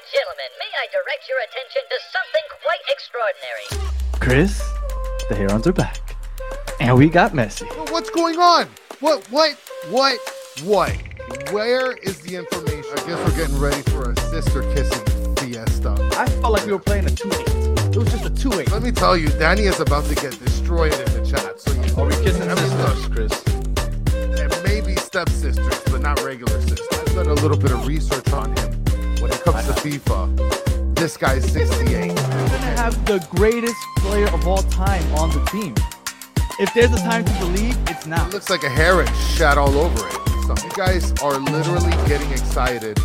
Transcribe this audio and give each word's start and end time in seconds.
and 0.00 0.12
gentlemen, 0.12 0.50
may 0.58 0.70
I 0.80 0.86
direct 0.92 1.28
your 1.28 1.38
attention 1.44 1.82
to 1.90 1.96
something 2.08 2.46
quite 2.62 2.80
extraordinary? 2.88 3.66
Chris, 4.20 4.62
the 5.28 5.34
Herons 5.34 5.66
are 5.66 5.72
back. 5.72 6.16
And 6.80 6.96
we 6.96 7.08
got 7.08 7.34
messy. 7.34 7.66
What's 7.90 8.08
going 8.08 8.38
on? 8.38 8.68
What, 9.00 9.26
what, 9.30 9.56
what, 9.90 10.18
what? 10.62 10.96
Where 11.52 11.92
is 11.92 12.20
the 12.20 12.36
information? 12.36 12.90
I 12.92 13.06
guess 13.06 13.18
we're 13.28 13.36
getting 13.36 13.58
ready 13.58 13.82
for 13.90 14.12
a 14.12 14.16
sister 14.30 14.62
kissing 14.74 15.04
fiesta. 15.36 15.94
I 16.16 16.26
felt 16.40 16.52
like 16.54 16.64
we 16.64 16.72
were 16.72 16.78
playing 16.78 17.06
a 17.06 17.10
2 17.10 17.28
8. 17.28 17.34
It 17.92 17.96
was 17.96 18.10
just 18.10 18.24
a 18.24 18.30
2 18.30 18.60
8. 18.60 18.70
Let 18.70 18.82
me 18.82 18.92
tell 18.92 19.16
you, 19.16 19.28
Danny 19.28 19.62
is 19.62 19.80
about 19.80 20.04
to 20.06 20.14
get 20.14 20.38
destroyed 20.38 20.94
in 20.94 21.12
the 21.12 21.28
chat. 21.28 21.60
So 21.60 21.72
you, 21.72 21.94
Are 22.00 22.06
we 22.06 22.14
kissing 22.24 22.48
I 22.50 22.54
mean, 22.54 22.70
sisters, 22.70 23.08
Chris? 23.08 24.40
and 24.40 24.62
maybe 24.64 24.96
stepsisters, 24.96 25.80
but 25.90 26.00
not 26.00 26.22
regular 26.22 26.58
sisters. 26.62 26.86
I've 26.92 27.14
done 27.14 27.26
a 27.26 27.34
little 27.34 27.58
bit 27.58 27.72
of 27.72 27.86
research 27.86 28.32
on 28.32 28.56
him. 28.56 28.79
When 29.20 29.30
it 29.32 29.40
comes 29.42 29.66
to 29.66 29.72
FIFA, 29.74 30.94
this 30.94 31.16
guy's 31.16 31.44
68. 31.52 32.08
We're 32.08 32.14
gonna 32.14 32.56
have 32.76 33.04
the 33.06 33.24
greatest 33.30 33.76
player 33.98 34.26
of 34.28 34.46
all 34.46 34.62
time 34.64 35.02
on 35.14 35.30
the 35.30 35.44
team. 35.46 35.74
If 36.58 36.72
there's 36.74 36.92
a 36.92 36.98
time 36.98 37.24
to 37.24 37.32
believe, 37.38 37.76
it's 37.88 38.06
now. 38.06 38.26
It 38.28 38.32
looks 38.32 38.50
like 38.50 38.62
a 38.64 38.68
heron 38.68 39.06
shat 39.36 39.58
all 39.58 39.76
over 39.78 40.06
it. 40.08 40.14
So 40.46 40.54
you 40.66 40.72
guys 40.76 41.12
are 41.22 41.38
literally 41.38 41.92
getting 42.08 42.30
excited 42.32 42.98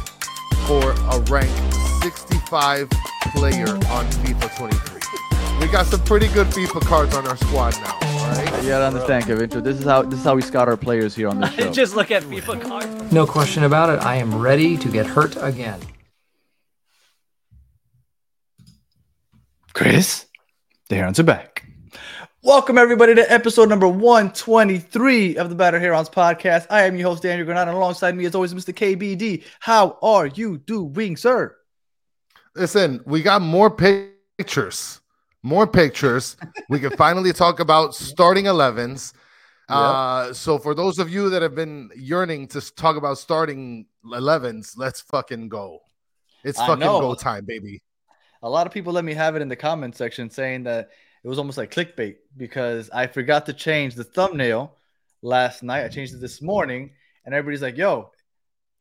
for 0.67 0.91
a 0.91 1.19
rank 1.29 1.51
65 2.01 2.89
player 3.35 3.67
on 3.67 4.05
FIFA 4.23 4.57
23. 4.57 5.59
We 5.59 5.67
got 5.71 5.85
some 5.85 6.01
pretty 6.01 6.27
good 6.29 6.47
FIFA 6.47 6.81
cards 6.85 7.15
on 7.15 7.27
our 7.27 7.37
squad 7.37 7.75
now. 7.81 7.97
All 8.01 8.27
right. 8.29 8.63
You 8.63 8.69
gotta 8.69 8.85
understand, 8.87 9.25
Kevin. 9.25 9.49
This 9.49 9.77
is 9.79 9.85
how 9.85 10.01
this 10.01 10.19
is 10.19 10.25
how 10.25 10.35
we 10.35 10.41
scout 10.41 10.67
our 10.67 10.77
players 10.77 11.15
here 11.15 11.27
on 11.29 11.39
the 11.39 11.49
show. 11.51 11.71
Just 11.71 11.95
look 11.95 12.11
at 12.11 12.23
FIFA 12.23 12.61
cards. 12.61 13.11
No 13.11 13.25
question 13.25 13.63
about 13.63 13.89
it. 13.89 14.01
I 14.05 14.15
am 14.15 14.35
ready 14.37 14.77
to 14.77 14.87
get 14.89 15.05
hurt 15.05 15.35
again. 15.39 15.79
Chris, 19.75 20.25
the 20.87 20.95
Herons 20.95 21.19
are 21.19 21.23
back. 21.23 21.67
Welcome 22.41 22.77
everybody 22.77 23.13
to 23.13 23.29
episode 23.29 23.67
number 23.67 23.89
123 23.89 25.35
of 25.35 25.49
the 25.49 25.55
Batter 25.55 25.81
Herons 25.81 26.07
podcast. 26.07 26.65
I 26.69 26.83
am 26.83 26.95
your 26.95 27.09
host 27.09 27.23
Daniel 27.23 27.45
Granada, 27.45 27.71
and 27.71 27.77
alongside 27.77 28.15
me 28.15 28.23
as 28.23 28.33
always, 28.35 28.53
Mr. 28.53 28.73
KBD. 28.73 29.43
How 29.59 29.97
are 30.01 30.27
you 30.27 30.59
doing, 30.59 31.17
sir? 31.17 31.57
Listen, 32.55 33.01
we 33.05 33.21
got 33.21 33.41
more 33.41 33.69
pictures. 33.69 35.01
More 35.43 35.67
pictures. 35.67 36.37
we 36.69 36.79
can 36.79 36.91
finally 36.91 37.33
talk 37.33 37.59
about 37.59 37.93
starting 37.93 38.45
11s. 38.45 39.11
Uh, 39.67 40.31
so 40.31 40.57
for 40.57 40.73
those 40.73 40.99
of 40.99 41.09
you 41.09 41.29
that 41.31 41.41
have 41.41 41.53
been 41.53 41.89
yearning 41.97 42.47
to 42.47 42.61
talk 42.75 42.95
about 42.95 43.17
starting 43.17 43.87
11s, 44.05 44.77
let's 44.77 45.01
fucking 45.01 45.49
go. 45.49 45.79
It's 46.45 46.59
fucking 46.59 46.79
go 46.79 47.13
time, 47.13 47.43
baby. 47.43 47.81
A 48.45 48.49
lot 48.49 48.67
of 48.67 48.73
people 48.73 48.93
let 48.93 49.03
me 49.03 49.15
have 49.15 49.35
it 49.35 49.41
in 49.41 49.47
the 49.47 49.55
comment 49.55 49.95
section 49.95 50.29
saying 50.29 50.65
that 50.65 50.91
it 51.23 51.27
was 51.27 51.39
almost 51.39 51.57
like 51.57 51.73
clickbait 51.73 52.17
because 52.37 52.91
I 52.91 53.07
forgot 53.07 53.47
to 53.47 53.53
change 53.53 53.95
the 53.95 54.03
thumbnail 54.03 54.77
last 55.23 55.63
night. 55.63 55.83
I 55.83 55.87
changed 55.87 56.13
it 56.13 56.21
this 56.21 56.43
morning, 56.43 56.91
and 57.25 57.33
everybody's 57.33 57.63
like, 57.63 57.75
yo, 57.75 58.11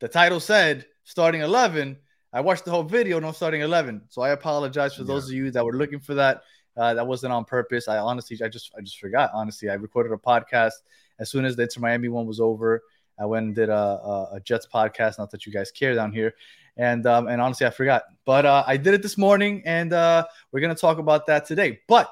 the 0.01 0.09
title 0.09 0.39
said 0.39 0.85
starting 1.05 1.41
11. 1.41 1.97
I 2.31 2.42
watched 2.42 2.67
the 2.67 2.73
whole 2.73 2.83
video, 2.83 3.19
no 3.20 3.33
starting 3.33 3.62
11. 3.62 4.03
So 4.11 4.20
I 4.20 4.33
apologize 4.33 4.97
for 4.97 5.05
those 5.05 5.31
of 5.31 5.35
you 5.35 5.51
that 5.53 5.65
were 5.65 5.73
looking 5.73 6.01
for 6.01 6.12
that. 6.12 6.42
Uh, 6.77 6.92
that 6.92 7.07
wasn't 7.07 7.33
on 7.33 7.47
purpose. 7.47 7.89
I 7.89 7.97
honestly, 7.97 8.39
I 8.45 8.48
just, 8.48 8.70
I 8.77 8.83
just 8.83 8.98
forgot. 8.98 9.31
Honestly, 9.33 9.70
I 9.70 9.75
recorded 9.75 10.12
a 10.12 10.17
podcast 10.19 10.73
as 11.19 11.31
soon 11.31 11.47
as 11.47 11.57
the 11.57 11.62
Inter 11.62 11.81
Miami 11.81 12.09
one 12.09 12.27
was 12.27 12.39
over. 12.39 12.83
I 13.19 13.25
went 13.25 13.47
and 13.47 13.55
did 13.55 13.70
a, 13.70 13.75
a, 13.75 14.29
a 14.33 14.41
Jets 14.41 14.67
podcast. 14.67 15.19
Not 15.19 15.31
that 15.31 15.47
you 15.47 15.53
guys 15.53 15.70
care 15.70 15.95
down 15.95 16.12
here, 16.12 16.35
and 16.77 17.06
um, 17.06 17.28
and 17.28 17.41
honestly, 17.41 17.67
I 17.67 17.70
forgot. 17.70 18.03
But 18.25 18.47
uh, 18.47 18.64
I 18.67 18.77
did 18.77 18.94
it 18.94 19.03
this 19.03 19.19
morning, 19.19 19.62
and 19.64 19.92
uh, 19.92 20.27
we're 20.53 20.61
gonna 20.61 20.75
talk 20.75 20.98
about 20.98 21.27
that 21.27 21.47
today. 21.47 21.80
But 21.89 22.11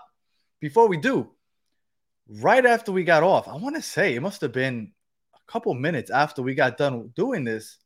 before 0.60 0.88
we 0.88 0.96
do, 0.96 1.30
right 2.28 2.64
after 2.64 2.92
we 2.92 3.04
got 3.04 3.22
off, 3.22 3.48
I 3.48 3.56
want 3.56 3.76
to 3.76 3.82
say 3.82 4.14
it 4.14 4.22
must 4.22 4.40
have 4.40 4.52
been 4.52 4.92
a 5.34 5.52
couple 5.52 5.74
minutes 5.74 6.10
after 6.10 6.42
we 6.42 6.54
got 6.54 6.78
done 6.78 7.12
doing 7.14 7.44
this. 7.44 7.78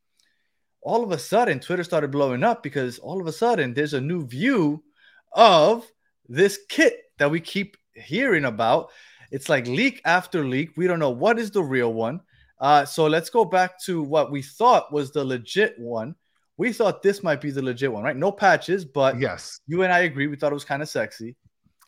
All 0.82 1.03
of 1.03 1.10
a 1.10 1.19
sudden, 1.19 1.59
Twitter 1.59 1.82
started 1.82 2.12
blowing 2.12 2.44
up 2.44 2.62
because 2.62 2.98
all 2.98 3.20
of 3.20 3.26
a 3.26 3.32
sudden 3.32 3.75
there's 3.75 3.94
a 3.94 4.00
new 4.00 4.26
view 4.26 4.84
of 5.32 5.84
this 6.28 6.59
kit 6.69 6.97
that 7.19 7.31
we 7.31 7.41
keep 7.41 7.76
hearing 7.94 8.44
about. 8.44 8.91
It's 9.31 9.48
like 9.48 9.66
leak 9.66 10.00
after 10.04 10.44
leak. 10.44 10.76
We 10.76 10.86
don't 10.86 11.00
know 11.00 11.10
what 11.10 11.38
is 11.38 11.50
the 11.50 11.62
real 11.62 11.92
one. 11.92 12.20
Uh, 12.60 12.84
so 12.84 13.06
let's 13.06 13.31
go 13.31 13.44
back 13.44 13.81
to 13.82 14.03
what 14.03 14.31
we 14.31 14.42
thought 14.42 14.92
was 14.92 15.10
the 15.10 15.25
legit 15.25 15.78
one. 15.78 16.15
We 16.59 16.72
thought 16.72 17.03
this 17.03 17.22
might 17.22 17.41
be 17.41 17.50
the 17.50 17.62
legit 17.62 17.93
one, 17.93 18.03
right? 18.03 18.17
No 18.17 18.33
patches, 18.33 18.84
but 18.84 19.19
Yes, 19.21 19.61
you 19.67 19.83
and 19.83 19.93
I 19.93 20.00
agree. 20.00 20.27
We 20.27 20.37
thought 20.37 20.53
it 20.53 20.55
was 20.55 20.65
kind 20.65 20.83
of 20.83 20.89
sexy, 20.89 21.37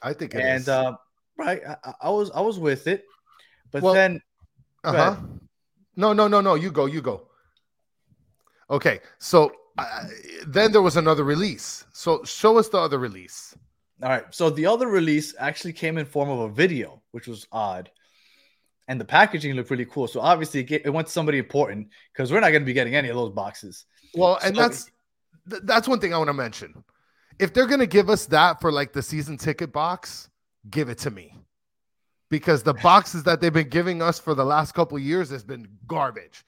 I 0.02 0.12
think 0.12 0.34
it 0.34 0.40
and 0.42 0.60
is. 0.60 0.68
uh, 0.68 0.92
right, 1.38 1.62
I, 1.64 1.92
I- 2.02 2.10
was 2.10 2.30
I 2.32 2.40
was 2.40 2.58
with 2.58 2.86
it, 2.86 3.04
but 3.70 3.82
Well, 3.82 3.94
then 3.94 4.20
Uh 4.84 4.92
huh. 4.92 5.16
No, 5.96 6.12
no, 6.12 6.28
no, 6.28 6.40
no. 6.40 6.54
You 6.54 6.70
go. 6.70 6.86
You 6.86 7.00
go. 7.02 7.28
Okay. 8.70 9.00
So 9.18 9.52
uh, 9.78 10.04
then 10.46 10.70
there 10.72 10.82
was 10.82 10.96
another 10.96 11.24
release. 11.24 11.84
So 11.92 12.22
show 12.24 12.58
us 12.58 12.68
the 12.68 12.78
other 12.78 12.98
release. 12.98 13.56
all 14.02 14.08
right. 14.10 14.24
So 14.30 14.50
the 14.50 14.66
other 14.66 14.86
release 14.88 15.34
actually 15.38 15.72
came 15.72 15.98
in 15.98 16.04
form 16.06 16.28
of 16.30 16.38
a 16.40 16.48
video, 16.48 17.02
which 17.12 17.26
was 17.26 17.46
odd, 17.50 17.90
and 18.86 19.00
the 19.00 19.04
packaging 19.04 19.54
looked 19.54 19.70
really 19.70 19.86
cool. 19.86 20.06
So 20.06 20.20
obviously 20.20 20.60
it, 20.60 20.64
get, 20.64 20.86
it 20.86 20.90
went 20.90 21.06
to 21.08 21.12
somebody 21.12 21.38
important 21.38 21.88
because 22.12 22.30
we're 22.30 22.40
not 22.40 22.50
going 22.50 22.62
to 22.62 22.66
be 22.66 22.72
getting 22.72 22.94
any 22.94 23.08
of 23.08 23.16
those 23.16 23.32
boxes. 23.32 23.86
Well, 24.14 24.38
and 24.42 24.54
So- 24.56 24.62
that's 24.62 24.90
th- 25.50 25.62
that's 25.64 25.88
one 25.88 26.00
thing 26.00 26.12
I 26.14 26.18
want 26.18 26.28
to 26.28 26.34
mention. 26.34 26.84
If 27.38 27.52
they're 27.54 27.66
gonna 27.66 27.86
give 27.86 28.10
us 28.10 28.26
that 28.26 28.60
for 28.60 28.72
like 28.72 28.92
the 28.92 29.02
season 29.02 29.36
ticket 29.38 29.72
box, 29.72 30.28
give 30.70 30.88
it 30.88 30.98
to 30.98 31.10
me. 31.10 31.34
Because 32.30 32.62
the 32.62 32.74
boxes 32.74 33.22
that 33.22 33.40
they've 33.40 33.52
been 33.52 33.70
giving 33.70 34.02
us 34.02 34.18
for 34.18 34.34
the 34.34 34.44
last 34.44 34.72
couple 34.74 34.98
years 34.98 35.30
has 35.30 35.42
been 35.44 35.66
garbage. 35.86 36.44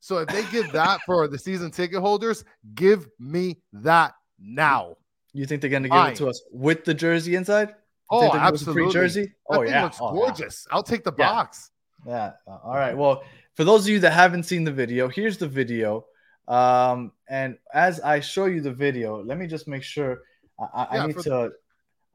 So 0.00 0.18
if 0.18 0.28
they 0.28 0.42
give 0.50 0.72
that 0.72 1.00
for 1.06 1.28
the 1.28 1.38
season 1.38 1.70
ticket 1.70 2.00
holders, 2.00 2.42
give 2.74 3.06
me 3.20 3.58
that 3.74 4.14
now. 4.40 4.96
You 5.32 5.46
think 5.46 5.60
they're 5.60 5.70
going 5.70 5.84
to 5.84 5.88
give 5.88 5.96
Fine. 5.96 6.12
it 6.12 6.16
to 6.16 6.28
us 6.28 6.42
with 6.50 6.84
the 6.84 6.94
jersey 6.94 7.36
inside? 7.36 7.76
Oh, 8.10 8.20
think 8.22 8.32
they'll 8.32 8.42
give 8.46 8.54
us 8.54 8.62
a 8.62 8.72
free 8.72 8.84
absolutely. 8.86 8.92
jersey. 8.92 9.32
Oh 9.48 9.62
yeah, 9.62 9.84
looks 9.84 9.98
Oh, 10.00 10.12
yeah. 10.14 10.20
gorgeous. 10.26 10.66
I'll 10.72 10.82
take 10.82 11.04
the 11.04 11.12
Yeah. 11.16 11.28
box. 11.28 11.70
Yeah. 12.06 12.32
Uh, 12.48 12.56
All 12.64 12.74
right. 12.74 12.96
Well, 12.96 13.22
for 13.54 13.62
those 13.62 13.82
of 13.84 13.90
you 13.90 14.00
that 14.00 14.12
haven't 14.12 14.44
seen 14.44 14.64
the 14.64 14.72
video, 14.72 15.06
here's 15.06 15.38
the 15.38 15.46
video. 15.46 16.06
Um, 16.50 17.12
and 17.28 17.56
as 17.72 18.00
I 18.00 18.20
show 18.20 18.46
you 18.46 18.60
the 18.60 18.72
video, 18.72 19.22
let 19.22 19.38
me 19.38 19.46
just 19.46 19.68
make 19.68 19.82
sure. 19.84 20.22
I, 20.58 20.64
I, 20.90 20.98
I 20.98 21.06
need 21.06 21.18
to. 21.20 21.52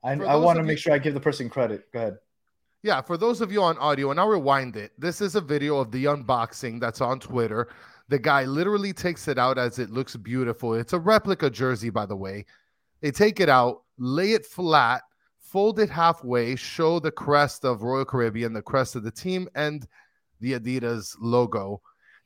I, 0.03 0.11
I 0.13 0.35
want 0.35 0.57
to 0.57 0.63
make 0.63 0.73
you- 0.73 0.81
sure 0.81 0.93
I 0.93 0.99
give 0.99 1.13
the 1.13 1.19
person 1.19 1.49
credit. 1.49 1.91
Go 1.91 1.99
ahead. 1.99 2.17
Yeah, 2.83 3.01
for 3.01 3.17
those 3.17 3.41
of 3.41 3.51
you 3.51 3.63
on 3.63 3.77
audio, 3.79 4.11
and 4.11 4.19
I'll 4.19 4.27
rewind 4.27 4.75
it. 4.75 4.91
This 4.99 5.19
is 5.19 5.33
a 5.35 5.41
video 5.41 5.79
of 5.79 5.89
the 5.91 6.05
unboxing 6.05 6.79
that's 6.79 7.01
on 7.01 7.19
Twitter. 7.19 7.69
The 8.09 8.19
guy 8.19 8.43
literally 8.43 8.93
takes 8.93 9.27
it 9.27 9.39
out 9.39 9.57
as 9.57 9.79
it 9.79 9.89
looks 9.89 10.15
beautiful. 10.15 10.75
It's 10.75 10.93
a 10.93 10.99
replica 10.99 11.49
jersey, 11.49 11.89
by 11.89 12.05
the 12.05 12.15
way. 12.15 12.45
They 13.01 13.09
take 13.09 13.39
it 13.39 13.49
out, 13.49 13.81
lay 13.97 14.33
it 14.33 14.45
flat, 14.45 15.01
fold 15.39 15.79
it 15.79 15.89
halfway, 15.89 16.55
show 16.55 16.99
the 16.99 17.09
crest 17.09 17.65
of 17.65 17.81
Royal 17.81 18.05
Caribbean, 18.05 18.53
the 18.53 18.61
crest 18.61 18.95
of 18.95 19.01
the 19.03 19.09
team, 19.09 19.47
and 19.55 19.87
the 20.39 20.53
Adidas 20.53 21.15
logo. 21.19 21.81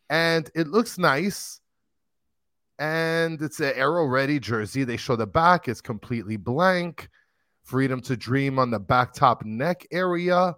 And 0.09 0.51
it 0.55 0.67
looks 0.67 0.97
nice. 0.97 1.61
And 2.79 3.41
it's 3.41 3.59
an 3.59 3.73
Aeroready 3.75 4.39
jersey. 4.39 4.83
They 4.85 4.97
show 4.97 5.15
the 5.15 5.27
back, 5.27 5.67
it's 5.67 5.81
completely 5.81 6.37
blank 6.37 7.09
freedom 7.63 8.01
to 8.01 8.17
dream 8.17 8.57
on 8.57 8.71
the 8.71 8.79
back 8.79 9.13
top 9.13 9.45
neck 9.45 9.85
area. 9.91 10.55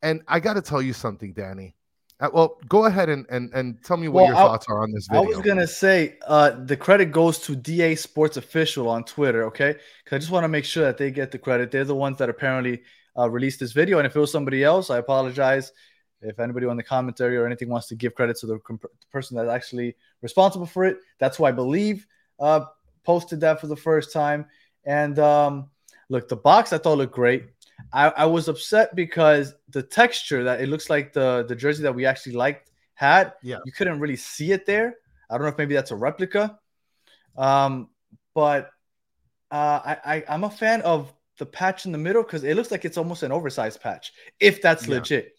And 0.00 0.22
I 0.28 0.40
got 0.40 0.54
to 0.54 0.62
tell 0.62 0.80
you 0.80 0.94
something, 0.94 1.34
Danny. 1.34 1.74
Uh, 2.20 2.30
well, 2.32 2.58
go 2.68 2.86
ahead 2.86 3.08
and, 3.08 3.26
and, 3.28 3.52
and 3.52 3.82
tell 3.84 3.96
me 3.96 4.08
what 4.08 4.22
Well, 4.22 4.26
your 4.32 4.36
I- 4.36 4.42
thoughts 4.46 4.66
are 4.68 4.82
on 4.82 4.90
this 4.90 5.06
video. 5.08 5.24
I 5.24 5.26
was 5.26 5.38
gonna 5.38 5.66
say 5.68 6.18
uh, 6.26 6.50
the 6.64 6.76
credit 6.76 7.12
goes 7.12 7.38
to 7.40 7.54
DA 7.54 7.94
Sports 7.94 8.36
Official 8.36 8.88
on 8.88 9.04
Twitter, 9.04 9.44
okay? 9.44 9.76
Because 10.02 10.16
I 10.16 10.18
just 10.18 10.32
want 10.32 10.42
to 10.44 10.48
make 10.48 10.64
sure 10.64 10.84
that 10.84 10.96
they 10.98 11.10
get 11.12 11.30
the 11.30 11.38
credit. 11.38 11.70
They're 11.70 11.84
the 11.84 11.94
ones 11.94 12.18
that 12.18 12.28
apparently 12.28 12.82
uh, 13.16 13.30
released 13.30 13.60
this 13.60 13.72
video, 13.72 13.98
and 13.98 14.06
if 14.06 14.16
it 14.16 14.18
was 14.18 14.32
somebody 14.32 14.64
else, 14.64 14.90
I 14.90 14.98
apologize. 14.98 15.70
If 16.20 16.40
anybody 16.40 16.66
on 16.66 16.76
the 16.76 16.82
commentary 16.82 17.36
or 17.36 17.46
anything 17.46 17.68
wants 17.68 17.86
to 17.88 17.94
give 17.94 18.14
credit 18.14 18.36
to 18.38 18.46
the, 18.46 18.58
comp- 18.58 18.82
the 18.82 19.06
person 19.12 19.36
that's 19.36 19.48
actually 19.48 19.96
responsible 20.20 20.66
for 20.66 20.84
it, 20.84 20.98
that's 21.18 21.36
who 21.36 21.44
I 21.44 21.52
believe 21.52 22.06
uh, 22.40 22.64
posted 23.04 23.40
that 23.40 23.60
for 23.60 23.68
the 23.68 23.76
first 23.76 24.12
time. 24.12 24.46
And 24.84 25.18
um, 25.18 25.70
look, 26.08 26.28
the 26.28 26.36
box 26.36 26.72
I 26.72 26.78
thought 26.78 26.98
looked 26.98 27.14
great. 27.14 27.44
I, 27.92 28.08
I 28.08 28.24
was 28.26 28.48
upset 28.48 28.96
because 28.96 29.54
the 29.68 29.82
texture 29.82 30.42
that 30.44 30.60
it 30.60 30.68
looks 30.68 30.90
like 30.90 31.12
the 31.12 31.44
the 31.48 31.54
jersey 31.54 31.84
that 31.84 31.94
we 31.94 32.04
actually 32.06 32.34
liked 32.34 32.70
had, 32.94 33.34
Yeah. 33.42 33.58
you 33.64 33.70
couldn't 33.70 34.00
really 34.00 34.16
see 34.16 34.50
it 34.50 34.66
there. 34.66 34.96
I 35.30 35.34
don't 35.34 35.42
know 35.42 35.48
if 35.50 35.58
maybe 35.58 35.74
that's 35.74 35.92
a 35.92 35.96
replica, 35.96 36.58
um, 37.36 37.88
but 38.34 38.70
uh, 39.52 39.80
I, 39.84 39.96
I 40.16 40.24
I'm 40.28 40.42
a 40.44 40.50
fan 40.50 40.82
of 40.82 41.12
the 41.38 41.46
patch 41.46 41.86
in 41.86 41.92
the 41.92 41.98
middle 41.98 42.22
because 42.24 42.42
it 42.42 42.56
looks 42.56 42.72
like 42.72 42.84
it's 42.84 42.98
almost 42.98 43.22
an 43.22 43.30
oversized 43.30 43.80
patch 43.80 44.12
if 44.40 44.60
that's 44.60 44.86
Yeah. 44.88 44.96
legit. 44.96 45.37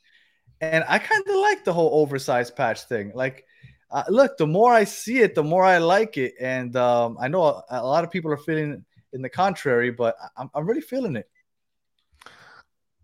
And 0.61 0.83
I 0.87 0.99
kind 0.99 1.23
of 1.27 1.35
like 1.35 1.63
the 1.63 1.73
whole 1.73 2.01
oversized 2.01 2.55
patch 2.55 2.83
thing. 2.83 3.11
Like 3.15 3.45
uh, 3.91 4.03
look, 4.09 4.37
the 4.37 4.47
more 4.47 4.73
I 4.73 4.83
see 4.83 5.19
it, 5.19 5.33
the 5.33 5.43
more 5.43 5.63
I 5.63 5.79
like 5.79 6.17
it, 6.17 6.35
and 6.39 6.75
um, 6.75 7.17
I 7.19 7.27
know 7.27 7.43
a, 7.43 7.63
a, 7.69 7.83
lot 7.85 8.03
of 8.03 8.11
people 8.11 8.31
are 8.31 8.37
feeling 8.37 8.85
in 9.13 9.21
the 9.21 9.29
contrary, 9.29 9.89
but 9.89 10.15
I'm, 10.37 10.49
I'm 10.53 10.67
really 10.67 10.81
feeling 10.81 11.15
it. 11.15 11.27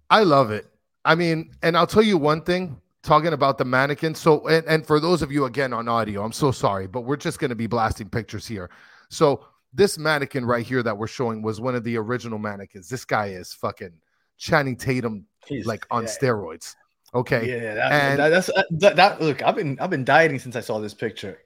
I 0.10 0.24
love 0.24 0.52
it. 0.52 0.68
I 1.04 1.16
mean, 1.16 1.52
and 1.64 1.76
I'll 1.76 1.88
tell 1.88 2.04
you 2.04 2.18
one 2.18 2.42
thing 2.42 2.80
talking 3.02 3.34
about 3.34 3.58
the 3.58 3.66
mannequin. 3.66 4.14
So, 4.14 4.48
and, 4.48 4.66
and 4.68 4.86
for 4.86 5.00
those 5.00 5.24
of 5.24 5.32
you 5.32 5.46
again 5.46 5.74
on 5.74 5.88
audio, 5.88 6.24
I'm 6.24 6.32
so 6.32 6.52
sorry, 6.52 6.88
but 6.88 7.02
we're 7.02 7.16
just 7.16 7.40
going 7.40 7.50
to 7.50 7.56
be 7.56 7.68
blasting 7.68 8.10
pictures 8.10 8.48
here. 8.48 8.70
So, 9.10 9.46
this 9.74 9.98
mannequin 9.98 10.46
right 10.46 10.66
here 10.66 10.82
that 10.84 10.98
we're 10.98 11.08
showing 11.08 11.42
was 11.42 11.60
one 11.60 11.76
of 11.76 11.84
the 11.84 11.98
original 11.98 12.40
mannequins. 12.40 12.88
This 12.88 13.04
guy 13.04 13.28
is 13.28 13.54
fucking 13.54 13.92
Channing 14.38 14.78
Tatum, 14.78 15.26
He's, 15.48 15.66
like 15.66 15.86
on 15.92 16.04
yeah. 16.04 16.10
steroids. 16.10 16.76
Okay. 17.16 17.50
Yeah, 17.50 17.76
that, 17.76 17.92
and, 17.92 18.20
that, 18.20 18.30
that's 18.30 18.50
uh, 18.50 18.64
that, 18.72 18.96
that, 18.98 19.22
Look, 19.22 19.42
I've 19.42 19.56
been 19.56 19.80
I've 19.80 19.90
been 19.90 20.04
dieting 20.04 20.38
since 20.38 20.56
I 20.56 20.60
saw 20.60 20.80
this 20.80 20.94
picture. 20.94 21.40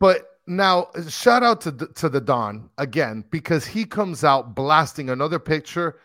But 0.00 0.26
now, 0.46 0.88
shout 1.08 1.42
out 1.42 1.60
to 1.62 1.70
the, 1.70 1.88
to 1.88 2.08
the 2.08 2.22
Don 2.22 2.70
again 2.78 3.22
because 3.30 3.66
he 3.66 3.84
comes 3.84 4.24
out 4.24 4.54
blasting 4.54 5.10
another 5.10 5.38
picture, 5.38 6.00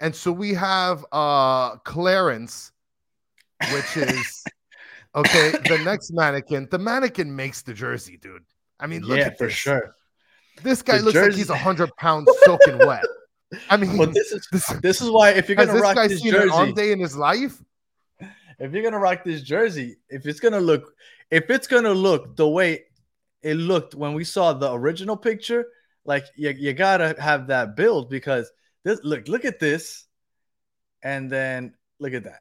and 0.00 0.14
so 0.14 0.30
we 0.30 0.52
have 0.52 1.04
uh 1.12 1.76
Clarence, 1.76 2.72
which 3.72 3.96
is 3.96 4.44
okay. 5.14 5.52
The 5.52 5.80
next 5.82 6.12
mannequin, 6.12 6.68
the 6.70 6.78
mannequin 6.78 7.34
makes 7.34 7.62
the 7.62 7.72
jersey, 7.72 8.18
dude. 8.18 8.44
I 8.78 8.86
mean, 8.86 9.02
look 9.02 9.18
yeah, 9.18 9.26
at 9.28 9.38
for 9.38 9.46
this. 9.46 9.54
sure. 9.54 9.94
This 10.62 10.82
guy 10.82 10.98
the 10.98 11.04
looks 11.04 11.14
jersey... 11.14 11.30
like 11.30 11.36
he's 11.38 11.48
hundred 11.62 11.96
pounds 11.96 12.28
soaking 12.44 12.78
wet. 12.78 13.04
I 13.70 13.78
mean, 13.78 13.96
but 13.96 14.12
this 14.12 14.32
is 14.32 14.46
this, 14.52 14.66
this 14.82 15.00
is 15.00 15.08
why 15.08 15.30
if 15.30 15.48
you're 15.48 15.56
gonna 15.56 15.72
rock 15.72 15.96
this 15.96 16.20
jersey, 16.20 16.50
arm 16.50 16.74
day 16.74 16.92
in 16.92 16.98
his 16.98 17.16
life, 17.16 17.62
if 18.58 18.72
you're 18.72 18.82
gonna 18.82 18.98
rock 18.98 19.24
this 19.24 19.42
jersey, 19.42 19.96
if 20.08 20.26
it's 20.26 20.40
gonna 20.40 20.60
look, 20.60 20.94
if 21.30 21.50
it's 21.50 21.66
gonna 21.66 21.92
look 21.92 22.36
the 22.36 22.48
way 22.48 22.84
it 23.42 23.54
looked 23.54 23.94
when 23.94 24.14
we 24.14 24.24
saw 24.24 24.52
the 24.52 24.72
original 24.72 25.16
picture, 25.16 25.66
like 26.04 26.24
you, 26.36 26.50
you 26.50 26.72
gotta 26.72 27.14
have 27.20 27.48
that 27.48 27.76
build 27.76 28.08
because 28.10 28.50
this 28.84 29.00
look, 29.02 29.28
look 29.28 29.44
at 29.44 29.58
this, 29.58 30.06
and 31.02 31.30
then 31.30 31.74
look 31.98 32.14
at 32.14 32.24
that. 32.24 32.40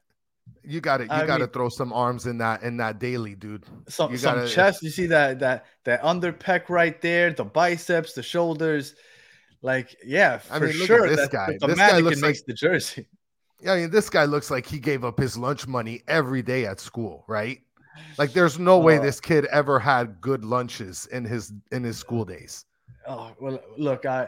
You 0.64 0.82
got 0.82 1.02
it. 1.02 1.04
You 1.04 1.28
got 1.28 1.38
to 1.40 1.48
throw 1.48 1.70
some 1.70 1.94
arms 1.94 2.26
in 2.26 2.38
that 2.40 2.64
in 2.64 2.78
that 2.78 3.00
daily, 3.00 3.36
dude. 3.36 3.66
Some, 3.88 4.12
you 4.12 4.18
some 4.18 4.36
gotta, 4.36 4.50
chest. 4.50 4.82
You 4.84 4.90
see 4.90 5.08
that 5.08 5.40
that 5.40 5.66
that 5.84 6.04
under 6.04 6.34
pec 6.34 6.70
right 6.70 7.00
there, 7.02 7.34
the 7.34 7.46
biceps, 7.46 8.14
the 8.14 8.24
shoulders. 8.24 8.96
Like, 9.62 9.96
yeah, 10.06 10.38
for 10.38 10.54
I 10.54 10.60
mean, 10.60 10.74
sure. 10.74 11.08
this 11.10 11.28
guy. 11.28 11.58
The 11.60 11.68
this 11.68 11.78
guy 11.78 12.00
looks 12.00 12.22
makes 12.22 12.40
like 12.40 12.46
the 12.48 12.54
jersey. 12.54 13.08
Yeah, 13.66 13.74
I 13.74 13.78
mean, 13.82 13.90
this 13.90 14.12
guy 14.12 14.26
looks 14.26 14.52
like 14.52 14.68
he 14.68 14.78
gave 14.78 15.04
up 15.04 15.20
his 15.20 15.36
lunch 15.36 15.68
money 15.68 16.04
every 16.08 16.44
day 16.44 16.68
at 16.68 16.80
school, 16.80 17.26
right? 17.28 17.62
Like, 18.20 18.32
there's 18.34 18.60
no 18.60 18.78
way 18.78 19.00
this 19.00 19.20
kid 19.20 19.46
ever 19.46 19.80
had 19.80 20.22
good 20.22 20.46
lunches 20.46 21.08
in 21.08 21.26
his 21.26 21.52
in 21.72 21.84
his 21.84 21.98
school 21.98 22.26
days. 22.26 22.66
Oh 23.08 23.32
well, 23.40 23.60
look, 23.76 24.06
I 24.06 24.28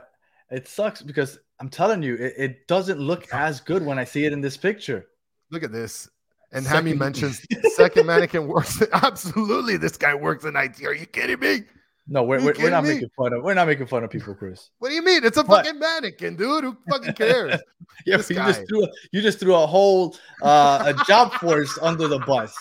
it 0.50 0.68
sucks 0.68 1.04
because 1.04 1.38
I'm 1.60 1.69
telling 1.69 2.01
you, 2.01 2.16
it, 2.16 2.34
it 2.38 2.68
doesn't 2.68 3.00
look 3.00 3.31
as 3.31 3.60
good 3.60 3.86
when 3.86 4.00
I 4.00 4.06
see 4.06 4.25
it 4.25 4.34
in 4.34 4.42
this 4.42 4.57
picture. 4.57 5.06
Look 5.51 5.62
at 5.62 5.72
this. 5.72 6.10
And 6.51 6.66
Hammy 6.66 6.94
mentions 6.94 7.45
second 7.75 8.07
mannequin 8.07 8.48
works. 8.48 8.81
Absolutely, 8.94 9.78
this 9.78 9.98
guy 9.98 10.16
works 10.16 10.45
in 10.45 10.56
IT. 10.56 10.84
Are 10.84 10.95
you 10.95 11.06
kidding 11.06 11.39
me? 11.39 11.63
No, 12.09 12.24
we're, 12.24 12.39
we're, 12.39 12.54
we're, 12.57 12.69
not 12.69 12.83
me? 12.83 12.94
making 12.94 13.09
fun 13.18 13.33
of 13.33 13.44
we're 13.44 13.54
not 13.54 13.68
making 13.68 13.88
fun 13.88 14.04
of 14.04 14.09
people, 14.09 14.33
Chris. 14.33 14.69
What 14.80 14.89
do 14.89 14.95
you 14.95 15.04
mean? 15.04 15.25
It's 15.25 15.38
a 15.38 15.44
what? 15.44 15.65
fucking 15.65 15.80
mannequin, 15.80 16.38
dude. 16.38 16.63
Who 16.63 16.77
fucking 16.89 17.13
cares? 17.13 17.59
yeah, 18.06 18.18
you 18.18 18.36
just 18.36 18.68
threw 18.68 18.86
a, 18.86 18.88
you 19.12 19.21
just 19.21 19.39
threw 19.39 19.56
a 19.56 19.68
whole 19.68 20.15
uh, 20.42 20.94
a 20.95 21.04
job 21.06 21.33
force 21.33 21.77
under 21.81 22.07
the 22.07 22.19
bus. 22.19 22.56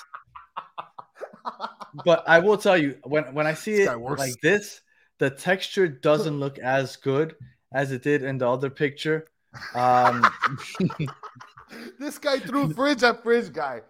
But 2.04 2.25
I 2.28 2.40
will 2.40 2.58
tell 2.58 2.76
you, 2.76 2.96
when 3.04 3.32
when 3.34 3.46
I 3.46 3.54
see 3.54 3.76
this 3.76 3.88
it 3.88 3.96
like 3.96 4.40
this, 4.43 4.81
the 5.19 5.31
texture 5.31 5.87
doesn't 5.87 6.40
look 6.40 6.58
as 6.58 6.96
good 6.96 7.37
as 7.72 7.92
it 7.92 8.02
did 8.02 8.25
in 8.25 8.38
the 8.38 8.49
other 8.49 8.69
picture. 8.69 9.28
Um, 9.75 10.26
this 12.00 12.19
guy 12.19 12.40
threw 12.40 12.72
fridge 12.72 13.04
at 13.04 13.22
fridge 13.22 13.52
guy 13.52 13.82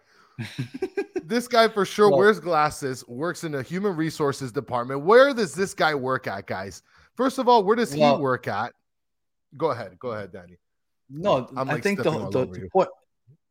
this 1.24 1.48
guy 1.48 1.68
for 1.68 1.84
sure 1.84 2.10
well, 2.10 2.18
wears 2.18 2.40
glasses, 2.40 3.06
works 3.08 3.44
in 3.44 3.52
the 3.52 3.62
human 3.62 3.96
resources 3.96 4.52
department. 4.52 5.02
Where 5.02 5.32
does 5.34 5.54
this 5.54 5.74
guy 5.74 5.94
work 5.94 6.26
at, 6.26 6.46
guys? 6.46 6.82
First 7.16 7.38
of 7.38 7.48
all, 7.48 7.64
where 7.64 7.76
does 7.76 7.94
well, 7.96 8.16
he 8.16 8.22
work 8.22 8.46
at? 8.48 8.72
Go 9.56 9.70
ahead, 9.70 9.98
go 9.98 10.10
ahead, 10.10 10.32
Danny. 10.32 10.58
No, 11.08 11.48
like 11.52 11.68
I 11.68 11.80
think 11.80 12.02
the, 12.02 12.10
the, 12.10 12.46
the 12.46 12.68
point. 12.72 12.88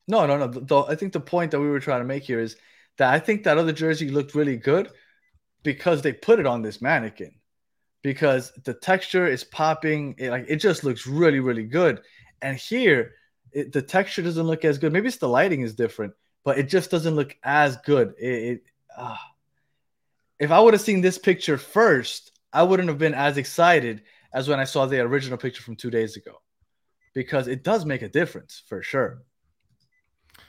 No, 0.08 0.26
no, 0.28 0.38
no. 0.38 0.48
The, 0.48 0.78
I 0.82 0.96
think 0.96 1.14
the 1.14 1.20
point 1.20 1.52
that 1.52 1.60
we 1.60 1.68
were 1.68 1.80
trying 1.80 2.02
to 2.02 2.06
make 2.06 2.24
here 2.24 2.40
is 2.40 2.58
that 2.98 3.14
I 3.14 3.20
think 3.20 3.44
that 3.44 3.58
other 3.58 3.72
jersey 3.72 4.10
looked 4.10 4.36
really 4.36 4.58
good 4.58 4.90
because 5.64 6.02
they 6.02 6.14
put 6.14 6.40
it 6.40 6.46
on 6.46 6.62
this 6.62 6.82
mannequin 6.82 7.34
because 8.04 8.52
the 8.66 8.74
texture 8.74 9.26
is 9.26 9.44
popping. 9.44 10.16
It, 10.18 10.30
like 10.30 10.46
it 10.48 10.58
just 10.58 10.84
looks 10.84 11.08
really, 11.08 11.40
really 11.40 11.64
good. 11.64 12.02
And 12.42 12.58
here, 12.58 13.14
it, 13.52 13.72
the 13.72 13.82
texture 13.82 14.22
doesn't 14.22 14.46
look 14.46 14.64
as 14.64 14.78
good. 14.78 14.94
Maybe 14.94 15.08
it's 15.08 15.18
the 15.18 15.30
lighting 15.30 15.62
is 15.62 15.74
different 15.74 16.14
but 16.46 16.60
it 16.60 16.70
just 16.70 16.92
doesn't 16.92 17.16
look 17.16 17.36
as 17.44 17.76
good. 17.78 18.14
It, 18.18 18.28
it 18.28 18.62
uh, 18.96 19.18
if 20.40 20.52
I 20.52 20.60
would 20.60 20.74
have 20.74 20.82
seen 20.82 21.02
this 21.02 21.18
picture 21.18 21.58
first, 21.58 22.32
I 22.54 22.64
wouldn't 22.64 22.88
have 22.88 23.00
been 23.00 23.16
as 23.16 23.38
excited 23.38 24.04
as 24.32 24.48
when 24.48 24.60
I 24.60 24.64
saw 24.64 24.86
the 24.86 25.02
original 25.02 25.38
picture 25.38 25.64
from 25.64 25.76
two 25.76 25.90
days 25.90 26.16
ago, 26.16 26.42
because 27.14 27.48
it 27.48 27.64
does 27.64 27.84
make 27.84 28.04
a 28.04 28.10
difference 28.10 28.64
for 28.68 28.82
sure. 28.82 29.24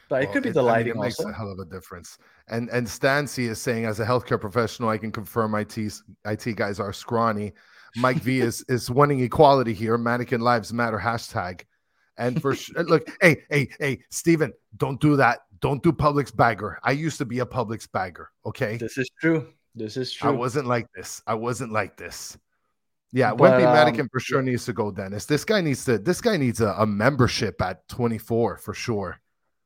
But 0.08 0.20
well, 0.20 0.22
it 0.22 0.32
could 0.32 0.43
be 0.43 0.50
the 0.50 0.62
lighting. 0.62 0.93
I 0.93 0.94
mean, 0.94 1.02
it 1.02 1.06
makes 1.06 1.19
also. 1.19 1.31
a 1.31 1.32
hell 1.32 1.50
of 1.50 1.58
a 1.58 1.64
difference. 1.64 2.19
And 2.49 2.69
and 2.70 2.88
Stancy 2.88 3.46
is 3.46 3.60
saying, 3.60 3.87
as 3.87 3.99
a 3.99 4.04
healthcare 4.04 4.40
professional, 4.40 4.90
I 4.90 4.99
can 4.99 5.10
confirm 5.10 5.54
IT 5.54 5.78
IT 5.78 6.56
guys 6.56 6.78
are 6.78 6.92
scrawny. 6.92 7.54
Mike 7.96 8.19
V 8.19 8.40
is 8.40 8.64
is 8.69 8.90
wanting 8.90 9.20
equality 9.20 9.72
here. 9.72 9.96
Mannequin 9.96 10.42
lives 10.42 10.72
matter 10.72 10.99
hashtag. 10.99 11.62
And 12.19 12.40
for 12.40 12.54
sure, 12.54 12.82
look, 12.84 13.08
hey, 13.20 13.42
hey, 13.50 13.69
hey, 13.78 14.00
Steven, 14.10 14.52
don't 14.76 15.00
do 15.00 15.16
that. 15.16 15.40
Don't 15.61 15.82
do 15.82 15.93
Publix 15.93 16.35
bagger. 16.35 16.79
I 16.82 16.93
used 16.93 17.19
to 17.19 17.25
be 17.25 17.41
a 17.41 17.47
Publix 17.47 17.91
bagger. 17.91 18.31
Okay. 18.44 18.76
This 18.76 18.99
is 18.99 19.11
true. 19.20 19.49
This 19.75 19.97
is 19.97 20.12
true. 20.12 20.31
I 20.31 20.32
wasn't 20.32 20.67
like 20.67 20.87
this. 20.94 21.23
I 21.26 21.35
wasn't 21.35 21.73
like 21.73 21.97
this. 21.97 22.37
Yeah, 23.12 23.35
but, 23.35 23.53
Wimpy 23.53 23.67
um, 23.67 23.73
Mannequin 23.75 24.08
for 24.11 24.20
sure 24.20 24.43
needs 24.43 24.64
to 24.67 24.73
go, 24.73 24.91
Dennis. 24.91 25.26
This 25.26 25.44
guy 25.44 25.61
needs 25.61 25.85
to. 25.85 25.99
This 25.99 26.20
guy 26.20 26.37
needs 26.37 26.61
a, 26.61 26.75
a 26.79 26.87
membership 26.87 27.61
at 27.62 27.87
24 27.88 28.58
for 28.58 28.75
sure. 28.75 29.20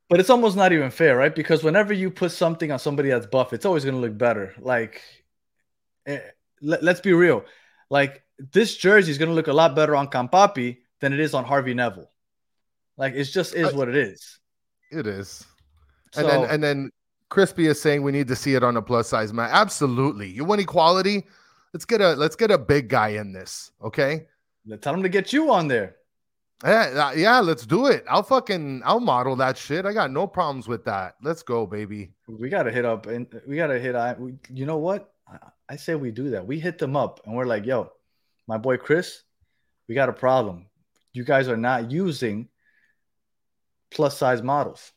But 0.09 0.19
it's 0.19 0.29
almost 0.29 0.57
not 0.57 0.73
even 0.73 0.91
fair, 0.91 1.17
right? 1.17 1.33
Because 1.33 1.63
whenever 1.63 1.93
you 1.93 2.11
put 2.11 2.31
something 2.31 2.71
on 2.71 2.79
somebody 2.79 3.09
that's 3.09 3.25
buff, 3.25 3.53
it's 3.53 3.65
always 3.65 3.85
going 3.85 3.95
to 3.95 4.01
look 4.01 4.17
better. 4.17 4.53
Like, 4.59 5.01
eh, 6.05 6.19
let, 6.61 6.83
us 6.83 7.01
be 7.01 7.13
real. 7.13 7.45
Like 7.89 8.23
this 8.37 8.75
jersey 8.75 9.11
is 9.11 9.17
going 9.17 9.29
to 9.29 9.35
look 9.35 9.47
a 9.47 9.53
lot 9.53 9.75
better 9.75 9.95
on 9.95 10.07
Campapi 10.07 10.77
than 10.99 11.13
it 11.13 11.19
is 11.19 11.33
on 11.33 11.43
Harvey 11.43 11.73
Neville. 11.73 12.09
Like 12.97 13.13
it 13.13 13.23
just 13.25 13.55
is 13.55 13.73
what 13.73 13.89
it 13.89 13.95
is. 13.95 14.39
It 14.91 15.07
is. 15.07 15.45
And 16.15 16.25
so, 16.25 16.27
then 16.27 16.49
and 16.49 16.63
then 16.63 16.91
Crispy 17.29 17.67
is 17.67 17.81
saying 17.81 18.03
we 18.03 18.11
need 18.11 18.27
to 18.27 18.35
see 18.35 18.55
it 18.55 18.63
on 18.63 18.77
a 18.77 18.81
plus 18.81 19.07
size 19.07 19.31
man. 19.31 19.49
Absolutely. 19.51 20.29
You 20.29 20.43
want 20.43 20.61
equality? 20.61 21.25
Let's 21.73 21.85
get 21.85 22.01
a 22.01 22.13
let's 22.13 22.35
get 22.35 22.51
a 22.51 22.57
big 22.57 22.89
guy 22.89 23.09
in 23.09 23.31
this. 23.31 23.71
Okay. 23.81 24.27
Let's 24.65 24.83
tell 24.83 24.93
him 24.93 25.01
to 25.03 25.09
get 25.09 25.31
you 25.31 25.51
on 25.51 25.67
there. 25.67 25.95
Yeah, 26.63 27.07
uh, 27.07 27.11
yeah, 27.15 27.39
let's 27.39 27.65
do 27.65 27.87
it. 27.87 28.03
I'll 28.07 28.21
fucking 28.21 28.83
I'll 28.85 28.99
model 28.99 29.35
that 29.37 29.57
shit. 29.57 29.85
I 29.85 29.93
got 29.93 30.11
no 30.11 30.27
problems 30.27 30.67
with 30.67 30.85
that. 30.85 31.15
Let's 31.23 31.41
go, 31.41 31.65
baby. 31.65 32.11
We 32.27 32.49
gotta 32.49 32.71
hit 32.71 32.85
up 32.85 33.07
and 33.07 33.27
we 33.47 33.55
gotta 33.55 33.79
hit. 33.79 33.95
I, 33.95 34.15
you 34.53 34.65
know 34.65 34.77
what? 34.77 35.13
I, 35.27 35.37
I 35.69 35.75
say 35.77 35.95
we 35.95 36.11
do 36.11 36.29
that. 36.31 36.45
We 36.45 36.59
hit 36.59 36.77
them 36.77 36.95
up 36.95 37.21
and 37.25 37.35
we're 37.35 37.45
like, 37.45 37.65
yo, 37.65 37.91
my 38.47 38.57
boy 38.57 38.77
Chris, 38.77 39.23
we 39.87 39.95
got 39.95 40.09
a 40.09 40.13
problem. 40.13 40.67
You 41.13 41.23
guys 41.23 41.47
are 41.47 41.57
not 41.57 41.89
using 41.89 42.49
plus 43.89 44.17
size 44.17 44.43
models. 44.43 44.91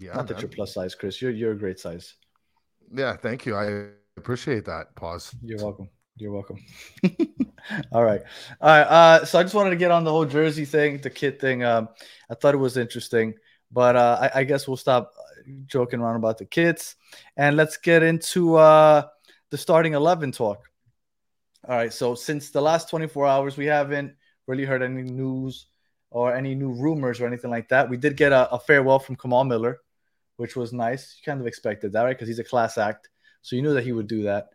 Yeah, 0.00 0.14
not 0.14 0.26
that 0.28 0.34
man. 0.34 0.40
you're 0.42 0.50
plus 0.50 0.72
size, 0.72 0.94
Chris. 0.94 1.20
You're 1.20 1.30
you're 1.30 1.52
a 1.52 1.58
great 1.58 1.78
size. 1.78 2.14
Yeah, 2.92 3.16
thank 3.16 3.44
you. 3.44 3.54
I 3.54 3.88
appreciate 4.16 4.64
that. 4.64 4.96
Pause. 4.96 5.34
You're 5.42 5.58
welcome. 5.58 5.90
You're 6.16 6.32
welcome. 6.32 6.58
All 7.92 8.04
right. 8.04 8.22
All 8.60 8.70
right. 8.70 8.82
Uh, 8.82 9.24
so 9.24 9.38
I 9.38 9.42
just 9.42 9.54
wanted 9.54 9.70
to 9.70 9.76
get 9.76 9.90
on 9.90 10.04
the 10.04 10.10
whole 10.10 10.24
jersey 10.24 10.64
thing, 10.64 11.00
the 11.00 11.10
kit 11.10 11.40
thing. 11.40 11.62
Um, 11.62 11.88
I 12.30 12.34
thought 12.34 12.54
it 12.54 12.58
was 12.58 12.76
interesting, 12.76 13.34
but 13.70 13.94
uh, 13.94 14.18
I, 14.34 14.40
I, 14.40 14.44
guess 14.44 14.66
we'll 14.66 14.76
stop 14.76 15.12
joking 15.66 16.00
around 16.00 16.16
about 16.16 16.38
the 16.38 16.44
kits 16.46 16.96
and 17.36 17.56
let's 17.56 17.76
get 17.76 18.02
into 18.02 18.56
uh, 18.56 19.06
the 19.50 19.58
starting 19.58 19.94
11 19.94 20.32
talk. 20.32 20.68
All 21.68 21.76
right. 21.76 21.92
So 21.92 22.14
since 22.14 22.50
the 22.50 22.60
last 22.60 22.88
24 22.88 23.26
hours, 23.26 23.56
we 23.56 23.66
haven't 23.66 24.14
really 24.46 24.64
heard 24.64 24.82
any 24.82 25.02
news 25.02 25.66
or 26.10 26.34
any 26.34 26.54
new 26.54 26.72
rumors 26.72 27.20
or 27.20 27.26
anything 27.26 27.50
like 27.50 27.68
that. 27.68 27.88
We 27.88 27.96
did 27.96 28.16
get 28.16 28.32
a, 28.32 28.50
a 28.50 28.58
farewell 28.58 28.98
from 28.98 29.16
Kamal 29.16 29.44
Miller, 29.44 29.78
which 30.40 30.56
was 30.56 30.72
nice. 30.72 31.02
You 31.16 31.30
kind 31.30 31.40
of 31.40 31.46
expected 31.46 31.92
that, 31.92 32.02
right? 32.02 32.16
Because 32.16 32.28
he's 32.28 32.38
a 32.38 32.44
class 32.52 32.78
act, 32.78 33.10
so 33.42 33.56
you 33.56 33.62
knew 33.62 33.74
that 33.74 33.84
he 33.84 33.92
would 33.92 34.06
do 34.06 34.22
that. 34.24 34.48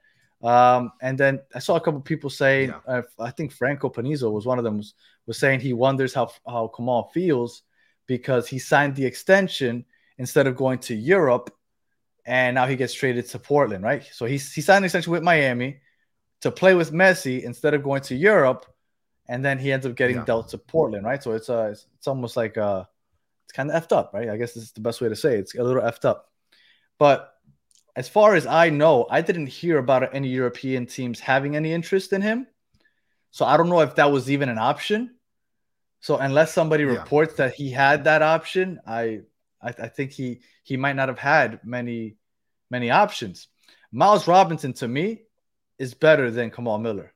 Um, 0.44 0.92
and 1.02 1.18
then 1.18 1.40
I 1.54 1.60
saw 1.60 1.76
a 1.76 1.82
couple 1.82 2.02
people 2.02 2.30
saying, 2.30 2.70
yeah. 2.70 2.80
uh, 2.88 3.02
I 3.20 3.32
think 3.32 3.52
Franco 3.52 3.90
Panizo 3.90 4.32
was 4.32 4.46
one 4.46 4.58
of 4.58 4.64
them, 4.64 4.78
was, 4.78 4.94
was 5.28 5.38
saying 5.38 5.60
he 5.60 5.74
wonders 5.74 6.14
how 6.14 6.30
how 6.48 6.68
Kamal 6.76 7.10
feels 7.14 7.64
because 8.08 8.48
he 8.48 8.60
signed 8.60 8.96
the 8.96 9.06
extension 9.06 9.86
instead 10.18 10.48
of 10.48 10.56
going 10.56 10.80
to 10.80 10.96
Europe 10.96 11.50
and 12.26 12.56
now 12.56 12.66
he 12.66 12.76
gets 12.76 12.94
traded 12.94 13.28
to 13.28 13.40
Portland, 13.40 13.84
right? 13.84 14.04
So 14.12 14.26
he's 14.26 14.52
he 14.54 14.62
signed 14.62 14.80
an 14.80 14.86
extension 14.86 15.12
with 15.12 15.24
Miami 15.24 15.80
to 16.42 16.52
play 16.52 16.74
with 16.74 16.92
Messi 16.92 17.44
instead 17.44 17.74
of 17.74 17.84
going 17.84 18.02
to 18.04 18.16
Europe, 18.16 18.66
and 19.28 19.44
then 19.46 19.60
he 19.60 19.72
ends 19.72 19.86
up 19.86 19.96
getting 19.96 20.18
Yeah. 20.18 20.26
dealt 20.26 20.50
to 20.50 20.58
Portland, 20.58 21.06
right? 21.06 21.22
So 21.22 21.32
it's 21.34 21.50
uh 21.50 21.70
it's, 21.72 21.88
it's 21.98 22.08
almost 22.08 22.36
like 22.36 22.58
it's 22.58 22.86
kind 23.56 23.72
of 23.72 23.76
effed 23.82 23.96
up, 23.96 24.12
right? 24.14 24.30
I 24.30 24.38
guess 24.38 24.54
this 24.54 24.64
is 24.64 24.72
the 24.74 24.82
best 24.82 25.02
way 25.02 25.10
to 25.10 25.16
say 25.16 25.36
it. 25.36 25.40
it's 25.40 25.56
a 25.56 25.64
little 25.64 25.82
effed 25.82 26.06
up. 26.06 26.30
But 27.00 27.32
as 27.96 28.10
far 28.10 28.36
as 28.36 28.46
I 28.46 28.70
know, 28.70 29.08
I 29.10 29.22
didn't 29.22 29.48
hear 29.48 29.78
about 29.78 30.14
any 30.14 30.28
European 30.30 30.86
teams 30.86 31.20
having 31.20 31.56
any 31.56 31.72
interest 31.72 32.14
in 32.14 32.22
him. 32.22 32.48
So 33.32 33.46
I 33.46 33.58
don't 33.58 33.70
know 33.70 33.82
if 33.82 33.96
that 33.96 34.12
was 34.12 34.30
even 34.30 34.50
an 34.50 34.58
option. 34.58 35.16
So 36.02 36.18
unless 36.18 36.54
somebody 36.54 36.84
Yeah. 36.84 37.00
reports 37.00 37.36
that 37.36 37.54
he 37.56 37.72
had 37.72 38.04
that 38.04 38.22
option, 38.22 38.80
I, 38.86 39.22
I 39.62 39.70
I 39.70 39.88
think 39.88 40.12
he 40.12 40.42
he 40.64 40.78
might 40.78 40.96
not 40.96 41.10
have 41.10 41.20
had 41.20 41.60
many 41.64 42.18
many 42.70 42.92
options. 42.92 43.48
Miles 43.92 44.28
Robinson 44.28 44.74
to 44.74 44.88
me 44.88 45.24
is 45.80 45.94
better 45.94 46.32
than 46.32 46.52
Kamal 46.52 46.80
Miller. 46.80 47.14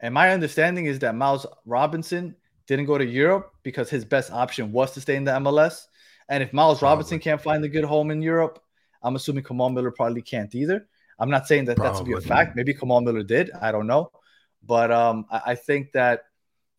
And 0.00 0.12
my 0.14 0.30
understanding 0.30 0.86
is 0.86 0.98
that 1.00 1.14
Miles 1.14 1.46
Robinson 1.64 2.34
didn't 2.72 2.86
go 2.86 2.96
to 2.96 3.04
Europe 3.04 3.52
because 3.62 3.90
his 3.90 4.04
best 4.04 4.32
option 4.32 4.72
was 4.72 4.92
to 4.92 5.00
stay 5.00 5.16
in 5.16 5.24
the 5.24 5.32
MLS. 5.32 5.86
And 6.28 6.42
if 6.42 6.52
Miles 6.54 6.80
Robinson 6.80 7.18
can't 7.18 7.40
find 7.40 7.62
a 7.64 7.68
good 7.68 7.84
home 7.84 8.10
in 8.10 8.22
Europe, 8.22 8.62
I'm 9.02 9.14
assuming 9.14 9.44
Kamal 9.44 9.68
Miller 9.70 9.90
probably 9.90 10.22
can't 10.22 10.54
either. 10.54 10.86
I'm 11.18 11.28
not 11.28 11.46
saying 11.46 11.66
that 11.66 11.76
that's 11.76 12.00
be 12.00 12.12
a 12.12 12.14
Probably. 12.14 12.28
fact. 12.28 12.56
Maybe 12.56 12.72
Kamal 12.72 13.02
Miller 13.02 13.22
did. 13.22 13.50
I 13.60 13.72
don't 13.72 13.86
know. 13.86 14.10
But 14.64 14.90
um, 14.90 15.26
I, 15.30 15.40
I 15.48 15.54
think 15.54 15.92
that 15.92 16.22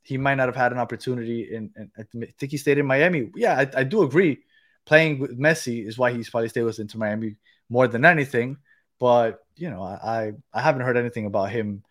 he 0.02 0.18
might 0.18 0.36
not 0.36 0.48
have 0.48 0.56
had 0.56 0.72
an 0.72 0.80
opportunity. 0.80 1.54
In, 1.54 1.72
in 1.78 1.92
I 1.98 2.04
think 2.40 2.52
he 2.52 2.58
stayed 2.58 2.80
in 2.80 2.88
Miami. 2.88 3.30
Yeah, 3.36 3.60
I, 3.60 3.82
I 3.82 3.84
do 3.84 4.02
agree. 4.02 4.40
Playing 4.86 5.20
with 5.20 5.40
Messi 5.40 5.86
is 5.86 5.98
why 5.98 6.12
he's 6.12 6.30
probably 6.30 6.50
stayed 6.50 6.64
with 6.64 6.80
Inter 6.80 6.98
Miami 6.98 7.36
more 7.70 7.88
than 7.88 8.04
anything. 8.04 8.58
But 9.00 9.40
you 9.56 9.70
know, 9.70 9.84
I 9.84 9.94
I, 10.16 10.32
I 10.54 10.62
haven't 10.62 10.82
heard 10.82 10.98
anything 10.98 11.28
about 11.28 11.52
him 11.52 11.84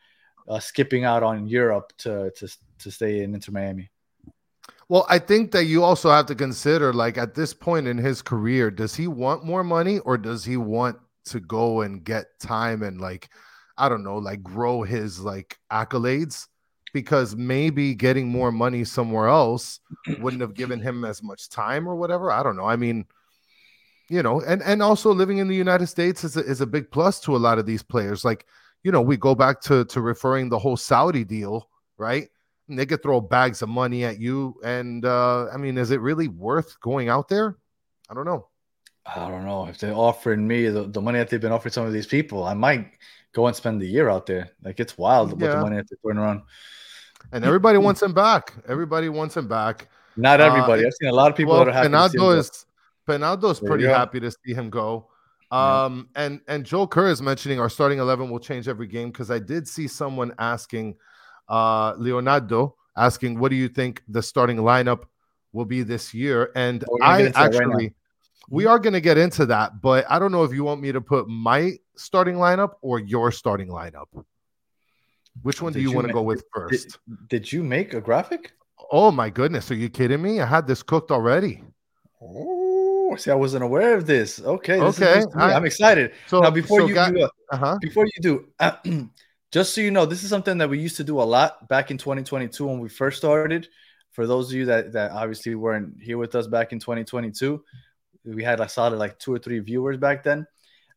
uh, 0.49 0.59
skipping 0.59 1.05
out 1.05 1.23
on 1.23 1.47
Europe 1.47 1.93
to 1.99 2.33
to 2.33 2.49
to 2.81 2.91
stay 2.91 3.23
in 3.23 3.35
Inter 3.35 3.53
Miami. 3.53 3.92
Well, 4.93 5.07
I 5.09 5.19
think 5.21 5.53
that 5.53 5.65
you 5.65 5.83
also 5.83 6.11
have 6.11 6.27
to 6.27 6.35
consider, 6.35 6.93
like, 6.93 7.17
at 7.17 7.35
this 7.35 7.55
point 7.55 7.89
in 7.89 7.97
his 7.97 8.21
career, 8.21 8.71
does 8.71 8.95
he 8.95 9.09
want 9.09 9.43
more 9.43 9.65
money 9.65 10.01
or 10.01 10.19
does 10.19 10.45
he 10.45 10.59
want 10.59 10.99
to 11.25 11.41
go 11.41 11.81
and 11.81 12.05
get 12.05 12.39
time 12.39 12.83
and, 12.83 13.01
like, 13.01 13.31
I 13.79 13.89
don't 13.89 14.05
know, 14.05 14.19
like, 14.19 14.43
grow 14.43 14.83
his 14.83 15.19
like 15.19 15.59
accolades? 15.73 16.47
Because 16.93 17.35
maybe 17.35 17.95
getting 17.95 18.29
more 18.29 18.53
money 18.53 18.85
somewhere 18.85 19.29
else 19.29 19.81
wouldn't 20.19 20.43
have 20.43 20.53
given 20.53 20.79
him 20.79 21.07
as 21.07 21.23
much 21.23 21.49
time 21.49 21.89
or 21.89 21.97
whatever. 21.97 22.31
I 22.31 22.43
don't 22.43 22.57
know. 22.57 22.67
I 22.67 22.77
mean, 22.77 23.07
you 24.11 24.23
know, 24.23 24.43
and 24.43 24.63
and 24.63 24.83
also 24.83 25.11
living 25.11 25.39
in 25.39 25.49
the 25.49 25.57
United 25.57 25.87
States 25.87 26.23
is 26.23 26.37
a, 26.37 26.45
is 26.45 26.61
a 26.61 26.67
big 26.67 26.91
plus 26.91 27.19
to 27.21 27.35
a 27.35 27.39
lot 27.39 27.59
of 27.59 27.65
these 27.65 27.83
players. 27.83 28.27
Like, 28.27 28.45
you 28.83 28.93
know, 28.93 29.01
we 29.01 29.17
go 29.17 29.35
back 29.35 29.63
to 29.63 29.87
to 29.87 30.03
referring 30.03 30.51
the 30.51 30.59
whole 30.59 30.77
Saudi 30.77 31.25
deal, 31.25 31.71
right? 31.97 32.29
And 32.69 32.79
they 32.79 32.87
could 32.87 33.03
throw 33.03 33.21
bags 33.21 33.63
of 33.63 33.69
money 33.69 34.05
at 34.05 34.21
you. 34.21 34.55
And 34.65 35.05
uh, 35.05 35.49
I 35.53 35.57
mean, 35.57 35.77
is 35.77 35.91
it 35.91 36.01
really 36.01 36.29
worth 36.29 36.81
going 36.81 37.09
out 37.09 37.29
there? 37.29 37.57
I 38.09 38.15
don't 38.15 38.25
know. 38.25 38.49
I 39.05 39.29
don't 39.29 39.45
know 39.45 39.67
if 39.67 39.79
they're 39.79 39.95
offering 39.95 40.47
me 40.47 40.69
the, 40.69 40.85
the 40.85 41.01
money 41.01 41.19
that 41.19 41.29
they've 41.29 41.41
been 41.41 41.53
offering 41.53 41.73
some 41.73 41.87
of 41.87 41.93
these 41.93 42.07
people. 42.07 42.45
I 42.45 42.55
might 42.55 42.93
go 43.33 43.47
and 43.47 43.57
spend 43.57 43.81
the 43.81 43.87
year 43.87 44.09
out 44.09 44.27
there. 44.27 44.51
Like 44.63 44.79
it's 44.79 44.97
wild 44.97 45.31
what 45.31 45.41
the 45.41 45.61
money 45.61 45.77
that 45.77 45.87
they're 45.91 45.99
throwing 46.03 46.19
around. 46.19 46.43
And 47.33 47.45
everybody 47.45 47.79
wants 47.79 48.03
him 48.03 48.13
back. 48.13 48.55
Everybody 48.69 49.09
wants 49.09 49.37
him 49.37 49.49
back. 49.49 49.89
Not 50.17 50.41
Uh, 50.41 50.45
everybody. 50.45 50.87
I've 50.87 50.93
seen 50.95 51.09
a 51.09 51.15
lot 51.15 51.31
of 51.31 51.37
people 51.37 51.55
well, 51.55 51.65
that 51.65 51.71
are 51.71 51.73
happy. 51.73 51.89
to 51.89 52.09
see 52.11 52.19
him 52.19 52.25
Penaldo 52.25 52.39
is 52.39 52.67
Penaldo's 53.09 53.61
pretty 53.61 53.85
happy 53.85 54.21
to 54.21 54.31
see 54.31 54.55
him 54.55 54.71
go. 54.71 55.09
Yeah. 55.51 55.85
Um, 55.85 56.09
and 56.15 56.41
and 56.49 56.65
Joe 56.65 56.87
Kerr 56.87 57.11
is 57.11 57.21
mentioning 57.21 57.61
our 57.61 57.69
starting 57.69 57.99
eleven 57.99 58.31
will 58.31 58.39
change 58.39 58.69
every 58.69 58.87
game 58.87 59.11
because 59.11 59.31
I 59.31 59.39
did 59.39 59.67
see 59.67 59.89
someone 59.89 60.33
asking 60.39 60.97
uh 61.49 61.95
Leonardo 61.99 62.77
asking 62.97 63.39
what 63.39 63.51
do 63.51 63.57
you 63.57 63.69
think 63.69 64.03
the 64.09 64.23
starting 64.23 64.59
lineup 64.59 65.05
will 65.53 65.65
be 65.65 65.83
this 65.83 66.15
year? 66.15 66.51
And 66.55 66.81
get 66.81 66.89
I 67.03 67.23
that 67.23 67.37
right 67.37 67.47
actually 67.47 67.95
we 68.49 68.67
are 68.67 68.79
gonna 68.79 69.01
get 69.01 69.19
into 69.19 69.47
that, 69.47 69.81
but 69.81 70.05
I 70.11 70.19
don't 70.19 70.33
know 70.33 70.45
if 70.45 70.53
you 70.53 70.65
want 70.65 70.81
me 70.81 70.93
to 70.93 71.01
put 71.01 71.29
my 71.29 71.73
starting 71.97 72.37
lineup 72.37 72.73
or 72.83 72.99
your 72.99 73.31
starting 73.31 73.69
lineup. 73.69 74.07
Which 75.43 75.63
one 75.63 75.73
do 75.73 75.81
you 75.81 75.91
you 75.91 75.95
want 75.95 76.09
to 76.09 76.13
go 76.13 76.23
with 76.23 76.45
first? 76.53 76.99
did 77.29 77.51
you 77.51 77.63
make 77.63 77.95
a 77.95 78.01
graphic? 78.01 78.53
Oh 78.91 79.11
my 79.11 79.31
goodness, 79.31 79.71
are 79.71 79.75
you 79.75 79.89
kidding 79.89 80.21
me? 80.21 80.41
I 80.41 80.47
had 80.47 80.67
this 80.67 80.83
cooked 80.83 81.11
already. 81.11 81.65
Oh, 82.21 83.17
see, 83.17 83.31
I 83.31 83.35
wasn't 83.35 83.65
aware 83.65 83.97
of 83.97 84.07
this. 84.07 84.41
Okay, 84.41 84.79
this 84.79 85.01
Okay. 85.01 85.25
I- 85.37 85.55
I'm 85.55 85.65
excited. 85.65 86.13
So 86.27 86.41
now, 86.41 86.51
before 86.51 86.81
so 86.81 86.87
you 86.89 86.95
guy- 86.95 87.11
do, 87.11 87.23
uh, 87.23 87.29
uh-huh. 87.53 87.79
before 87.81 88.07
you 88.07 88.21
do, 88.21 88.47
just 89.53 89.75
so 89.75 89.83
you 89.83 89.91
know, 89.91 90.07
this 90.07 90.25
is 90.25 90.31
something 90.31 90.57
that 90.59 90.69
we 90.69 90.81
used 90.81 90.97
to 90.97 91.05
do 91.05 91.21
a 91.21 91.23
lot 91.23 91.69
back 91.69 91.91
in 91.91 91.99
2022 91.99 92.67
when 92.67 92.81
we 92.81 92.89
first 92.89 93.19
started. 93.19 93.69
For 94.11 94.27
those 94.27 94.49
of 94.51 94.57
you 94.57 94.65
that 94.65 94.93
that 94.93 95.13
obviously 95.13 95.55
weren't 95.55 96.03
here 96.03 96.19
with 96.19 96.35
us 96.35 96.47
back 96.47 96.73
in 96.73 96.79
2022, 96.79 97.63
we 98.25 98.43
had 98.43 98.61
a 98.61 98.69
solid 98.69 98.99
like 98.99 99.19
two 99.19 99.33
or 99.33 99.39
three 99.39 99.59
viewers 99.61 99.99
back 99.99 100.25
then. 100.25 100.47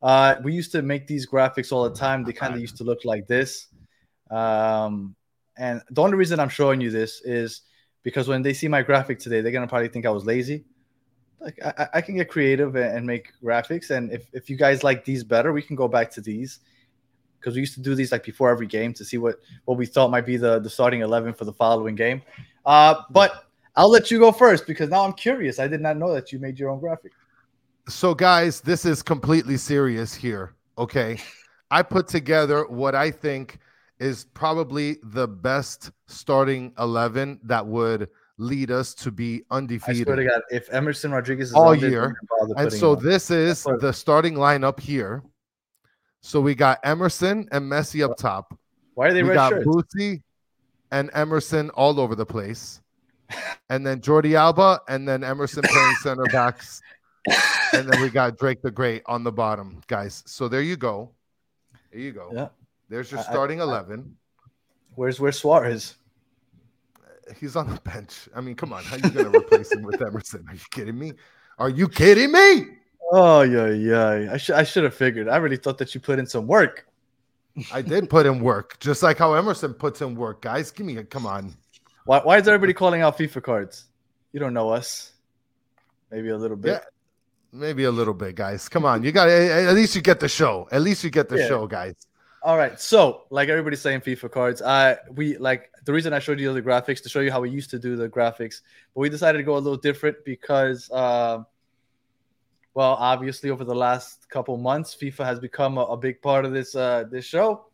Uh, 0.01 0.35
we 0.43 0.53
used 0.53 0.71
to 0.71 0.81
make 0.81 1.05
these 1.05 1.27
graphics 1.27 1.71
all 1.71 1.89
the 1.89 1.95
time. 1.95 2.23
They 2.23 2.33
kind 2.33 2.53
of 2.53 2.61
used 2.61 2.77
to 2.77 2.83
look 2.83 3.03
like 3.05 3.27
this. 3.27 3.67
Um, 4.31 5.15
and 5.57 5.81
the 5.89 6.01
only 6.01 6.15
reason 6.17 6.39
I'm 6.39 6.49
showing 6.49 6.79
you 6.81 6.91
this 6.91 7.21
is 7.23 7.61
because 8.03 8.27
when 8.27 8.41
they 8.41 8.53
see 8.53 8.67
my 8.67 8.81
graphic 8.83 9.19
today, 9.19 9.41
they're 9.41 9.51
gonna 9.51 9.67
probably 9.67 9.89
think 9.89 10.05
I 10.05 10.11
was 10.11 10.25
lazy. 10.25 10.63
Like 11.41 11.59
I, 11.63 11.87
I- 11.95 12.01
can 12.01 12.15
get 12.15 12.29
creative 12.29 12.75
and, 12.75 12.97
and 12.97 13.05
make 13.05 13.31
graphics, 13.43 13.89
and 13.89 14.11
if, 14.13 14.27
if 14.31 14.49
you 14.49 14.55
guys 14.55 14.83
like 14.83 15.03
these 15.03 15.23
better, 15.23 15.51
we 15.51 15.61
can 15.61 15.75
go 15.75 15.87
back 15.89 16.09
to 16.11 16.21
these 16.21 16.59
because 17.45 17.55
we 17.55 17.61
used 17.61 17.75
to 17.75 17.79
do 17.79 17.93
these 17.93 18.11
like 18.11 18.23
before 18.23 18.49
every 18.49 18.65
game 18.65 18.91
to 18.91 19.05
see 19.05 19.19
what 19.19 19.39
what 19.65 19.77
we 19.77 19.85
thought 19.85 20.09
might 20.09 20.25
be 20.25 20.35
the 20.35 20.59
the 20.59 20.69
starting 20.69 21.01
eleven 21.01 21.31
for 21.31 21.45
the 21.45 21.53
following 21.53 21.93
game. 21.93 22.23
Uh, 22.65 22.95
but 23.11 23.45
I'll 23.75 23.89
let 23.89 24.09
you 24.09 24.17
go 24.17 24.31
first 24.31 24.65
because 24.65 24.89
now 24.89 25.05
I'm 25.05 25.13
curious. 25.13 25.59
I 25.59 25.67
did 25.67 25.81
not 25.81 25.97
know 25.97 26.11
that 26.13 26.31
you 26.31 26.39
made 26.39 26.57
your 26.57 26.71
own 26.71 26.79
graphic. 26.79 27.11
So, 27.87 28.15
guys, 28.15 28.61
this 28.61 28.83
is 28.83 29.03
completely 29.03 29.57
serious 29.57 30.15
here. 30.15 30.55
Okay. 30.77 31.19
I 31.69 31.83
put 31.83 32.07
together 32.07 32.65
what 32.65 32.95
I 32.95 33.11
think 33.11 33.59
is 33.99 34.25
probably 34.33 34.97
the 35.03 35.27
best 35.27 35.91
starting 36.07 36.73
11 36.79 37.39
that 37.43 37.65
would 37.65 38.09
lead 38.37 38.71
us 38.71 38.93
to 38.95 39.11
be 39.11 39.43
undefeated. 39.51 40.01
I 40.01 40.03
swear 40.03 40.15
to 40.15 40.25
God, 40.25 40.41
if 40.49 40.69
Emerson 40.73 41.11
Rodriguez 41.11 41.49
is 41.49 41.53
All 41.53 41.75
year. 41.75 41.89
don't 41.89 42.03
even 42.03 42.15
bother 42.55 42.63
and 42.63 42.73
so 42.73 42.95
this 42.95 43.29
is 43.29 43.63
the 43.79 43.91
starting 43.91 44.33
lineup 44.33 44.79
here. 44.79 45.23
So 46.25 46.41
we 46.41 46.55
got 46.55 46.79
Emerson 46.83 47.47
and 47.51 47.71
Messi 47.71 48.03
up 48.03 48.17
top. 48.17 48.57
why 48.95 49.09
are 49.09 49.13
they 49.13 49.21
we 49.21 49.29
red 49.29 49.35
got 49.35 49.51
shirts? 49.51 50.23
And 50.91 51.11
Emerson 51.13 51.69
all 51.71 51.99
over 51.99 52.15
the 52.15 52.25
place. 52.25 52.81
And 53.69 53.85
then 53.85 54.01
Jordi 54.01 54.33
Alba 54.33 54.81
and 54.87 55.07
then 55.07 55.23
Emerson 55.23 55.61
playing 55.63 55.95
center 56.01 56.25
backs. 56.31 56.81
And 57.73 57.87
then 57.87 58.01
we 58.01 58.09
got 58.09 58.39
Drake 58.39 58.63
the 58.63 58.71
Great 58.71 59.03
on 59.05 59.23
the 59.23 59.31
bottom, 59.31 59.81
guys. 59.85 60.23
So 60.25 60.47
there 60.47 60.61
you 60.63 60.77
go. 60.77 61.11
There 61.91 62.01
you 62.01 62.11
go. 62.11 62.31
Yeah. 62.33 62.47
There's 62.89 63.11
your 63.11 63.19
I- 63.19 63.23
I- 63.23 63.25
starting 63.25 63.61
I- 63.61 63.65
11. 63.65 64.17
Where's 64.95 65.19
where's 65.19 65.37
Suarez? 65.37 65.95
He's 67.39 67.55
on 67.55 67.69
the 67.69 67.79
bench. 67.81 68.29
I 68.35 68.41
mean, 68.41 68.55
come 68.55 68.73
on. 68.73 68.83
How 68.83 68.95
are 68.95 68.99
you 68.99 69.09
going 69.11 69.31
to 69.31 69.37
replace 69.39 69.71
him 69.71 69.83
with 69.83 70.01
Emerson? 70.01 70.43
Are 70.47 70.53
you 70.55 70.61
kidding 70.71 70.97
me? 70.97 71.13
Are 71.59 71.69
you 71.69 71.87
kidding 71.87 72.31
me? 72.31 72.77
Oh 73.11 73.41
yeah, 73.41 73.69
yeah. 73.69 74.33
I 74.33 74.37
should 74.37 74.55
I 74.55 74.63
should 74.63 74.83
have 74.83 74.95
figured. 74.95 75.27
I 75.29 75.37
really 75.37 75.57
thought 75.57 75.77
that 75.77 75.93
you 75.93 76.01
put 76.01 76.19
in 76.19 76.25
some 76.25 76.47
work. 76.47 76.87
I 77.71 77.81
did 77.81 78.09
put 78.09 78.25
in 78.25 78.39
work, 78.41 78.77
just 78.79 79.01
like 79.03 79.17
how 79.17 79.33
Emerson 79.33 79.73
puts 79.73 80.01
in 80.01 80.15
work, 80.15 80.41
guys. 80.41 80.71
Give 80.71 80.85
me 80.85 80.97
a 80.97 81.03
come 81.03 81.25
on. 81.25 81.55
Why 82.05 82.19
why 82.19 82.37
is 82.37 82.47
everybody 82.47 82.73
calling 82.73 83.01
out 83.01 83.17
FIFA 83.17 83.43
cards? 83.43 83.85
You 84.33 84.39
don't 84.39 84.53
know 84.53 84.69
us. 84.69 85.13
Maybe 86.11 86.29
a 86.29 86.37
little 86.37 86.57
bit. 86.57 86.69
Yeah. 86.71 86.79
Maybe 87.51 87.85
a 87.85 87.91
little 87.91 88.13
bit, 88.13 88.35
guys. 88.35 88.67
Come 88.67 88.83
on. 88.85 89.03
You 89.03 89.11
got 89.11 89.29
at 89.29 89.73
least 89.73 89.95
you 89.95 90.01
get 90.01 90.19
the 90.19 90.27
show. 90.27 90.67
At 90.71 90.81
least 90.81 91.03
you 91.03 91.09
get 91.09 91.29
the 91.29 91.37
Yeah. 91.39 91.47
show, 91.47 91.67
guys. 91.67 91.95
All 92.43 92.57
right. 92.57 92.79
So, 92.79 93.23
like 93.29 93.49
everybody's 93.49 93.81
saying 93.81 94.01
FIFA 94.01 94.31
cards, 94.31 94.61
I 94.61 94.97
we 95.13 95.37
like 95.37 95.71
the 95.85 95.93
reason 95.93 96.11
I 96.13 96.19
showed 96.19 96.39
you 96.39 96.53
the 96.53 96.61
graphics 96.61 97.01
to 97.03 97.09
show 97.09 97.21
you 97.21 97.31
how 97.31 97.41
we 97.41 97.49
used 97.49 97.69
to 97.69 97.79
do 97.79 97.95
the 97.95 98.09
graphics, 98.09 98.61
but 98.93 99.01
we 99.01 99.09
decided 99.09 99.37
to 99.37 99.43
go 99.43 99.53
a 99.55 99.63
little 99.63 99.77
different 99.77 100.17
because 100.25 100.91
uh, 100.91 101.43
well, 102.75 102.95
obviously 102.99 103.49
over 103.49 103.63
the 103.63 103.73
last 103.73 104.29
couple 104.29 104.55
months, 104.57 104.95
FIFA 104.95 105.25
has 105.25 105.39
become 105.39 105.77
a, 105.79 105.81
a 105.85 105.97
big 105.97 106.21
part 106.21 106.45
of 106.45 106.53
this 106.53 106.75
uh 106.75 107.05
this 107.09 107.25
show. 107.25 107.65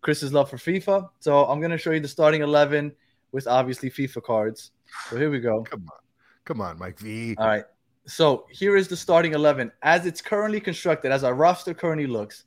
Chris's 0.00 0.32
love 0.32 0.50
for 0.50 0.56
FIFA. 0.56 1.08
So 1.20 1.44
I'm 1.44 1.60
gonna 1.60 1.78
show 1.78 1.92
you 1.92 2.00
the 2.00 2.08
starting 2.08 2.42
eleven 2.42 2.92
with 3.30 3.46
obviously 3.46 3.90
FIFA 3.90 4.22
cards. 4.24 4.72
So 5.08 5.16
here 5.16 5.30
we 5.30 5.40
go. 5.40 5.62
Come 5.62 5.86
on. 5.90 5.98
Come 6.44 6.60
on, 6.60 6.78
Mike 6.78 6.98
V. 6.98 7.36
All 7.38 7.46
right. 7.46 7.64
So 8.06 8.46
here 8.50 8.76
is 8.76 8.88
the 8.88 8.96
starting 8.96 9.32
11 9.32 9.70
as 9.82 10.06
it's 10.06 10.20
currently 10.20 10.60
constructed, 10.60 11.12
as 11.12 11.22
our 11.24 11.34
roster 11.34 11.72
currently 11.72 12.06
looks. 12.06 12.44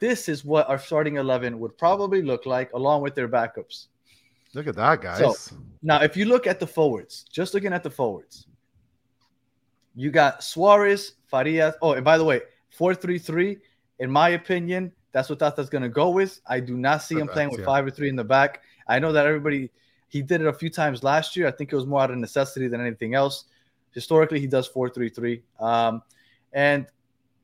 This 0.00 0.28
is 0.28 0.44
what 0.44 0.68
our 0.68 0.78
starting 0.78 1.16
11 1.16 1.58
would 1.58 1.78
probably 1.78 2.22
look 2.22 2.44
like 2.44 2.72
along 2.72 3.02
with 3.02 3.14
their 3.14 3.28
backups. 3.28 3.86
Look 4.52 4.66
at 4.66 4.74
that, 4.76 5.00
guys. 5.00 5.18
So, 5.18 5.56
Now, 5.82 6.02
if 6.02 6.16
you 6.16 6.24
look 6.24 6.46
at 6.46 6.60
the 6.60 6.66
forwards, 6.66 7.24
just 7.30 7.54
looking 7.54 7.72
at 7.72 7.82
the 7.82 7.90
forwards, 7.90 8.45
you 9.96 10.10
got 10.10 10.44
Suarez, 10.44 11.14
Farias. 11.26 11.74
Oh, 11.82 11.92
and 11.92 12.04
by 12.04 12.18
the 12.18 12.24
way, 12.24 12.42
4-3-3, 12.78 13.58
in 13.98 14.10
my 14.10 14.30
opinion, 14.30 14.92
that's 15.12 15.30
what 15.30 15.38
Tata's 15.38 15.70
going 15.70 15.82
to 15.82 15.88
go 15.88 16.10
with. 16.10 16.40
I 16.46 16.60
do 16.60 16.76
not 16.76 17.02
see 17.02 17.18
him 17.18 17.26
playing 17.26 17.50
with 17.50 17.60
yeah. 17.60 17.66
five 17.66 17.86
or 17.86 17.90
three 17.90 18.10
in 18.10 18.16
the 18.16 18.24
back. 18.24 18.60
I 18.86 18.98
know 18.98 19.12
that 19.12 19.26
everybody 19.26 19.70
he 20.08 20.22
did 20.22 20.40
it 20.40 20.46
a 20.46 20.52
few 20.52 20.70
times 20.70 21.02
last 21.02 21.36
year. 21.36 21.48
I 21.48 21.50
think 21.50 21.72
it 21.72 21.76
was 21.76 21.86
more 21.86 22.00
out 22.00 22.10
of 22.10 22.18
necessity 22.18 22.68
than 22.68 22.80
anything 22.80 23.14
else. 23.14 23.46
Historically, 23.92 24.38
he 24.38 24.46
does 24.46 24.68
4-3-3. 24.68 25.42
Um, 25.58 26.02
and 26.52 26.86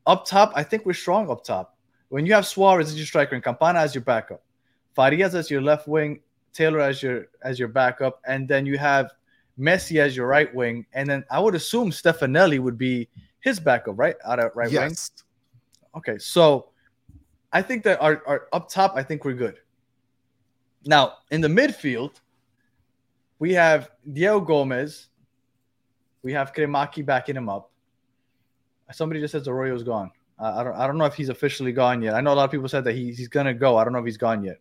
up 0.06 0.26
top, 0.26 0.52
I 0.54 0.62
think 0.62 0.86
we're 0.86 0.92
strong 0.92 1.30
up 1.30 1.42
top. 1.42 1.76
When 2.08 2.26
you 2.26 2.34
have 2.34 2.46
Suarez 2.46 2.88
as 2.88 2.96
your 2.96 3.06
striker 3.06 3.34
and 3.34 3.42
Campana 3.42 3.80
as 3.80 3.94
your 3.94 4.04
backup, 4.04 4.42
Farias 4.94 5.34
as 5.34 5.50
your 5.50 5.62
left 5.62 5.88
wing, 5.88 6.20
Taylor 6.52 6.80
as 6.80 7.02
your 7.02 7.28
as 7.42 7.58
your 7.58 7.68
backup, 7.68 8.20
and 8.26 8.46
then 8.46 8.66
you 8.66 8.76
have 8.76 9.12
Messi 9.58 9.98
as 9.98 10.16
your 10.16 10.26
right 10.26 10.52
wing, 10.54 10.86
and 10.92 11.08
then 11.08 11.24
I 11.30 11.40
would 11.40 11.54
assume 11.54 11.90
Stefanelli 11.90 12.58
would 12.58 12.78
be 12.78 13.08
his 13.40 13.60
backup, 13.60 13.98
right? 13.98 14.16
Out 14.24 14.38
of 14.38 14.52
right 14.54 14.68
wing. 14.68 14.90
yes. 14.90 15.10
Okay, 15.94 16.18
so 16.18 16.70
I 17.52 17.60
think 17.60 17.82
that 17.84 18.00
our, 18.00 18.22
our 18.26 18.48
up 18.52 18.70
top, 18.70 18.94
I 18.96 19.02
think 19.02 19.24
we're 19.24 19.34
good. 19.34 19.58
Now 20.84 21.14
in 21.30 21.40
the 21.40 21.48
midfield, 21.48 22.20
we 23.38 23.52
have 23.52 23.90
Diego 24.12 24.40
Gomez, 24.40 25.08
we 26.22 26.32
have 26.32 26.52
Cremaschi 26.52 27.04
backing 27.04 27.36
him 27.36 27.48
up. 27.48 27.70
Somebody 28.90 29.20
just 29.20 29.32
says 29.32 29.48
Arroyo's 29.48 29.82
gone. 29.82 30.10
Uh, 30.38 30.54
I 30.56 30.64
don't 30.64 30.74
I 30.74 30.86
don't 30.86 30.98
know 30.98 31.04
if 31.04 31.14
he's 31.14 31.28
officially 31.28 31.72
gone 31.72 32.02
yet. 32.02 32.14
I 32.14 32.20
know 32.20 32.32
a 32.32 32.34
lot 32.34 32.44
of 32.44 32.50
people 32.50 32.68
said 32.68 32.84
that 32.84 32.94
he, 32.94 33.12
he's 33.12 33.28
gonna 33.28 33.54
go. 33.54 33.76
I 33.76 33.84
don't 33.84 33.92
know 33.92 33.98
if 33.98 34.04
he's 34.04 34.16
gone 34.16 34.44
yet. 34.44 34.58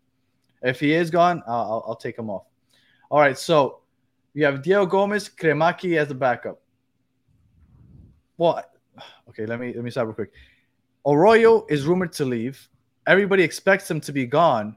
If 0.62 0.80
he 0.80 0.94
is 0.94 1.10
gone, 1.10 1.42
I'll, 1.48 1.84
I'll 1.88 1.96
take 1.96 2.18
him 2.18 2.30
off. 2.30 2.44
All 3.10 3.20
right, 3.20 3.38
so 3.38 3.81
you 4.34 4.46
have 4.46 4.62
Diego 4.62 4.86
Gomez, 4.86 5.30
Cremaschi 5.30 5.98
as 5.98 6.08
the 6.08 6.16
backup. 6.16 6.62
Well, 8.38 8.64
okay, 9.30 9.46
let 9.46 9.60
me 9.60 9.74
let 9.74 9.84
me 9.84 9.92
stop 9.92 10.06
real 10.08 10.14
quick. 10.16 10.32
Arroyo 11.06 11.66
is 11.70 11.86
rumored 11.86 12.14
to 12.14 12.26
leave. 12.26 12.68
Everybody 13.08 13.44
expects 13.44 13.90
him 13.90 14.00
to 14.02 14.12
be 14.12 14.26
gone, 14.26 14.76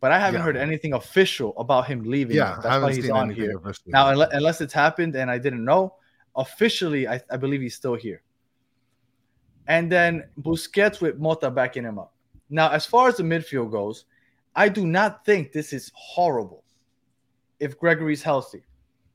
but 0.00 0.12
I 0.12 0.18
haven't 0.18 0.40
Yeah. 0.40 0.44
heard 0.44 0.56
anything 0.56 0.94
official 0.94 1.56
about 1.58 1.86
him 1.86 2.04
leaving. 2.04 2.36
Yeah, 2.36 2.58
that's 2.62 2.82
why 2.82 2.92
he's 2.92 3.10
on 3.10 3.30
here 3.30 3.56
officially. 3.58 3.92
now. 3.92 4.10
Unless, 4.10 4.28
unless 4.32 4.60
it's 4.60 4.72
happened 4.72 5.16
and 5.16 5.30
I 5.30 5.38
didn't 5.38 5.64
know, 5.64 5.94
officially, 6.36 7.08
I, 7.08 7.20
I 7.30 7.36
believe 7.36 7.60
he's 7.60 7.74
still 7.74 7.94
here. 7.94 8.22
And 9.66 9.90
then 9.90 10.28
Busquets 10.40 11.00
with 11.00 11.18
Mota 11.18 11.50
backing 11.50 11.84
him 11.84 11.98
up. 11.98 12.12
Now, 12.50 12.70
as 12.70 12.84
far 12.86 13.08
as 13.08 13.16
the 13.16 13.22
midfield 13.22 13.70
goes, 13.70 14.04
I 14.54 14.68
do 14.68 14.86
not 14.86 15.24
think 15.24 15.52
this 15.52 15.72
is 15.72 15.90
horrible 15.94 16.62
if 17.58 17.78
Gregory's 17.78 18.22
healthy. 18.22 18.62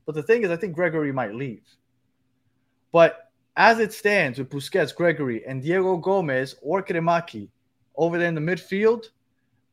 But 0.06 0.14
the 0.14 0.22
thing 0.22 0.42
is, 0.42 0.50
I 0.50 0.56
think 0.56 0.74
Gregory 0.74 1.12
might 1.12 1.34
leave. 1.34 1.62
But 2.92 3.30
as 3.56 3.78
it 3.78 3.92
stands 3.92 4.38
with 4.38 4.50
Busquets, 4.50 4.94
Gregory, 4.94 5.44
and 5.46 5.62
Diego 5.62 5.96
Gomez 5.96 6.56
or 6.62 6.82
Cremaschi 6.82 7.48
over 7.96 8.18
there 8.18 8.28
in 8.28 8.34
the 8.34 8.40
midfield, 8.40 9.06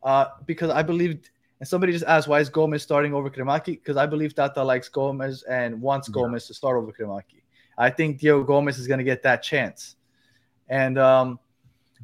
uh, 0.03 0.25
because 0.45 0.69
I 0.69 0.83
believe, 0.83 1.29
and 1.59 1.67
somebody 1.67 1.93
just 1.93 2.05
asked 2.05 2.27
why 2.27 2.39
is 2.39 2.49
Gomez 2.49 2.83
starting 2.83 3.13
over 3.13 3.29
Cremaschi? 3.29 3.65
Because 3.65 3.97
I 3.97 4.05
believe 4.05 4.35
Tata 4.35 4.63
likes 4.63 4.89
Gomez 4.89 5.43
and 5.43 5.81
wants 5.81 6.07
Yeah. 6.07 6.13
Gomez 6.13 6.47
to 6.47 6.53
start 6.53 6.77
over 6.77 6.91
Cremaschi. 6.91 7.41
I 7.77 7.89
think 7.89 8.19
Diego 8.19 8.43
Gomez 8.43 8.77
is 8.79 8.87
going 8.87 8.97
to 8.99 9.03
get 9.03 9.23
that 9.23 9.43
chance. 9.43 9.95
And 10.69 10.97
um, 10.97 11.39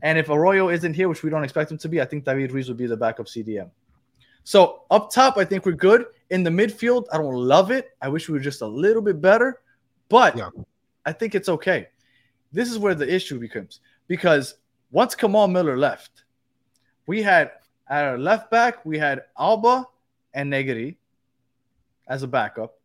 and 0.01 0.17
if 0.17 0.29
Arroyo 0.29 0.69
isn't 0.69 0.93
here, 0.93 1.09
which 1.09 1.23
we 1.23 1.29
don't 1.29 1.43
expect 1.43 1.71
him 1.71 1.77
to 1.79 1.89
be, 1.89 2.01
I 2.01 2.05
think 2.05 2.25
David 2.25 2.51
Ruiz 2.51 2.67
will 2.67 2.75
be 2.75 2.87
the 2.87 2.97
backup 2.97 3.27
CDM. 3.27 3.69
So 4.43 4.83
up 4.91 5.11
top, 5.11 5.37
I 5.37 5.45
think 5.45 5.65
we're 5.65 5.73
good. 5.73 6.05
In 6.29 6.43
the 6.43 6.49
midfield, 6.49 7.05
I 7.13 7.17
don't 7.17 7.35
love 7.35 7.71
it. 7.71 7.95
I 8.01 8.09
wish 8.09 8.27
we 8.27 8.33
were 8.33 8.43
just 8.43 8.61
a 8.61 8.67
little 8.67 9.01
bit 9.01 9.21
better, 9.21 9.61
but 10.09 10.35
Yeah. 10.35 10.49
I 11.05 11.11
think 11.11 11.35
it's 11.35 11.49
okay. 11.49 11.87
This 12.51 12.71
is 12.71 12.77
where 12.77 12.95
the 12.95 13.11
issue 13.13 13.39
becomes 13.39 13.81
because 14.07 14.55
once 14.91 15.15
Kamal 15.15 15.47
Miller 15.47 15.77
left, 15.77 16.23
we 17.07 17.21
had 17.21 17.51
at 17.89 18.05
our 18.05 18.17
left 18.17 18.49
back, 18.49 18.85
we 18.85 18.97
had 18.97 19.23
Alba 19.37 19.85
and 20.33 20.49
Negri 20.49 20.97
as 22.07 22.23
a 22.23 22.27
backup. 22.27 22.79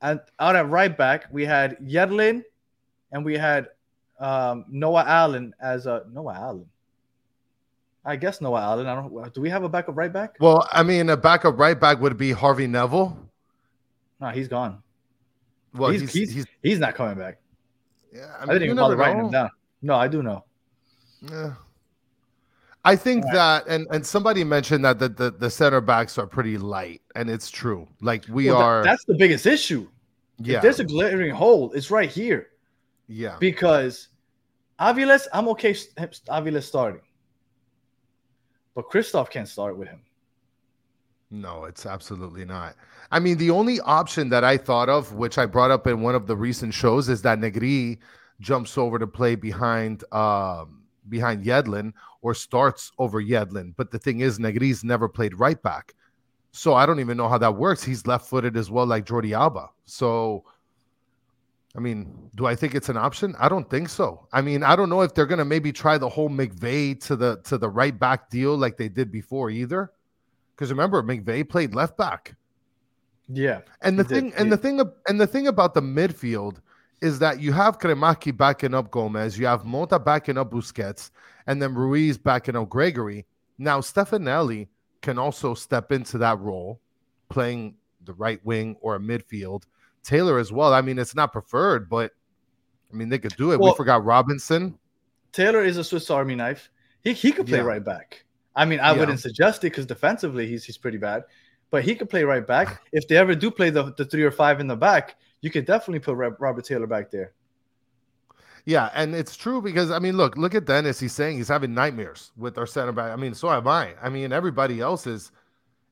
And 0.00 0.20
out 0.38 0.56
at 0.56 0.68
right 0.68 0.96
back, 0.96 1.26
we 1.30 1.44
had 1.44 1.78
Yedlin 1.78 2.42
and 3.12 3.24
we 3.24 3.36
had 3.36 3.68
um, 4.18 4.64
Noah 4.68 5.04
Allen 5.06 5.54
as 5.60 5.86
a 5.86 6.04
Noah 6.12 6.34
Allen. 6.34 6.66
I 8.04 8.16
guess 8.16 8.40
Noah 8.40 8.60
Allen. 8.60 8.86
I 8.86 8.94
don't. 8.94 9.34
Do 9.34 9.40
we 9.40 9.50
have 9.50 9.62
a 9.62 9.68
backup 9.68 9.96
right 9.96 10.12
back? 10.12 10.36
Well, 10.40 10.66
I 10.72 10.82
mean, 10.82 11.08
a 11.10 11.16
backup 11.16 11.58
right 11.58 11.78
back 11.78 12.00
would 12.00 12.16
be 12.16 12.32
Harvey 12.32 12.66
Neville. 12.66 13.16
No, 14.20 14.28
he's 14.28 14.48
gone. 14.48 14.82
Well, 15.74 15.90
he's, 15.90 16.02
he's, 16.02 16.12
he's, 16.12 16.32
he's, 16.32 16.46
he's 16.62 16.78
not 16.78 16.94
coming 16.94 17.16
back. 17.16 17.38
yeah, 18.12 18.34
I, 18.40 18.46
didn't 18.46 18.64
even 18.64 18.76
bother 18.76 18.96
writing 18.96 19.18
know. 19.18 19.26
him 19.26 19.32
down. 19.32 19.50
No, 19.82 19.94
I 19.94 20.08
do 20.08 20.22
know. 20.22 20.44
Yeah. 21.30 21.54
I 22.84 22.96
think 22.96 23.24
right. 23.26 23.34
that, 23.34 23.66
and 23.68 23.86
and 23.92 24.04
somebody 24.04 24.42
mentioned 24.42 24.84
that 24.84 24.98
the, 24.98 25.08
the 25.08 25.30
the 25.30 25.48
center 25.48 25.80
backs 25.80 26.18
are 26.18 26.26
pretty 26.26 26.58
light, 26.58 27.00
and 27.14 27.30
it's 27.30 27.48
true. 27.48 27.88
Like 28.00 28.24
we 28.28 28.48
Well, 28.48 28.58
that- 28.58 28.64
are, 28.64 28.84
that's 28.84 29.04
the 29.04 29.14
biggest 29.14 29.46
issue. 29.46 29.88
yeah, 30.38 30.56
If 30.56 30.62
there's 30.62 30.80
a 30.80 30.84
glaring 30.84 31.30
hole, 31.30 31.72
it's 31.72 31.90
right 31.92 32.10
here 32.10 32.48
yeah. 33.06 33.36
because 33.38 34.08
Aviles, 34.80 35.28
I'm 35.32 35.46
okay. 35.48 35.72
Aviles 35.74 36.64
starting, 36.64 37.00
but 38.74 38.88
Christoph 38.88 39.30
can't 39.30 39.48
start 39.48 39.76
with 39.76 39.88
him. 39.88 40.00
No, 41.30 41.64
it's 41.64 41.86
absolutely 41.86 42.44
not. 42.44 42.76
I 43.10 43.18
mean, 43.18 43.38
the 43.38 43.50
only 43.50 43.80
option 43.80 44.28
that 44.28 44.44
I 44.44 44.58
thought 44.58 44.90
of, 44.90 45.14
which 45.14 45.38
I 45.38 45.46
brought 45.46 45.70
up 45.70 45.86
in 45.86 46.02
one 46.02 46.14
of 46.14 46.26
the 46.26 46.36
recent 46.36 46.74
shows, 46.74 47.08
is 47.08 47.22
that 47.22 47.38
Negri 47.38 47.98
jumps 48.40 48.76
over 48.76 48.98
to 48.98 49.06
play 49.06 49.34
behind 49.34 50.04
um, 50.12 50.82
behind 51.08 51.44
Yedlin 51.44 51.92
or 52.20 52.34
starts 52.34 52.92
over 52.98 53.22
Yedlin. 53.22 53.74
But 53.76 53.90
the 53.90 53.98
thing 53.98 54.20
is, 54.20 54.38
Negri's 54.38 54.84
never 54.84 55.08
played 55.08 55.38
right 55.38 55.60
back, 55.62 55.94
so 56.52 56.74
I 56.74 56.84
don't 56.84 57.00
even 57.00 57.16
know 57.16 57.28
how 57.28 57.38
that 57.38 57.56
works. 57.56 57.82
He's 57.82 58.06
left-footed 58.06 58.56
as 58.56 58.70
well, 58.70 58.86
like 58.86 59.06
Jordi 59.06 59.32
Alba. 59.32 59.70
So, 59.86 60.44
I 61.74 61.80
mean, 61.80 62.28
do 62.34 62.46
I 62.46 62.54
think 62.54 62.74
it's 62.74 62.90
an 62.90 62.98
option? 62.98 63.34
I 63.38 63.48
don't 63.48 63.68
think 63.70 63.88
so. 63.88 64.26
I 64.32 64.42
mean, 64.42 64.62
I 64.62 64.76
don't 64.76 64.90
know 64.90 65.00
if 65.00 65.14
they're 65.14 65.26
gonna 65.26 65.44
maybe 65.44 65.72
try 65.72 65.96
the 65.96 66.08
whole 66.08 66.28
McVey 66.28 67.00
to 67.06 67.16
the 67.16 67.40
to 67.44 67.56
the 67.56 67.68
right 67.68 67.98
back 67.98 68.28
deal 68.28 68.56
like 68.56 68.76
they 68.76 68.88
did 68.88 69.10
before 69.10 69.48
either. 69.50 69.90
Because 70.54 70.70
remember, 70.70 71.02
McVey 71.02 71.48
played 71.48 71.74
left 71.74 71.96
back. 71.96 72.36
Yeah, 73.28 73.60
And 73.80 73.98
the 73.98 74.02
He 74.02 74.08
did, 74.08 74.14
thing, 74.14 74.32
and 74.36 74.44
he- 74.46 74.50
the 74.50 74.56
thing, 74.58 74.80
and 75.08 75.20
the 75.20 75.26
thing 75.26 75.46
about 75.46 75.72
the 75.72 75.80
midfield 75.80 76.58
is 77.00 77.18
that 77.20 77.40
you 77.40 77.52
have 77.52 77.78
Cremaschi 77.78 78.36
backing 78.36 78.74
up 78.74 78.90
Gomez, 78.90 79.38
you 79.38 79.46
have 79.46 79.64
Mota 79.64 79.98
backing 79.98 80.36
up 80.36 80.50
Busquets, 80.52 81.10
and 81.46 81.60
then 81.62 81.74
Ruiz 81.74 82.18
backing 82.18 82.54
up 82.56 82.68
Gregory. 82.68 83.24
Now 83.58 83.80
Stefanelli 83.80 84.68
can 85.00 85.18
also 85.18 85.54
step 85.54 85.90
into 85.90 86.18
that 86.18 86.38
role, 86.40 86.80
playing 87.28 87.74
the 88.04 88.12
right 88.12 88.44
wing 88.44 88.76
or 88.80 88.96
a 88.96 89.00
midfield. 89.00 89.62
Taylor 90.02 90.38
as 90.38 90.52
well. 90.52 90.72
I 90.74 90.80
mean, 90.80 90.98
it's 90.98 91.14
not 91.14 91.32
preferred, 91.32 91.88
but 91.88 92.12
I 92.92 92.96
mean 92.96 93.08
they 93.08 93.18
could 93.18 93.36
do 93.36 93.52
it. 93.52 93.60
Well- 93.60 93.72
we 93.72 93.76
forgot 93.76 94.04
Robinson. 94.04 94.78
Taylor 95.32 95.62
is 95.64 95.78
a 95.78 95.84
Swiss 95.84 96.10
Army 96.10 96.34
knife. 96.34 96.70
He 97.02 97.12
he 97.12 97.32
could 97.32 97.46
play 97.46 97.58
Yeah. 97.58 97.64
right 97.64 97.84
back. 97.84 98.24
I 98.54 98.64
mean, 98.66 98.80
I 98.80 98.92
Yeah. 98.92 99.00
wouldn't 99.00 99.20
suggest 99.20 99.64
it 99.64 99.70
because 99.70 99.86
defensively 99.86 100.46
he's 100.46 100.64
he's 100.64 100.76
pretty 100.76 100.98
bad, 100.98 101.24
but 101.70 101.82
he 101.84 101.94
could 101.94 102.10
play 102.10 102.24
right 102.24 102.46
back. 102.46 102.82
If 102.92 103.08
they 103.08 103.16
ever 103.16 103.34
do 103.34 103.50
play 103.50 103.70
the, 103.70 103.94
the 103.96 104.04
three 104.04 104.24
or 104.24 104.30
five 104.30 104.60
in 104.60 104.66
the 104.66 104.76
back, 104.76 105.16
you 105.40 105.50
could 105.50 105.64
definitely 105.64 106.00
put 106.00 106.16
Robert 106.38 106.64
Taylor 106.64 106.86
back 106.86 107.10
there. 107.10 107.32
Yeah, 108.64 108.90
and 108.94 109.14
it's 109.14 109.36
true 109.36 109.60
because 109.60 109.90
I 109.90 109.98
mean, 109.98 110.16
look, 110.16 110.36
look 110.36 110.54
at 110.54 110.66
Dennis. 110.66 111.00
He's 111.00 111.12
saying 111.12 111.36
he's 111.38 111.48
having 111.48 111.74
nightmares 111.74 112.30
with 112.36 112.58
our 112.58 112.66
center 112.66 112.92
back. 112.92 113.10
I 113.10 113.16
mean, 113.16 113.34
so 113.34 113.50
am 113.50 113.66
I. 113.66 113.94
I 114.00 114.08
mean, 114.08 114.32
everybody 114.32 114.80
else 114.80 115.06
is, 115.06 115.32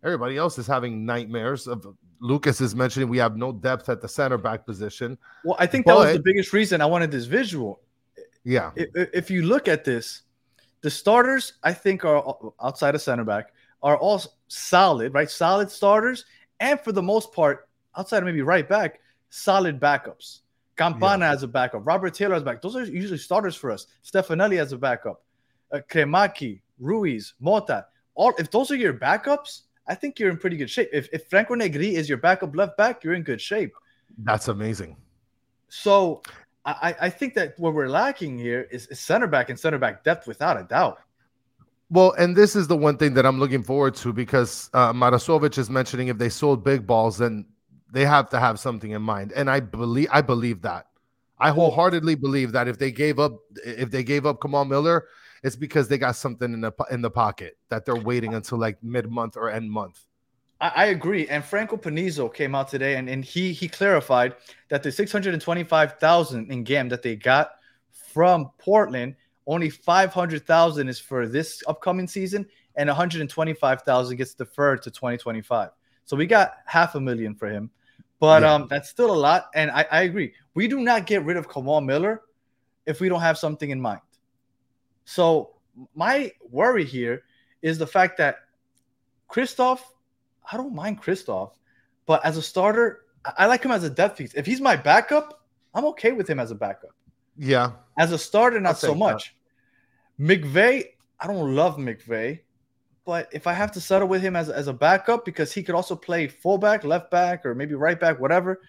everybody 0.04 0.36
else 0.36 0.58
is 0.58 0.66
having 0.66 1.04
nightmares. 1.04 1.66
Of 1.66 1.86
Lucas 2.20 2.60
is 2.60 2.74
mentioning 2.74 3.08
we 3.08 3.18
have 3.18 3.36
no 3.36 3.52
depth 3.52 3.88
at 3.88 4.00
the 4.00 4.08
center 4.08 4.38
back 4.38 4.66
position. 4.66 5.16
Well, 5.44 5.56
I 5.58 5.66
think 5.66 5.86
that 5.86 5.94
was 5.96 6.06
the 6.16 6.22
biggest 6.22 6.52
reason 6.52 6.80
I 6.80 6.86
wanted 6.86 7.10
this 7.10 7.24
visual. 7.26 7.80
Yeah, 8.44 8.72
I- 8.78 8.86
i- 8.96 9.08
If 9.12 9.30
you 9.30 9.42
look 9.42 9.68
at 9.68 9.84
this, 9.84 10.22
the 10.82 10.90
starters 10.90 11.54
I 11.62 11.72
think 11.74 12.04
are 12.04 12.36
outside 12.62 12.94
of 12.94 13.02
center 13.02 13.24
back 13.24 13.52
are 13.82 13.96
all 13.96 14.22
solid, 14.48 15.12
right? 15.14 15.30
Solid 15.30 15.70
starters, 15.70 16.24
and 16.60 16.80
for 16.80 16.92
the 16.92 17.02
most 17.02 17.32
part, 17.32 17.68
outside 17.96 18.18
of 18.18 18.24
maybe 18.24 18.42
right 18.42 18.68
back, 18.68 19.00
solid 19.30 19.78
backups. 19.80 20.40
Campana 20.76 21.26
as 21.26 21.42
a 21.42 21.48
backup, 21.48 21.86
Robert 21.86 22.14
Taylor 22.14 22.34
as 22.36 22.42
back. 22.42 22.62
Those 22.62 22.76
are 22.76 22.84
usually 22.84 23.18
starters 23.18 23.54
for 23.54 23.70
us. 23.70 23.86
Stefanelli 24.02 24.58
as 24.58 24.72
a 24.72 24.78
backup, 24.78 25.22
uh, 25.72 25.80
Cremaschi, 25.90 26.62
Ruiz, 26.78 27.34
Mota. 27.40 27.86
All 28.14 28.32
if 28.38 28.50
those 28.50 28.70
are 28.70 28.76
your 28.76 28.94
backups, 28.94 29.62
I 29.90 29.94
think 29.94 30.18
you're 30.18 30.30
in 30.30 30.38
pretty 30.38 30.56
good 30.56 30.70
shape. 30.70 30.88
If 30.92 31.08
if 31.12 31.28
Franco 31.28 31.54
Negri 31.54 31.96
is 31.96 32.08
your 32.08 32.18
backup 32.18 32.54
left 32.54 32.76
back, 32.76 33.02
you're 33.02 33.14
in 33.14 33.22
good 33.22 33.40
shape. 33.40 33.72
that's 34.18 34.48
amazing. 34.48 34.96
So 35.68 36.22
I, 36.64 36.94
I 37.00 37.10
think 37.10 37.34
that 37.34 37.58
what 37.58 37.74
we're 37.74 37.88
lacking 37.88 38.38
here 38.38 38.68
is, 38.70 38.86
is 38.88 39.00
center 39.00 39.26
back 39.26 39.50
and 39.50 39.58
center 39.58 39.78
back 39.78 40.04
depth 40.04 40.26
without 40.26 40.58
a 40.58 40.64
doubt. 40.64 40.98
Well, 41.88 42.12
and 42.12 42.36
this 42.36 42.54
is 42.54 42.68
the 42.68 42.76
one 42.76 42.96
thing 42.98 43.14
that 43.14 43.26
I'm 43.26 43.40
looking 43.40 43.62
forward 43.62 43.94
to 43.96 44.12
because 44.12 44.70
uh, 44.74 44.92
Marasovic 44.92 45.58
is 45.58 45.70
mentioning 45.70 46.08
if 46.08 46.18
they 46.18 46.28
sold 46.28 46.62
big 46.62 46.86
balls, 46.86 47.18
then 47.18 47.46
they 47.92 48.04
have 48.04 48.28
to 48.30 48.38
have 48.38 48.60
something 48.60 48.92
in 48.92 49.02
mind, 49.02 49.32
and 49.32 49.50
I 49.50 49.60
believe 49.60 50.08
I 50.12 50.20
believe 50.20 50.62
that. 50.62 50.86
I 51.38 51.50
wholeheartedly 51.50 52.16
believe 52.16 52.52
that 52.52 52.68
if 52.68 52.78
they 52.78 52.92
gave 52.92 53.18
up, 53.18 53.38
if 53.64 53.90
they 53.90 54.04
gave 54.04 54.26
up 54.26 54.40
Kamal 54.40 54.66
Miller, 54.66 55.06
it's 55.42 55.56
because 55.56 55.88
they 55.88 55.98
got 55.98 56.16
something 56.16 56.52
in 56.52 56.60
the 56.60 56.72
in 56.90 57.02
the 57.02 57.10
pocket 57.10 57.56
that 57.68 57.84
they're 57.84 57.96
waiting 57.96 58.34
until 58.34 58.58
like 58.58 58.82
mid 58.82 59.10
month 59.10 59.36
or 59.36 59.50
end 59.50 59.70
month. 59.70 60.06
I, 60.60 60.68
I 60.68 60.84
agree. 60.86 61.28
And 61.28 61.44
Franco 61.44 61.76
Panizo 61.76 62.32
came 62.32 62.54
out 62.54 62.68
today 62.68 62.96
and, 62.96 63.08
and 63.08 63.24
he 63.24 63.52
he 63.52 63.68
clarified 63.68 64.36
that 64.68 64.82
the 64.82 64.92
625,000 64.92 66.50
in 66.50 66.64
GAM 66.64 66.88
that 66.90 67.02
they 67.02 67.16
got 67.16 67.52
from 68.12 68.50
Portland, 68.58 69.16
only 69.46 69.70
500,000 69.70 70.88
is 70.88 70.98
for 70.98 71.26
this 71.26 71.62
upcoming 71.66 72.06
season 72.06 72.46
and 72.76 72.88
125,000 72.88 74.16
gets 74.16 74.34
deferred 74.34 74.82
to 74.82 74.90
2025. 74.90 75.70
So 76.04 76.16
we 76.16 76.26
got 76.26 76.54
half 76.66 76.94
a 76.94 77.00
million 77.00 77.34
for 77.34 77.48
him. 77.48 77.70
But 78.18 78.42
Yeah. 78.42 78.54
um, 78.54 78.66
that's 78.68 78.90
still 78.90 79.12
a 79.12 79.16
lot. 79.16 79.46
And 79.54 79.70
I, 79.70 79.86
I 79.90 80.02
agree. 80.02 80.34
We 80.54 80.68
do 80.68 80.80
not 80.80 81.06
get 81.06 81.24
rid 81.24 81.36
of 81.36 81.48
Kamal 81.48 81.80
Miller 81.80 82.22
if 82.86 83.00
we 83.00 83.08
don't 83.08 83.20
have 83.20 83.38
something 83.38 83.70
in 83.70 83.80
mind. 83.80 84.00
So 85.10 85.56
my 85.96 86.30
worry 86.48 86.84
here 86.84 87.24
is 87.62 87.78
the 87.78 87.86
fact 87.86 88.16
that 88.18 88.36
Christoph, 89.26 89.92
I 90.52 90.56
don't 90.56 90.72
mind 90.72 91.00
Christoph, 91.00 91.58
but 92.06 92.24
as 92.24 92.36
a 92.36 92.42
starter, 92.42 93.06
I- 93.36 93.46
like 93.46 93.64
him 93.64 93.72
as 93.72 93.82
a 93.82 93.90
depth 93.90 94.18
piece. 94.18 94.34
If 94.34 94.46
he's 94.46 94.60
my 94.60 94.76
backup, 94.76 95.42
I'm 95.74 95.84
okay 95.86 96.12
with 96.12 96.30
him 96.30 96.38
as 96.38 96.52
a 96.52 96.54
backup. 96.54 96.94
Yeah, 97.36 97.72
As 97.98 98.12
a 98.12 98.18
starter, 98.18 98.60
not 98.60 98.78
so 98.78 98.88
take 98.88 98.94
that. 98.94 98.98
much. 99.00 99.34
McVey, 100.20 100.84
I 101.18 101.26
don't 101.26 101.56
love 101.56 101.76
McVey, 101.76 102.40
but 103.04 103.28
if 103.32 103.48
I 103.48 103.52
have 103.52 103.72
to 103.72 103.80
settle 103.80 104.06
with 104.06 104.22
him 104.22 104.36
as, 104.36 104.48
as 104.48 104.68
a 104.68 104.72
backup 104.72 105.24
because 105.24 105.50
he 105.52 105.64
could 105.64 105.74
also 105.74 105.96
play 105.96 106.28
fullback, 106.28 106.84
left 106.84 107.10
back, 107.10 107.44
or 107.44 107.54
maybe 107.56 107.74
right 107.74 107.98
back, 107.98 108.20
whatever, 108.20 108.60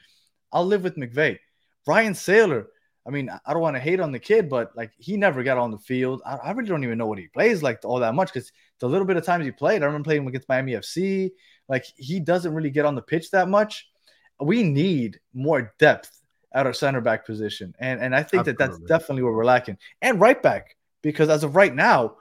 I'll 0.52 0.66
live 0.66 0.82
with 0.84 0.96
McVey. 0.96 1.38
Ryan 1.86 2.16
Sailor, 2.16 2.68
I 3.06 3.10
mean, 3.10 3.30
I- 3.30 3.54
don't 3.54 3.62
want 3.62 3.76
to 3.76 3.80
hate 3.82 4.00
on 4.00 4.12
the 4.12 4.20
kid, 4.20 4.50
but 4.50 4.76
like 4.76 4.92
he 4.98 5.18
never 5.18 5.44
got 5.44 5.58
on 5.58 5.72
the 5.72 5.78
field. 5.78 6.22
I, 6.26 6.36
I 6.36 6.52
really 6.52 6.70
don't 6.70 6.84
even 6.84 6.98
know 6.98 7.08
what 7.08 7.18
he 7.18 7.28
plays 7.28 7.64
like 7.64 7.80
all 7.84 8.00
that 8.00 8.16
much 8.16 8.32
because 8.34 8.52
the 8.80 8.88
little 8.88 9.06
bit 9.08 9.18
of 9.18 9.26
times 9.26 9.46
he 9.46 9.52
played, 9.52 9.82
I 9.82 9.86
remember 9.86 10.06
playing 10.06 10.28
against 10.28 10.50
Miami 10.50 10.74
FC. 10.74 11.32
Like 11.68 11.86
he 11.96 12.20
doesn't 12.20 12.54
really 12.54 12.70
get 12.70 12.86
on 12.86 12.96
the 12.96 13.02
pitch 13.02 13.32
that 13.32 13.48
much. 13.48 13.90
We 14.40 14.64
need 14.64 15.20
more 15.34 15.74
depth 15.80 16.20
at 16.54 16.66
our 16.66 16.74
center 16.74 17.02
back 17.02 17.26
position, 17.26 17.74
and 17.80 18.02
and 18.02 18.16
I 18.16 18.24
think 18.24 18.46
that 18.46 18.58
that's 18.58 18.78
definitely 18.88 19.24
where 19.24 19.34
we're 19.34 19.46
lacking. 19.46 19.78
And 20.02 20.20
right 20.20 20.42
back 20.42 20.76
because 21.02 21.30
as 21.30 21.44
of 21.44 21.56
right 21.56 21.74
now, 21.74 22.18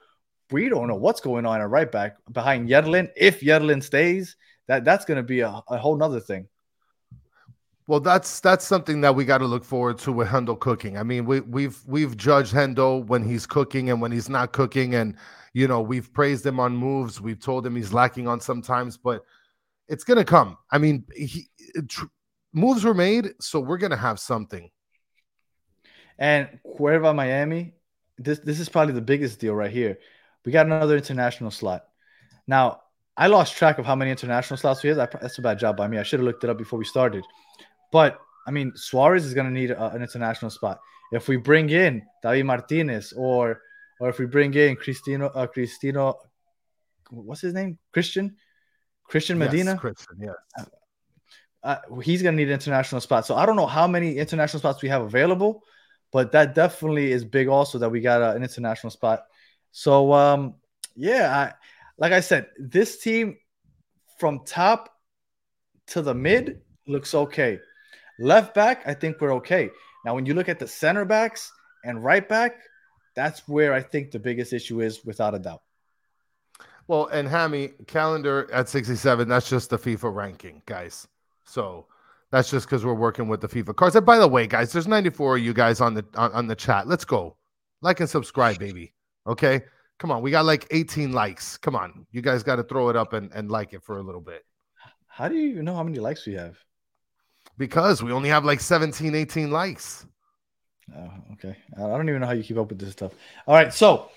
we 0.51 0.69
don't 0.69 0.89
know 0.89 0.97
what's 0.97 1.21
going 1.21 1.47
on 1.47 1.61
at 1.61 1.69
right 1.69 1.91
back 1.91 2.17
behind 2.31 2.69
Yedlin. 2.69 3.11
If 3.17 3.41
Yedlin 3.41 3.83
stays, 3.83 4.37
that 4.67 4.85
that's 4.85 5.05
going 5.05 5.17
to 5.17 5.23
be 5.23 5.41
a, 5.41 5.63
a 5.69 5.79
whole 5.79 5.97
nother 5.97 6.21
thing. 6.21 6.49
Well, 7.87 8.01
that's 8.01 8.41
that's 8.41 8.65
something 8.65 9.01
that 9.01 9.15
we 9.15 9.25
got 9.25 9.39
to 9.39 9.47
look 9.47 9.65
forward 9.65 9.99
to 9.99 10.13
with 10.13 10.29
Hendo 10.29 10.59
cooking. 10.59 10.97
I 10.97 11.03
mean, 11.03 11.25
we 11.25 11.41
we've 11.41 11.79
we've 11.87 12.17
judged 12.17 12.55
Hendo 12.55 13.05
when 13.07 13.25
he's 13.25 13.47
cooking 13.47 13.91
and 13.91 14.01
when 14.01 14.13
he's 14.13 14.29
not 14.29 14.53
cooking, 14.53 14.95
and 14.95 15.17
you 15.55 15.67
know 15.67 15.81
we've 15.81 16.13
praised 16.13 16.47
him 16.47 16.61
on 16.61 16.77
moves. 16.77 17.21
We've 17.21 17.41
told 17.41 17.67
him 17.67 17.75
he's 17.75 17.93
lacking 17.93 18.29
on 18.29 18.41
sometimes, 18.41 18.97
but 18.97 19.25
it's 19.89 20.05
gonna 20.05 20.25
come. 20.25 20.57
I 20.71 20.79
mean, 20.79 21.05
he 21.17 21.49
tr- 21.89 22.07
moves 22.53 22.85
were 22.85 22.95
made, 22.95 23.35
so 23.41 23.59
we're 23.59 23.79
gonna 23.79 23.97
have 23.97 24.21
something. 24.21 24.71
And 26.17 26.61
Cuerva 26.65 27.15
Miami, 27.15 27.75
this 28.19 28.39
this 28.39 28.61
is 28.61 28.69
probably 28.69 28.95
the 28.95 29.01
biggest 29.01 29.41
deal 29.41 29.55
right 29.55 29.71
here. 29.71 29.99
We 30.45 30.53
got 30.53 30.67
another 30.67 30.97
international 30.97 31.51
slot. 31.51 31.87
Now, 32.47 32.83
I 33.17 33.27
lost 33.27 33.57
track 33.57 33.79
of 33.79 33.85
how 33.85 33.95
many 33.95 34.11
international 34.11 34.57
slots 34.57 34.83
we 34.83 34.91
have. 34.91 34.97
That's 34.97 35.39
a 35.39 35.43
bad 35.43 35.59
job 35.59 35.77
by 35.77 35.89
me. 35.89 35.99
I 35.99 36.03
should 36.03 36.21
have 36.21 36.27
looked 36.27 36.45
it 36.45 36.51
up 36.51 36.59
before 36.59 36.79
we 36.79 36.85
started. 36.85 37.25
But 37.93 38.21
I 38.47 38.51
mean, 38.51 38.73
Suarez 38.75 39.25
is 39.25 39.35
going 39.35 39.47
to 39.47 39.53
need 39.53 39.71
a, 39.71 39.91
an 39.91 40.03
international 40.03 40.51
spot. 40.51 40.81
If 41.13 41.29
we 41.29 41.37
bring 41.37 41.71
in 41.71 42.03
David 42.23 42.47
Martinez 42.47 43.13
or 43.13 43.63
or 44.01 44.09
if 44.09 44.19
we 44.19 44.27
bring 44.27 44.55
in 44.55 44.77
Cristino, 44.77 45.31
uh, 45.35 45.47
Cristino, 45.47 46.15
what's 47.11 47.43
his 47.43 47.53
name? 47.53 47.79
Christian, 47.93 48.37
Christian 49.05 49.39
Medina 49.39 49.73
Yes, 49.73 49.81
Christian, 49.81 50.17
yeah. 50.21 50.65
uh, 51.63 51.77
he's 52.03 52.23
going 52.23 52.35
to 52.35 52.37
need 52.37 52.49
an 52.49 52.55
international 52.55 53.03
spot. 53.03 53.27
So 53.27 53.37
I 53.37 53.45
don't 53.45 53.57
know 53.57 53.67
how 53.67 53.87
many 53.87 54.17
international 54.17 54.61
spots 54.61 54.81
we 54.81 54.89
have 54.89 55.03
available, 55.03 55.63
but 56.13 56.33
that 56.33 56.55
definitely 56.55 57.13
is 57.13 57.25
big. 57.25 57.49
Also, 57.49 57.79
that 57.79 57.91
we 57.91 58.01
got 58.01 58.23
uh, 58.23 58.35
an 58.35 58.43
international 58.43 58.91
spot. 58.91 59.25
So 59.73 60.13
um, 60.13 60.55
yeah, 60.97 61.37
I, 61.37 61.53
like 61.99 62.13
I 62.13 62.21
said, 62.21 62.47
this 62.59 62.99
team 62.99 63.37
from 64.19 64.41
top 64.45 64.91
to 65.89 66.01
the 66.03 66.15
mid 66.15 66.63
looks 66.87 67.15
okay. 67.15 67.61
Left 68.21 68.55
back, 68.55 68.83
I 68.87 68.95
think 68.95 69.21
we're 69.21 69.35
okay. 69.37 69.71
Now, 70.05 70.15
when 70.15 70.27
you 70.27 70.35
look 70.35 70.49
at 70.49 70.59
the 70.59 70.69
center 70.69 71.05
backs 71.05 71.51
and 71.85 72.05
right 72.05 72.29
back, 72.29 72.57
that's 73.17 73.49
where 73.49 73.73
I 73.73 73.81
think 73.81 74.11
the 74.11 74.19
biggest 74.19 74.53
issue 74.53 74.83
is, 74.83 75.05
without 75.05 75.35
a 75.35 75.39
doubt. 75.39 75.63
Well, 76.87 77.07
and 77.07 77.27
Hammy 77.27 77.69
Callender 77.87 78.49
at 78.53 78.69
67, 78.69 79.29
that's 79.29 79.49
just 79.49 79.71
the 79.71 79.79
FIFA 79.79 80.15
ranking, 80.15 80.63
guys. 80.67 81.09
So 81.45 81.87
that's 82.31 82.51
just 82.51 82.67
because 82.67 82.85
we're 82.85 82.95
working 82.95 83.29
with 83.29 83.41
the 83.41 83.49
FIFA 83.49 83.75
cards. 83.77 83.97
And 83.97 84.05
by 84.05 84.19
the 84.19 84.29
way, 84.29 84.47
guys, 84.47 84.73
there's 84.73 84.87
94 84.87 85.37
of 85.37 85.43
you 85.43 85.53
guys 85.53 85.81
on 85.81 85.95
the 85.95 86.05
on, 86.15 86.33
on 86.33 86.47
the 86.47 86.55
chat. 86.55 86.87
Let's 86.87 87.05
go. 87.05 87.37
Like 87.81 88.01
and 88.01 88.09
subscribe, 88.09 88.59
baby. 88.59 88.93
Okay. 89.27 89.63
Come 89.99 90.11
on. 90.11 90.23
We 90.23 90.31
got 90.31 90.45
like 90.45 90.67
18 90.71 91.13
likes. 91.13 91.57
Come 91.57 91.75
on. 91.75 92.07
You 92.13 92.23
guys 92.23 92.43
got 92.43 92.57
to 92.57 92.65
throw 92.65 92.89
it 92.89 92.97
up 92.97 93.13
and, 93.13 93.31
and 93.33 93.51
like 93.51 93.73
it 93.73 93.83
for 93.83 93.99
a 93.99 94.03
little 94.03 94.21
bit. 94.21 94.45
How 95.07 95.29
do 95.29 95.35
you 95.35 95.51
even 95.51 95.65
know 95.65 95.75
how 95.75 95.83
many 95.83 95.99
likes 95.99 96.27
we 96.27 96.35
have? 96.35 96.59
Because 97.59 98.03
we 98.03 98.13
only 98.13 98.29
have 98.29 98.45
like 98.45 98.61
17, 98.61 99.15
18 99.15 99.51
likes. 99.51 100.07
Oh, 100.97 101.11
okay. 101.35 101.57
I 101.77 101.81
don't 101.81 102.09
even 102.09 102.21
know 102.21 102.27
how 102.27 102.33
you 102.33 102.43
keep 102.43 102.57
up 102.57 102.69
with 102.69 102.79
this 102.79 102.93
stuff. 102.93 103.13
All 103.47 103.55
right, 103.55 103.73
so 103.73 104.11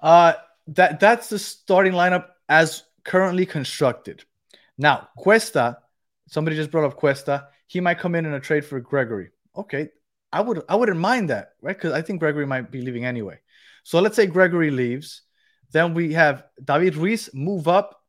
uh 0.00 0.34
that 0.68 1.00
that's 1.00 1.28
the 1.28 1.38
starting 1.38 1.92
lineup 1.92 2.26
as 2.48 2.84
currently 3.04 3.46
constructed. 3.46 4.24
Now, 4.78 5.08
Cuesta, 5.16 5.78
somebody 6.28 6.56
just 6.56 6.70
brought 6.70 6.84
up 6.84 6.96
Cuesta. 6.96 7.48
He 7.66 7.80
might 7.80 7.98
come 7.98 8.14
in 8.14 8.26
in 8.26 8.34
a 8.34 8.40
trade 8.40 8.64
for 8.64 8.80
Gregory. 8.80 9.30
Okay, 9.56 9.88
I 10.32 10.40
would 10.40 10.62
I 10.68 10.76
wouldn't 10.76 10.98
mind 10.98 11.30
that, 11.30 11.54
right? 11.60 11.76
Because 11.76 11.92
I 11.92 12.02
think 12.02 12.20
Gregory 12.20 12.46
might 12.46 12.70
be 12.70 12.82
leaving 12.82 13.04
anyway. 13.04 13.38
So 13.84 14.00
let's 14.00 14.16
say 14.16 14.26
Gregory 14.26 14.70
leaves, 14.70 15.22
then 15.72 15.94
we 15.94 16.12
have 16.12 16.44
David 16.62 16.96
Ruiz 16.96 17.30
move 17.34 17.66
up 17.68 18.00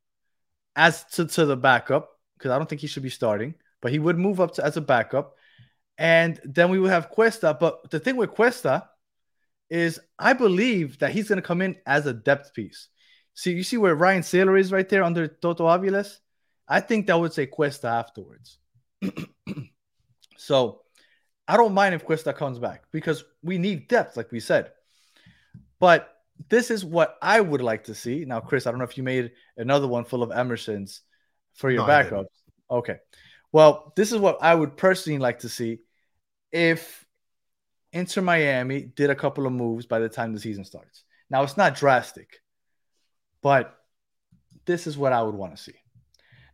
as 0.76 1.04
to, 1.16 1.26
to 1.26 1.46
the 1.46 1.58
backup 1.58 2.10
because 2.38 2.52
I 2.52 2.58
don't 2.58 2.68
think 2.70 2.82
he 2.82 2.88
should 2.88 3.04
be 3.04 3.10
starting, 3.10 3.56
but 3.84 3.92
he 3.92 4.00
would 4.00 4.18
move 4.18 4.40
up 4.40 4.54
to, 4.54 4.66
as 4.66 4.78
a 4.78 4.82
backup. 4.82 5.36
And 5.98 6.40
then 6.46 6.70
we 6.70 6.80
would 6.80 6.90
have 6.90 7.10
Cuesta. 7.10 7.56
But 7.60 7.92
the 7.92 8.00
thing 8.00 8.16
with 8.16 8.32
Cuesta 8.32 8.90
is 9.70 10.00
I 10.18 10.32
believe 10.34 10.98
that 11.00 11.12
he's 11.12 11.28
going 11.28 11.42
to 11.42 11.48
come 11.48 11.62
in 11.62 11.76
as 11.86 12.08
a 12.08 12.14
depth 12.14 12.54
piece. 12.54 12.88
See, 13.36 13.52
you 13.52 13.64
see 13.64 13.78
where 13.78 13.94
Ryan 13.94 14.24
Sailor 14.24 14.58
is 14.58 14.72
right 14.72 14.88
there 14.88 15.04
under 15.04 15.28
Toto 15.28 15.66
Aviles? 15.66 16.18
I 16.68 16.80
think 16.80 17.08
that 17.08 17.20
would 17.20 17.34
say 17.34 17.46
Cuesta 17.46 17.88
afterwards. 17.88 18.58
so 20.38 20.82
I 21.46 21.58
don't 21.58 21.74
mind 21.74 21.94
if 21.94 22.06
Cuesta 22.06 22.32
comes 22.32 22.60
back 22.60 22.84
because 22.92 23.26
we 23.44 23.58
need 23.58 23.90
depth, 23.90 24.16
like 24.16 24.32
we 24.32 24.40
said. 24.40 24.72
But 25.80 26.10
this 26.48 26.72
is 26.72 26.86
what 26.86 27.18
I 27.22 27.42
would 27.42 27.62
like 27.62 27.84
to 27.86 27.96
see. 27.96 28.24
Now, 28.24 28.40
Chris, 28.40 28.66
I 28.66 28.72
don't 28.72 28.80
know 28.80 28.86
if 28.86 28.98
you 28.98 29.04
made 29.04 29.32
another 29.58 29.88
one 29.88 30.06
full 30.06 30.24
of 30.24 30.30
Emersons 30.30 31.02
for 31.54 31.70
your 31.70 31.86
No, 31.86 31.92
backups. 31.92 32.26
Okay. 32.72 32.98
Well, 33.54 33.94
this 33.96 34.12
is 34.12 34.18
what 34.18 34.40
I 34.42 34.54
would 34.54 34.76
personally 34.76 35.20
like 35.20 35.40
to 35.40 35.50
see 35.50 35.80
if 36.52 37.06
Inter 37.94 38.22
Miami 38.22 38.82
did 38.82 39.12
a 39.12 39.16
couple 39.16 39.46
of 39.46 39.54
moves 39.54 39.86
by 39.86 40.00
the 40.00 40.10
time 40.10 40.34
the 40.34 40.40
season 40.40 40.66
starts. 40.66 41.04
Now, 41.30 41.44
it's 41.44 41.56
not 41.56 41.76
drastic, 41.76 42.42
but 43.42 43.78
this 44.66 44.88
is 44.88 44.98
what 44.98 45.14
I 45.14 45.22
would 45.22 45.36
want 45.36 45.56
to 45.56 45.62
see. 45.62 45.76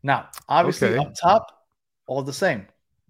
Now, 0.04 0.30
obviously, 0.48 0.90
Okay. 0.90 0.98
up 0.98 1.14
top, 1.16 1.66
all 2.06 2.22
the 2.22 2.34
same. 2.34 2.68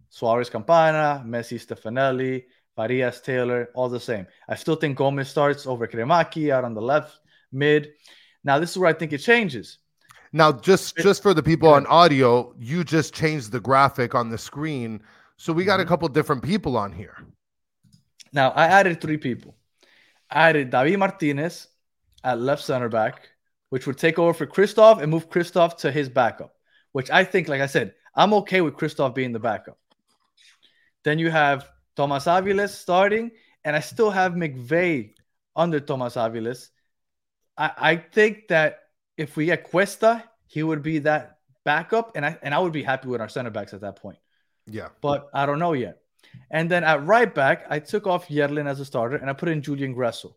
Suarez 0.09 0.49
Campana, 0.49 1.23
Messi 1.25 1.57
Stefanelli, 1.59 2.45
Farias 2.75 3.21
Taylor, 3.21 3.69
all 3.73 3.89
the 3.89 3.99
same. 3.99 4.27
I 4.47 4.55
still 4.55 4.75
think 4.75 4.97
Gomez 4.97 5.29
starts 5.29 5.65
over 5.65 5.87
Cremaschi 5.87 6.51
out 6.51 6.63
on 6.63 6.73
the 6.73 6.81
left 6.81 7.19
mid. 7.51 7.93
Now, 8.43 8.59
this 8.59 8.71
is 8.71 8.77
where 8.77 8.89
I 8.89 8.93
think 8.93 9.13
it 9.13 9.19
changes. 9.19 9.79
Now, 10.31 10.51
just 10.51 10.97
just 10.97 11.23
for 11.23 11.33
the 11.33 11.43
people 11.43 11.69
on 11.69 11.85
audio, 11.87 12.53
you 12.59 12.83
just 12.83 13.13
changed 13.13 13.51
the 13.51 13.59
graphic 13.59 14.13
on 14.15 14.29
the 14.29 14.37
screen. 14.37 15.01
So 15.37 15.53
we 15.53 15.65
got 15.65 15.79
a 15.79 15.85
Mhm. 15.85 15.87
couple 15.87 16.07
different 16.09 16.43
people 16.43 16.77
on 16.77 16.91
here. 16.91 17.17
Now, 18.31 18.51
I 18.51 18.65
added 18.67 19.01
three 19.01 19.17
people. 19.17 19.55
I 20.29 20.49
added 20.49 20.69
David 20.71 20.99
Martinez 20.99 21.67
at 22.23 22.39
left 22.39 22.63
center 22.63 22.89
back, 22.89 23.29
which 23.69 23.87
would 23.87 23.97
take 23.97 24.19
over 24.19 24.33
for 24.33 24.45
Christoph 24.45 25.01
and 25.01 25.11
move 25.11 25.29
Christoph 25.29 25.77
to 25.77 25.91
his 25.91 26.09
backup, 26.09 26.55
which 26.91 27.09
I 27.11 27.23
think, 27.23 27.47
like 27.47 27.61
I 27.61 27.67
said, 27.67 27.95
I'm 28.15 28.33
okay 28.35 28.61
with 28.61 28.75
Christoph 28.75 29.15
being 29.15 29.33
the 29.33 29.39
backup. 29.39 29.79
Then 31.03 31.19
you 31.19 31.29
have 31.31 31.69
Thomas 31.95 32.25
Aviles 32.25 32.69
starting, 32.69 33.31
and 33.63 33.75
I 33.75 33.79
still 33.79 34.11
have 34.11 34.33
McVey 34.33 35.15
under 35.55 35.79
Thomas 35.79 36.15
Aviles. 36.15 36.69
I, 37.57 37.71
I 37.77 37.95
think 37.97 38.49
that 38.49 38.88
if 39.19 39.35
we 39.37 39.45
get 39.45 39.63
Cuesta, 39.69 40.23
he 40.47 40.63
would 40.63 40.81
be 40.81 40.99
that 40.99 41.37
backup, 41.65 42.13
and 42.15 42.25
I 42.25 42.37
and 42.41 42.53
I 42.55 42.59
would 42.59 42.73
be 42.73 42.83
happy 42.83 43.07
with 43.09 43.21
our 43.21 43.29
center 43.29 43.51
backs 43.51 43.73
at 43.73 43.81
that 43.81 43.95
point 43.97 44.17
Yeah. 44.65 44.89
but 45.01 45.29
I 45.33 45.45
don't 45.45 45.59
know 45.59 45.73
yet. 45.73 45.95
And 46.49 46.69
then 46.71 46.83
at 46.83 47.05
right 47.05 47.33
back, 47.33 47.65
I 47.69 47.79
took 47.79 48.07
off 48.07 48.27
Yedlin 48.27 48.67
as 48.67 48.79
a 48.79 48.85
starter 48.85 49.17
and 49.17 49.29
I 49.29 49.33
put 49.33 49.49
in 49.49 49.61
Julian 49.61 49.95
Gressel. 49.95 50.33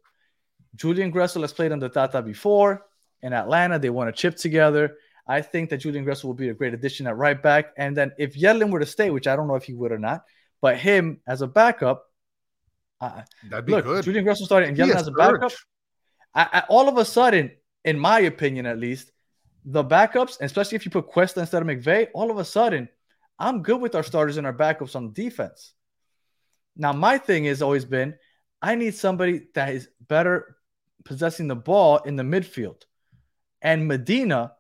Julian 0.75 1.12
Gressel 1.12 1.42
has 1.42 1.53
played 1.53 1.73
under 1.73 1.88
Tata 1.88 2.23
before 2.23 2.87
in 3.21 3.33
Atlanta. 3.33 3.79
They 3.79 3.90
won 3.90 4.09
a 4.09 4.12
chip 4.12 4.37
together. 4.37 4.97
I 5.27 5.42
think 5.42 5.71
that 5.71 5.79
Julian 5.79 6.05
Gressel 6.05 6.25
will 6.25 6.35
be 6.35 6.49
a 6.49 6.55
great 6.55 6.75
addition 6.75 7.07
at 7.07 7.16
right 7.16 7.40
back. 7.40 7.73
And 7.77 7.97
then 7.97 8.12
if 8.18 8.35
Yedlin 8.35 8.71
were 8.71 8.81
to 8.81 8.87
stay, 8.87 9.11
which 9.11 9.27
I 9.27 9.37
don't 9.37 9.49
know 9.49 9.55
if 9.55 9.64
he 9.64 9.75
would 9.75 9.92
or 9.92 9.99
not, 9.99 10.25
but 10.61 10.77
him 10.77 11.21
as 11.27 11.42
a 11.42 11.47
backup, 11.47 12.05
uh, 13.01 13.23
That'd 13.51 13.66
be 13.66 13.73
look, 13.73 13.85
good. 13.85 14.05
Julian 14.05 14.25
Gressel 14.25 14.47
started 14.47 14.68
and 14.71 14.77
Yedlin 14.79 14.97
as 14.97 15.09
a 15.09 15.12
backup. 15.12 15.53
I, 16.35 16.49
I, 16.53 16.62
all 16.68 16.88
of 16.88 16.97
a 16.97 17.05
sudden, 17.05 17.53
in 17.85 17.99
my 17.99 18.21
opinion 18.21 18.66
at 18.66 18.79
least, 18.79 19.11
the 19.64 19.85
backups, 19.85 20.40
especially 20.40 20.77
if 20.77 20.85
you 20.85 20.90
put 20.90 21.09
Cuesta 21.09 21.40
instead 21.40 21.62
of 21.62 21.68
McVey, 21.68 22.09
all 22.14 22.31
of 22.31 22.38
a 22.38 22.45
sudden, 22.45 22.88
I'm 23.38 23.62
good 23.62 23.81
with 23.81 23.95
our 23.95 24.03
starters 24.03 24.37
and 24.37 24.47
our 24.47 24.53
backups 24.53 24.97
on 24.97 25.12
defense. 25.12 25.73
Now, 26.77 26.92
my 26.92 27.18
thing 27.18 27.45
has 27.45 27.62
always 27.62 27.85
been 27.85 28.14
I 28.61 28.77
need 28.77 28.95
somebody 28.95 29.49
that 29.55 29.75
is 29.75 29.88
better 30.09 30.57
possessing 31.05 31.49
the 31.49 31.57
ball 31.57 31.99
in 31.99 32.14
the 32.14 32.23
midfield. 32.23 32.83
And 33.61 33.88
Medina, 33.88 34.53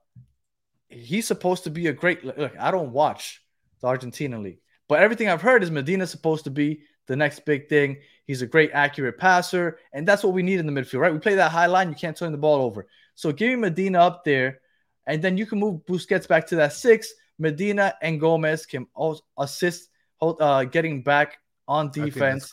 he's 0.88 1.26
supposed 1.26 1.64
to 1.64 1.70
be 1.70 1.86
a 1.86 1.92
great 1.92 2.24
look. 2.24 2.52
I 2.58 2.72
don't 2.72 2.92
watch 2.92 3.44
the 3.80 3.86
Argentina 3.86 4.38
league, 4.40 4.58
but 4.88 5.00
everything 5.00 5.28
I've 5.28 5.40
heard 5.40 5.62
is 5.62 5.70
Medina's 5.70 6.10
supposed 6.10 6.44
to 6.44 6.50
be 6.50 6.82
the 7.06 7.16
next 7.16 7.44
big 7.44 7.68
thing. 7.68 7.98
He's 8.26 8.42
a 8.42 8.46
great 8.46 8.70
accurate 8.72 9.18
passer, 9.18 9.78
and 9.92 10.06
that's 10.06 10.24
what 10.24 10.32
we 10.32 10.42
need 10.42 10.58
in 10.58 10.66
the 10.66 10.72
midfield, 10.72 11.00
right? 11.00 11.12
We 11.12 11.18
play 11.20 11.36
that 11.36 11.52
high 11.52 11.66
line, 11.66 11.88
you 11.88 11.94
can't 11.94 12.16
turn 12.16 12.32
the 12.32 12.38
ball 12.38 12.60
over. 12.62 12.86
So 13.14 13.32
give 13.32 13.50
me 13.50 13.56
Medina 13.56 14.00
up 14.00 14.24
there, 14.24 14.60
and 15.06 15.22
then 15.22 15.36
you 15.36 15.46
can 15.46 15.58
move 15.58 15.84
Busquets 15.86 16.28
back 16.28 16.46
to 16.48 16.56
that 16.56 16.72
six. 16.72 17.12
Medina 17.38 17.94
and 18.02 18.20
Gomez 18.20 18.66
can 18.66 18.86
also 18.94 19.22
assist 19.38 19.88
uh, 20.20 20.64
getting 20.64 21.02
back 21.02 21.38
on 21.66 21.88
I 21.88 21.90
think 21.90 22.04
that's 22.04 22.14
defense. 22.14 22.52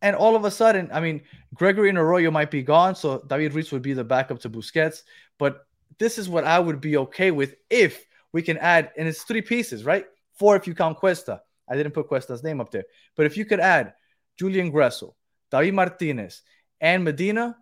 And 0.00 0.14
all 0.14 0.36
of 0.36 0.44
a 0.44 0.50
sudden, 0.50 0.88
I 0.92 1.00
mean, 1.00 1.22
Gregory 1.54 1.88
and 1.88 1.98
Arroyo 1.98 2.30
might 2.30 2.50
be 2.50 2.62
gone, 2.62 2.94
so 2.94 3.22
David 3.26 3.54
Ruiz 3.54 3.72
would 3.72 3.82
be 3.82 3.94
the 3.94 4.04
backup 4.04 4.38
to 4.40 4.50
Busquets. 4.50 5.02
But 5.38 5.66
this 5.98 6.18
is 6.18 6.28
what 6.28 6.44
I 6.44 6.58
would 6.58 6.80
be 6.80 6.96
okay 6.98 7.30
with 7.32 7.56
if 7.68 8.06
we 8.32 8.42
can 8.42 8.58
add, 8.58 8.92
and 8.96 9.08
it's 9.08 9.22
three 9.22 9.42
pieces, 9.42 9.84
right? 9.84 10.06
Four 10.34 10.54
if 10.56 10.66
you 10.66 10.74
count 10.74 10.98
Cuesta. 10.98 11.42
I 11.68 11.76
didn't 11.76 11.92
put 11.92 12.08
Cuesta's 12.08 12.42
name 12.42 12.60
up 12.60 12.70
there, 12.70 12.84
but 13.16 13.26
if 13.26 13.36
you 13.36 13.44
could 13.44 13.60
add 13.60 13.94
Julian 14.38 14.72
Gressel, 14.72 15.14
David 15.50 15.74
Martinez, 15.74 16.42
and 16.80 17.04
Medina, 17.04 17.56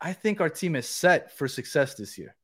I 0.00 0.12
think 0.12 0.40
our 0.40 0.48
team 0.48 0.76
is 0.76 0.88
set 0.88 1.36
for 1.36 1.48
success 1.48 1.94
this 1.94 2.18
year. 2.18 2.34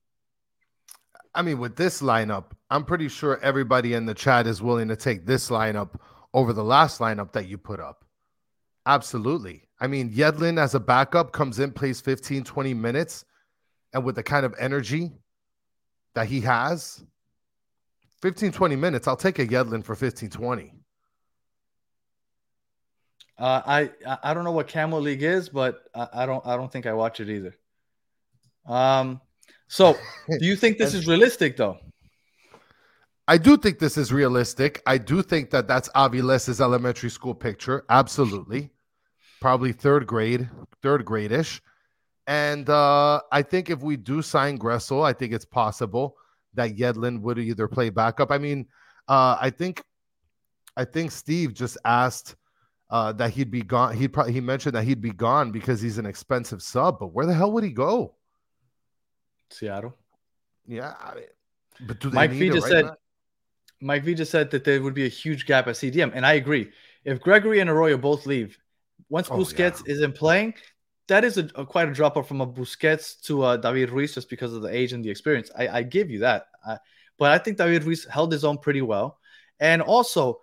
I 1.35 1.43
mean, 1.43 1.59
with 1.59 1.77
this 1.77 2.03
lineup, 2.03 2.53
I'm 2.71 2.85
pretty 2.85 3.09
sure 3.09 3.38
everybody 3.41 3.95
in 3.95 4.07
the 4.07 4.15
chat 4.15 4.47
is 4.47 4.62
willing 4.62 4.88
to 4.88 4.97
take 4.97 5.27
this 5.27 5.49
lineup 5.49 5.99
over 6.35 6.53
the 6.53 6.65
last 6.65 7.01
lineup 7.01 7.33
that 7.33 7.49
you 7.49 7.59
put 7.59 7.81
up. 7.81 8.05
Absolutely. 8.87 9.69
I 9.81 9.87
mean, 9.87 10.11
Yedlin 10.11 10.59
as 10.59 10.75
a 10.75 10.81
backup 10.81 11.33
comes 11.33 11.59
in, 11.59 11.73
plays 11.73 12.01
15, 12.01 12.45
20 12.45 12.75
minutes, 12.75 13.25
and 13.93 14.05
with 14.05 14.17
the 14.17 14.23
kind 14.23 14.45
of 14.45 14.55
energy 14.59 15.12
that 16.15 16.27
he 16.27 16.41
has, 16.43 17.05
15, 18.21 18.53
20 18.53 18.77
minutes, 18.77 19.09
I'll 19.09 19.17
take 19.17 19.38
a 19.38 19.47
Yedlin 19.47 19.85
for 19.85 19.95
15, 19.95 20.31
20. 20.31 20.73
Uh, 23.42 23.61
I 23.66 23.90
I- 24.22 24.35
don't 24.35 24.44
know 24.44 24.52
what 24.52 24.68
Camel 24.68 25.00
League 25.00 25.24
is, 25.24 25.48
but 25.48 25.83
I, 25.92 26.09
I 26.22 26.26
don't 26.26 26.46
I 26.46 26.57
don't 26.57 26.70
think 26.70 26.87
I 26.87 26.92
watch 26.92 27.18
it 27.18 27.28
either. 27.28 27.57
Um, 28.66 29.20
so 29.66 29.96
do 30.38 30.46
you 30.46 30.55
think 30.55 30.78
this 30.78 30.94
is 30.94 31.09
realistic 31.09 31.57
though? 31.57 31.78
I 33.26 33.38
do 33.38 33.57
think 33.57 33.81
this 33.81 33.96
is 33.96 34.12
realistic. 34.12 34.81
I 34.87 34.98
do 34.98 35.22
think 35.22 35.50
that 35.50 35.66
that's 35.66 35.88
Aviles' 35.90 36.61
elementary 36.61 37.11
school 37.11 37.35
picture. 37.35 37.85
Absolutely. 37.88 38.70
Probably 39.40 39.72
third 39.72 40.07
grade, 40.07 40.48
third 40.83 41.05
grade-ish. 41.05 41.62
And 42.28 42.68
uh, 42.68 43.20
I 43.33 43.42
think 43.42 43.70
if 43.70 43.81
we 43.81 43.96
do 43.96 44.22
sign 44.22 44.57
Gressel, 44.59 45.05
I 45.05 45.12
think 45.12 45.33
it's 45.33 45.44
possible 45.44 46.16
that 46.55 46.76
Yedlin 46.76 47.20
would 47.22 47.38
either 47.38 47.66
play 47.66 47.90
backup. 47.90 48.31
I 48.31 48.38
mean, 48.38 48.66
uh, 49.09 49.37
I 49.40 49.50
think 49.50 49.83
I 50.76 50.85
think 50.85 51.11
Steve 51.11 51.55
just 51.55 51.76
asked 51.85 52.37
uh, 52.92 53.11
that 53.14 53.31
he'd 53.31 53.50
be 53.50 53.62
gone. 53.62 53.96
He 53.96 54.07
probably 54.07 54.35
he 54.35 54.40
mentioned 54.40 54.74
that 54.76 54.85
he'd 54.85 55.00
be 55.00 55.11
gone 55.12 55.50
because 55.50 55.81
he's 55.81 55.96
an 55.98 56.07
expensive 56.07 56.62
sub. 56.62 56.98
But 57.00 57.09
where 57.09 57.26
the 57.26 57.35
hell 57.35 57.50
would 57.52 57.64
he 57.64 57.70
go? 57.70 58.14
Seattle. 59.50 59.96
Yeah, 60.66 60.94
I 61.00 61.14
mean, 61.14 61.24
but 61.88 61.98
do 62.00 62.11
they 62.11 62.14
Mike 62.16 62.31
V 62.33 62.48
a 62.48 62.52
just 62.52 62.64
right 62.64 62.70
said 62.70 62.85
back? 62.87 62.98
Mike 63.81 64.05
V 64.05 64.14
just 64.14 64.31
said 64.31 64.50
that 64.50 64.64
there 64.64 64.81
would 64.83 64.94
be 64.94 65.07
a 65.07 65.09
huge 65.09 65.46
gap 65.46 65.66
at 65.66 65.74
CDM, 65.74 66.12
and 66.14 66.24
I 66.24 66.35
agree. 66.35 66.70
If 67.05 67.20
Gregory 67.20 67.61
and 67.61 67.68
Arroyo 67.68 67.96
both 67.96 68.26
leave, 68.26 68.57
once 69.09 69.28
Oh, 69.31 69.37
Busquets 69.38 69.83
isn't 69.87 70.14
playing, 70.14 70.55
that 71.09 71.24
is 71.24 71.38
a, 71.38 71.48
a- 71.57 71.66
quite 71.66 71.88
a 71.88 71.92
drop 71.92 72.16
off 72.16 72.28
from 72.28 72.40
a 72.42 72.46
Busquets 72.46 73.20
to 73.22 73.42
uh, 73.42 73.57
David 73.57 73.90
Ruiz 73.90 74.14
just 74.14 74.28
because 74.31 74.52
of 74.52 74.62
the 74.62 74.68
age 74.68 74.92
and 74.92 75.05
the 75.05 75.11
experience. 75.11 75.50
I, 75.57 75.68
I 75.68 75.83
give 75.83 76.11
you 76.11 76.20
that, 76.20 76.46
I, 76.64 76.76
but 77.18 77.33
I 77.33 77.38
think 77.38 77.57
David 77.57 77.85
Ruiz 77.85 78.05
held 78.05 78.31
his 78.33 78.44
own 78.44 78.59
pretty 78.59 78.83
well, 78.83 79.18
and 79.59 79.83
also, 79.83 80.40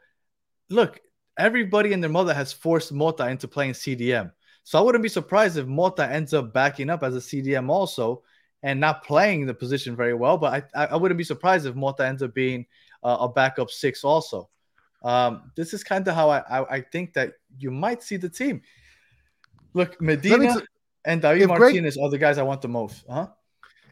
look, 0.69 0.99
everybody 1.39 1.93
and 1.93 2.03
their 2.03 2.09
mother 2.09 2.33
has 2.33 2.53
forced 2.53 2.91
Mota 2.91 3.27
into 3.27 3.47
playing 3.47 3.73
CDM, 3.73 4.31
so 4.63 4.77
I 4.77 4.81
wouldn't 4.81 5.01
be 5.01 5.09
surprised 5.09 5.57
if 5.57 5.65
Mota 5.65 6.07
ends 6.09 6.33
up 6.33 6.53
backing 6.53 6.89
up 6.89 7.03
as 7.03 7.15
a 7.15 7.19
CDM 7.19 7.69
also 7.69 8.23
and 8.61 8.79
not 8.79 9.03
playing 9.03 9.45
the 9.45 9.53
position 9.53 9.95
very 9.95 10.13
well. 10.13 10.37
But 10.37 10.69
I, 10.75 10.85
I 10.85 10.95
wouldn't 10.95 11.17
be 11.17 11.23
surprised 11.23 11.65
if 11.65 11.75
Mota 11.75 12.05
ends 12.05 12.21
up 12.21 12.33
being 12.33 12.65
uh, 13.03 13.17
a 13.21 13.29
backup 13.29 13.71
six 13.71 14.03
also. 14.03 14.49
Um, 15.01 15.51
this 15.55 15.73
is 15.73 15.83
kind 15.83 16.07
of 16.07 16.13
how 16.13 16.29
I, 16.29 16.39
I 16.39 16.75
I 16.75 16.81
think 16.81 17.13
that 17.13 17.33
you 17.57 17.71
might 17.71 18.03
see 18.03 18.17
the 18.17 18.29
team. 18.29 18.61
Look, 19.73 20.01
Medina 20.01 20.59
t- 20.59 20.65
and 21.05 21.21
David 21.21 21.43
if 21.43 21.47
Greg- 21.47 21.59
Martinez 21.59 21.97
are 21.97 22.09
the 22.09 22.17
guys 22.17 22.37
I 22.37 22.43
want 22.43 22.61
the 22.61 22.67
most. 22.67 23.05
Huh? 23.09 23.27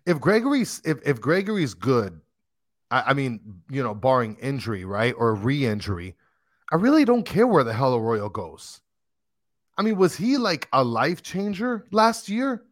if 0.07 0.21
Gregory's 0.21 0.81
if, 0.85 0.97
if 1.05 1.21
Gregory's 1.21 1.73
good, 1.73 2.19
I, 2.89 3.03
I 3.07 3.13
mean, 3.13 3.61
you 3.69 3.83
know, 3.83 3.93
barring 3.93 4.37
injury, 4.37 4.85
right? 4.85 5.13
Or 5.15 5.35
re-injury, 5.35 6.15
I 6.71 6.75
really 6.75 7.05
don't 7.05 7.25
care 7.25 7.47
where 7.47 7.63
the 7.63 7.73
hell 7.73 7.95
Arroyo 7.95 8.29
goes. 8.29 8.81
I 9.77 9.83
mean, 9.83 9.97
was 9.97 10.15
he 10.15 10.37
like 10.37 10.67
a 10.73 10.83
life 10.83 11.21
changer 11.21 11.85
last 11.91 12.29
year? 12.29 12.63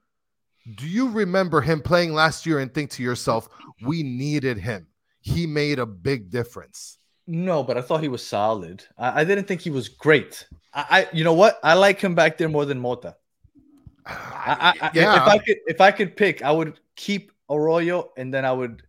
Do 0.76 0.88
you 0.88 1.10
remember 1.10 1.62
him 1.62 1.82
playing 1.82 2.14
last 2.14 2.46
year 2.46 2.60
and 2.60 2.74
think 2.74 2.90
to 2.92 3.04
yourself, 3.04 3.48
we 3.82 4.02
needed 4.02 4.58
him? 4.58 4.88
He 5.22 5.46
made 5.46 5.80
a 5.80 5.86
big 5.86 6.32
difference. 6.32 6.98
No, 7.28 7.64
but 7.64 7.78
I 7.78 7.82
thought 7.82 8.02
he 8.02 8.08
was 8.08 8.26
solid. 8.26 8.84
I, 8.98 9.22
I 9.22 9.24
didn't 9.24 9.46
think 9.46 9.62
he 9.62 9.70
was 9.70 9.90
great. 9.90 10.48
I, 10.74 10.86
I 10.90 11.08
you 11.14 11.24
know 11.24 11.34
what? 11.34 11.60
I 11.64 11.74
like 11.74 12.02
him 12.02 12.16
back 12.16 12.38
there 12.38 12.50
more 12.50 12.66
than 12.66 12.80
Mota. 12.80 13.16
I, 14.06 14.74
I, 14.82 14.92
yeah, 14.94 15.16
If 15.16 15.28
I 15.28 15.38
could, 15.40 15.58
if 15.68 15.82
I 15.82 15.92
could 15.92 16.18
pick, 16.18 16.44
I 16.44 16.52
would 16.52 16.80
keep 16.96 17.32
Arroyo, 17.50 18.12
and 18.18 18.34
then 18.34 18.46
I 18.46 18.52
would 18.52 18.84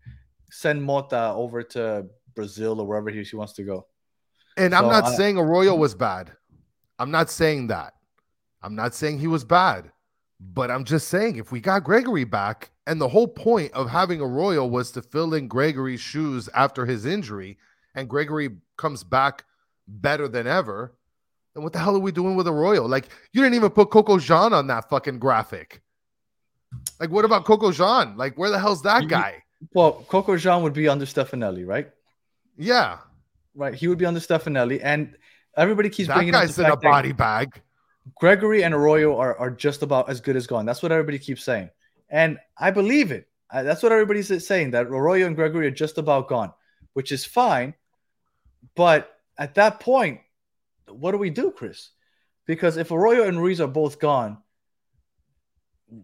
send 0.51 0.83
Mota 0.83 1.33
over 1.35 1.63
to 1.63 2.07
Brazil 2.35 2.81
or 2.81 2.87
wherever 2.87 3.11
he, 3.11 3.23
he 3.23 3.37
wants 3.37 3.55
to 3.55 3.63
go. 3.63 3.87
And 4.57 4.75
I'm 4.75 4.89
not 4.89 5.05
I- 5.05 5.15
saying 5.17 5.39
Arroyo 5.39 5.75
was 5.75 5.95
bad. 5.95 6.33
I'm 6.99 7.11
not 7.11 7.31
saying 7.31 7.67
that. 7.69 7.95
I'm 8.63 8.75
not 8.75 8.95
saying 8.95 9.19
he 9.19 9.27
was 9.27 9.45
bad. 9.45 9.93
But 10.39 10.71
I'm 10.71 10.85
just 10.85 11.09
saying, 11.09 11.37
if 11.37 11.51
we 11.51 11.61
got 11.61 11.85
Gregory 11.85 12.25
back, 12.25 12.71
and 12.87 13.01
the 13.01 13.09
whole 13.09 13.27
point 13.29 13.73
of 13.73 13.89
having 13.89 14.21
Arroyo 14.21 14.67
was 14.67 14.91
to 14.93 15.03
fill 15.03 15.35
in 15.35 15.49
Gregory's 15.49 16.01
shoes 16.01 16.49
after 16.55 16.85
his 16.85 17.07
injury, 17.07 17.59
and 17.95 18.09
Gregory 18.09 18.51
comes 18.77 19.03
back 19.03 19.45
better 19.89 20.29
than 20.29 20.47
ever, 20.47 20.93
then 21.55 21.65
what 21.65 21.73
the 21.73 21.79
hell 21.79 21.97
are 21.97 22.01
we 22.01 22.13
doing 22.13 22.37
with 22.37 22.47
Arroyo? 22.47 22.85
Like, 22.85 23.09
you 23.33 23.43
didn't 23.43 23.55
even 23.55 23.71
put 23.71 23.91
Coco 23.91 24.19
Jean 24.19 24.53
on 24.53 24.67
that 24.67 24.91
fucking 24.91 25.19
graphic. 25.19 25.81
Like, 27.01 27.11
what 27.11 27.25
about 27.25 27.47
Coco 27.47 27.73
Jean? 27.73 28.17
Like, 28.17 28.37
where 28.37 28.51
the 28.51 28.59
hell's 28.59 28.83
that 28.83 29.09
guy? 29.09 29.43
Well, 29.73 30.05
Coco 30.09 30.37
Jean 30.37 30.63
would 30.63 30.75
be 30.75 30.87
under 30.87 31.07
Stefanelli, 31.07 31.67
right? 31.67 31.91
Yeah, 32.59 32.99
Right. 33.57 33.75
He 33.75 33.89
would 33.89 33.97
be 33.97 34.05
under 34.05 34.21
Stefanelli, 34.21 34.81
and 34.83 35.17
everybody 35.57 35.89
keeps 35.89 36.09
that 36.09 36.17
bringing 36.17 36.35
up 36.35 36.43
guy's 36.43 36.57
the 36.57 36.67
in 36.67 36.71
a 36.71 36.77
body 36.77 37.13
bag. 37.13 37.61
Gregory 38.15 38.63
and 38.63 38.75
Arroyo 38.75 39.17
are, 39.17 39.37
are 39.39 39.51
just 39.51 39.83
about 39.83 40.11
as 40.11 40.21
good 40.21 40.37
as 40.37 40.47
gone. 40.47 40.67
That's 40.67 40.83
what 40.83 40.93
everybody 40.93 41.19
keeps 41.19 41.43
saying. 41.43 41.71
And 42.11 42.39
I 42.57 42.71
believe 42.71 43.11
it. 43.11 43.27
I, 43.51 43.63
that's 43.63 43.83
what 43.83 43.93
everybody's 43.93 44.47
saying 44.47 44.73
that 44.73 44.87
Arroyo 44.87 45.27
and 45.27 45.35
Gregory 45.35 45.67
are 45.67 45.73
just 45.73 45.99
about 45.99 46.29
gone, 46.29 46.53
which 46.93 47.11
is 47.11 47.25
fine. 47.25 47.75
But 48.75 49.11
at 49.39 49.55
that 49.55 49.81
point, 49.81 50.21
what 50.89 51.13
do 51.13 51.19
we 51.19 51.31
do, 51.31 51.51
Chris? 51.51 51.91
Because 52.45 52.77
if 52.77 52.91
Arroyo 52.91 53.27
and 53.27 53.41
Ruiz 53.41 53.61
are 53.61 53.67
both 53.67 53.99
gone, 53.99 54.39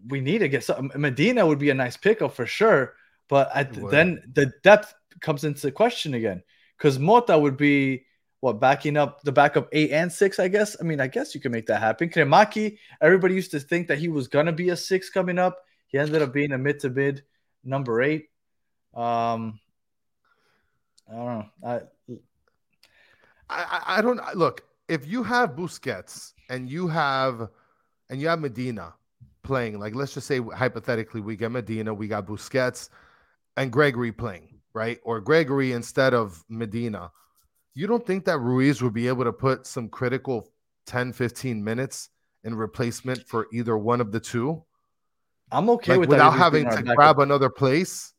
we 0.07 0.21
need 0.21 0.39
to 0.39 0.49
get 0.49 0.63
some. 0.63 0.91
Medina 0.95 1.45
would 1.45 1.59
be 1.59 1.69
a 1.69 1.75
nice 1.75 1.97
pickup 1.97 2.33
for 2.33 2.47
sure. 2.47 2.95
But 3.29 3.51
at, 3.53 3.73
then 3.91 4.23
the 4.33 4.51
depth 4.63 4.93
comes 5.21 5.43
into 5.43 5.71
question 5.71 6.15
again 6.15 6.43
because 6.77 6.99
Mota 6.99 7.37
would 7.37 7.57
be 7.57 8.05
what 8.39 8.59
backing 8.59 8.97
up 8.97 9.21
the 9.23 9.31
backup 9.31 9.69
eight 9.71 9.91
and 9.91 10.11
six, 10.11 10.39
I 10.39 10.47
guess. 10.47 10.75
I 10.79 10.83
mean, 10.83 10.99
I 10.99 11.07
guess 11.07 11.33
you 11.33 11.41
can 11.41 11.51
make 11.51 11.65
that 11.67 11.79
happen. 11.79 12.09
Cremaschi, 12.09 12.77
everybody 13.01 13.35
used 13.35 13.51
to 13.51 13.59
think 13.59 13.87
that 13.87 13.99
he 13.99 14.09
was 14.09 14.27
gonna 14.27 14.51
be 14.51 14.69
a 14.69 14.77
six 14.77 15.09
coming 15.09 15.39
up. 15.39 15.63
He 15.87 15.97
ended 15.97 16.21
up 16.21 16.33
being 16.33 16.51
a 16.51 16.57
mid 16.57 16.79
to 16.81 16.89
mid 16.89 17.23
number 17.63 18.01
eight. 18.01 18.29
Um, 18.93 19.59
I 21.09 21.15
don't 21.15 21.25
know. 21.25 21.45
I, 21.63 21.79
I, 23.49 23.83
I 23.97 24.01
don't 24.01 24.19
look 24.35 24.63
if 24.87 25.07
you 25.07 25.23
have 25.23 25.51
Busquets 25.51 26.33
and 26.49 26.69
you 26.69 26.87
have 26.87 27.49
and 28.09 28.21
you 28.21 28.27
have 28.27 28.39
Medina 28.39 28.93
playing, 29.43 29.79
like 29.79 29.95
let's 29.95 30.13
just 30.13 30.27
say 30.27 30.39
hypothetically 30.39 31.21
we 31.21 31.35
get 31.35 31.51
Medina, 31.51 31.93
we 31.93 32.07
got 32.07 32.27
Busquets 32.27 32.89
and 33.57 33.71
Gregory 33.71 34.11
playing, 34.11 34.52
right? 34.73 34.99
Or 35.03 35.19
Gregory 35.21 35.71
instead 35.71 36.13
of 36.13 36.43
Medina. 36.49 37.11
You 37.73 37.87
don't 37.87 38.05
think 38.05 38.25
that 38.25 38.39
Ruiz 38.39 38.81
would 38.81 38.93
be 38.93 39.07
able 39.07 39.23
to 39.23 39.33
put 39.33 39.65
some 39.65 39.89
critical 39.89 40.49
10, 40.85 41.13
15 41.13 41.63
minutes 41.63 42.09
in 42.43 42.55
replacement 42.55 43.27
for 43.27 43.47
either 43.51 43.77
one 43.77 44.01
of 44.01 44.11
the 44.11 44.19
two? 44.19 44.63
I'm 45.51 45.69
okay 45.71 45.93
Like, 45.93 46.01
with 46.01 46.09
without 46.09 46.31
having 46.31 46.69
to 46.69 46.81
grab 46.95 47.19
another 47.19 47.49
place. 47.49 48.13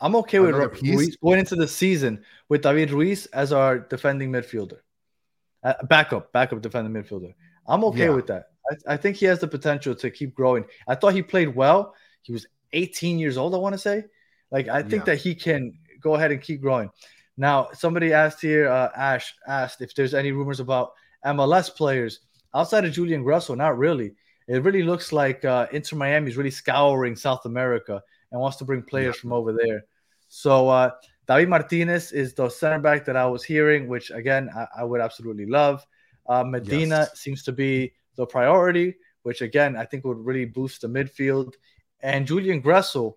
I'm 0.00 0.14
okay 0.16 0.40
with 0.40 0.50
another 0.50 0.68
Ru- 0.68 0.74
piece. 0.74 0.96
Ruiz 0.96 1.16
going 1.16 1.38
into 1.38 1.56
the 1.56 1.66
season 1.68 2.24
with 2.48 2.62
David 2.62 2.90
Ruiz 2.90 3.26
as 3.26 3.52
our 3.52 3.78
defending 3.78 4.30
midfielder, 4.30 4.78
uh, 5.62 5.74
backup, 5.84 6.32
backup 6.32 6.60
defending 6.60 6.92
midfielder. 6.92 7.32
I'm 7.66 7.84
okay 7.84 8.04
Yeah. 8.06 8.10
with 8.10 8.26
that. 8.26 8.50
I, 8.70 8.94
I 8.94 8.96
think 8.96 9.16
he 9.16 9.26
has 9.26 9.38
the 9.40 9.48
potential 9.48 9.94
to 9.94 10.10
keep 10.10 10.34
growing. 10.34 10.64
I 10.86 10.96
thought 10.96 11.14
he 11.14 11.22
played 11.22 11.54
well. 11.54 11.94
He 12.22 12.32
was 12.32 12.46
18 12.72 13.18
years 13.18 13.36
old. 13.36 13.54
I 13.54 13.58
want 13.58 13.72
to 13.74 13.78
say, 13.78 14.04
like, 14.50 14.68
I 14.68 14.82
think 14.82 15.02
Yeah. 15.06 15.14
that 15.14 15.16
he 15.18 15.34
can 15.34 15.78
go 16.00 16.14
ahead 16.14 16.30
and 16.32 16.40
keep 16.40 16.60
growing. 16.60 16.90
Now, 17.36 17.68
somebody 17.72 18.12
asked 18.12 18.40
here, 18.40 18.68
uh, 18.68 18.90
Ash 18.96 19.34
asked 19.46 19.82
if 19.82 19.94
there's 19.94 20.14
any 20.14 20.32
rumors 20.32 20.60
about 20.60 20.92
MLS 21.24 21.68
players 21.74 22.20
outside 22.54 22.84
of 22.84 22.92
Julian 22.92 23.24
Gressel. 23.24 23.56
Not 23.56 23.76
really. 23.78 24.14
It 24.48 24.62
really 24.62 24.82
looks 24.84 25.12
like 25.12 25.44
uh, 25.44 25.66
Inter 25.72 25.96
Miami 25.96 26.30
is 26.30 26.36
really 26.36 26.50
scouring 26.50 27.16
South 27.16 27.44
America 27.44 28.02
and 28.30 28.40
wants 28.40 28.56
to 28.58 28.64
bring 28.64 28.82
players 28.82 29.16
Yeah. 29.16 29.20
from 29.22 29.32
over 29.32 29.52
there. 29.52 29.82
So 30.28 30.68
uh, 30.68 30.90
David 31.28 31.48
Martinez 31.48 32.12
is 32.12 32.32
the 32.34 32.48
center 32.48 32.78
back 32.78 33.04
that 33.06 33.16
I 33.16 33.26
was 33.26 33.42
hearing, 33.44 33.88
which 33.88 34.10
again 34.10 34.48
I, 34.54 34.66
I 34.78 34.84
would 34.84 35.00
absolutely 35.00 35.46
love. 35.46 35.84
Uh, 36.28 36.44
Medina 36.44 37.00
Yes. 37.10 37.18
seems 37.20 37.42
to 37.44 37.52
be 37.52 37.92
the 38.16 38.26
priority, 38.26 38.94
which 39.24 39.42
again 39.42 39.76
I 39.76 39.84
think 39.84 40.04
would 40.04 40.24
really 40.24 40.44
boost 40.46 40.80
the 40.82 40.88
midfield. 40.88 41.54
And 42.00 42.26
Julian 42.26 42.62
Gressel, 42.62 43.14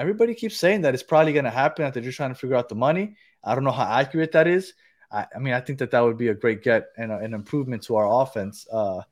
everybody 0.00 0.34
keeps 0.34 0.56
saying 0.56 0.80
that 0.82 0.94
it's 0.94 1.02
probably 1.02 1.32
going 1.32 1.44
to 1.44 1.50
happen. 1.50 1.84
That 1.84 1.94
they're 1.94 2.02
just 2.02 2.16
trying 2.16 2.30
to 2.30 2.34
figure 2.34 2.56
out 2.56 2.68
the 2.68 2.74
money. 2.74 3.16
I 3.44 3.54
don't 3.54 3.64
know 3.64 3.70
how 3.70 3.84
accurate 3.84 4.32
that 4.32 4.46
is. 4.46 4.74
I, 5.12 5.26
I 5.34 5.38
mean, 5.38 5.54
I 5.54 5.60
think 5.60 5.78
that 5.80 5.90
that 5.90 6.00
would 6.00 6.16
be 6.16 6.28
a 6.28 6.34
great 6.34 6.62
get 6.62 6.88
and 6.96 7.12
a- 7.12 7.18
an 7.18 7.34
improvement 7.34 7.82
to 7.84 7.96
our 7.96 8.22
offense 8.22 8.66
uh, 8.72 9.02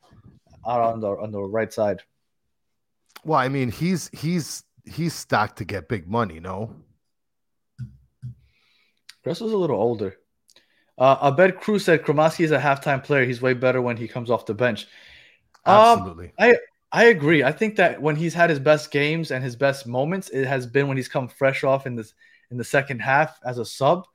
out 0.66 0.80
on 0.80 1.00
the 1.00 1.08
on 1.08 1.30
the 1.30 1.42
right 1.42 1.72
side. 1.72 2.02
Well, 3.24 3.38
I 3.38 3.48
mean, 3.48 3.70
he's 3.70 4.08
he's 4.12 4.64
he's 4.84 5.14
stacked 5.14 5.58
to 5.58 5.64
get 5.64 5.88
big 5.88 6.08
money, 6.08 6.40
no? 6.40 6.74
Gressel's 9.22 9.52
a 9.52 9.56
little 9.56 9.80
older. 9.80 10.16
Uh, 10.96 11.30
Abed 11.30 11.58
Cruz 11.58 11.84
said 11.84 12.02
Cremaschi 12.02 12.44
is 12.44 12.50
a 12.50 12.58
halftime 12.58 13.04
player. 13.04 13.24
He's 13.24 13.42
way 13.42 13.54
better 13.54 13.80
when 13.80 13.96
he 13.96 14.08
comes 14.08 14.30
off 14.30 14.46
the 14.46 14.54
bench. 14.54 14.86
Um, 15.64 15.74
Absolutely. 15.74 16.32
I 16.92 17.04
agree. 17.06 17.42
I 17.44 17.52
think 17.52 17.76
that 17.76 18.00
when 18.00 18.16
he's 18.16 18.32
had 18.34 18.48
his 18.50 18.58
best 18.58 18.90
games 18.90 19.30
and 19.30 19.44
his 19.44 19.56
best 19.56 19.86
moments, 19.86 20.30
it 20.30 20.46
has 20.46 20.66
been 20.66 20.88
when 20.88 20.96
he's 20.96 21.08
come 21.08 21.28
fresh 21.28 21.62
off 21.64 21.86
in 21.86 21.94
this 21.94 22.14
in 22.50 22.56
the 22.56 22.64
second 22.64 23.00
half 23.00 23.38
as 23.44 23.58
a 23.58 23.64
sub. 23.64 24.06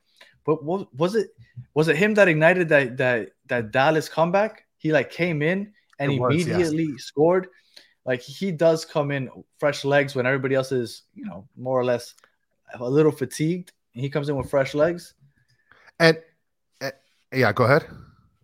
But 0.44 0.64
wa- 0.64 0.86
was 0.96 1.14
it 1.14 1.28
was 1.74 1.88
it 1.88 1.96
him 1.96 2.14
that 2.14 2.26
ignited 2.28 2.68
that 2.70 2.96
that 2.96 3.30
that 3.46 3.70
Dallas 3.70 4.08
comeback? 4.08 4.64
He 4.76 4.92
like 4.92 5.10
came 5.10 5.40
in 5.40 5.72
and 6.00 6.12
It 6.12 6.18
was, 6.20 6.34
yes. 6.36 6.46
immediately 6.48 6.98
scored. 6.98 7.46
Like 8.04 8.20
he 8.20 8.50
does 8.52 8.84
come 8.84 9.10
in 9.12 9.30
fresh 9.58 9.84
legs 9.84 10.14
when 10.14 10.26
everybody 10.26 10.54
else 10.56 10.72
is, 10.72 11.02
you 11.14 11.24
know, 11.24 11.46
more 11.56 11.78
or 11.78 11.84
less 11.84 12.14
a 12.74 12.84
little 12.90 13.12
fatigued. 13.12 13.72
He 13.92 14.10
comes 14.10 14.28
in 14.28 14.36
with 14.36 14.50
fresh 14.50 14.74
legs. 14.74 15.14
and 16.00 16.18
uh, 16.82 16.90
yeah, 17.32 17.52
go 17.52 17.64
ahead. 17.64 17.86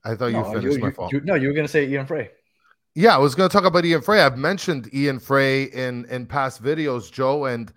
I 0.04 0.14
thought 0.14 0.26
you 0.26 0.38
No, 0.38 0.44
finished 0.44 0.76
you- 0.76 0.78
my 0.80 0.86
you- 0.88 0.92
fault. 0.94 1.12
you- 1.12 1.20
no, 1.22 1.34
you 1.34 1.48
were 1.48 1.54
gonna 1.54 1.68
say 1.68 1.86
Ian 1.88 2.06
Fray. 2.06 2.30
Yeah, 2.94 3.14
I 3.14 3.18
was 3.18 3.34
going 3.34 3.48
to 3.48 3.52
talk 3.52 3.64
about 3.64 3.84
Ian 3.84 4.00
Fray. 4.02 4.20
I've 4.20 4.36
mentioned 4.36 4.92
Ian 4.92 5.18
Fray 5.20 5.64
in 5.64 6.04
in 6.06 6.26
past 6.26 6.62
videos, 6.62 7.10
Joe, 7.10 7.44
and 7.46 7.72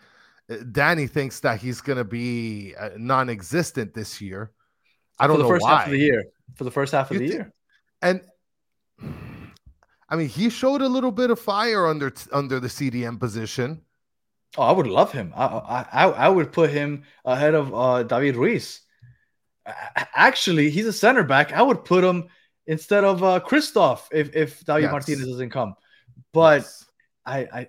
uh, 0.49 0.55
Danny 0.71 1.07
thinks 1.07 1.39
that 1.41 1.59
he's 1.61 1.81
going 1.81 1.97
to 1.97 2.03
be 2.03 2.73
uh, 2.79 2.89
non-existent 2.97 3.93
this 3.93 4.19
year. 4.19 4.51
I 5.19 5.27
don't 5.27 5.37
know. 5.39 5.43
for 5.43 5.43
the 5.43 5.43
know 5.43 5.55
first 5.55 5.63
why. 5.63 5.77
half 5.77 5.85
of 5.85 5.91
the 5.91 5.99
year. 5.99 6.23
For 6.55 6.63
the 6.63 6.71
first 6.71 6.91
half 6.93 7.11
of 7.11 7.15
You 7.15 7.19
the 7.19 7.27
thi- 7.27 7.33
year. 7.33 7.53
And 8.01 8.21
I 10.09 10.15
mean, 10.15 10.27
he 10.29 10.49
showed 10.49 10.81
a 10.81 10.87
little 10.87 11.11
bit 11.11 11.29
of 11.29 11.39
fire 11.39 11.87
under 11.87 12.11
under 12.31 12.59
the 12.59 12.67
CDM 12.67 13.19
position. 13.19 13.81
Oh, 14.57 14.63
I 14.63 14.71
would 14.71 14.87
love 14.87 15.11
him. 15.11 15.31
I 15.35 15.45
I, 15.93 16.05
I 16.09 16.29
would 16.29 16.51
put 16.51 16.69
him 16.71 17.03
ahead 17.25 17.53
of 17.53 17.73
uh, 17.73 18.03
David 18.03 18.35
Ruiz. 18.35 18.81
Actually, 19.95 20.69
he's 20.69 20.85
a 20.87 20.93
center 20.93 21.23
back. 21.23 21.53
I 21.53 21.61
would 21.61 21.85
put 21.85 22.03
him 22.03 22.27
instead 22.67 23.03
of 23.03 23.23
uh, 23.23 23.39
Christoph 23.39 24.09
if 24.11 24.35
if 24.35 24.63
David 24.65 24.83
Yes. 24.83 24.91
Martinez 24.91 25.27
doesn't 25.27 25.49
come. 25.49 25.75
But 26.31 26.61
Yes. 26.61 26.85
I 27.25 27.37
I 27.39 27.67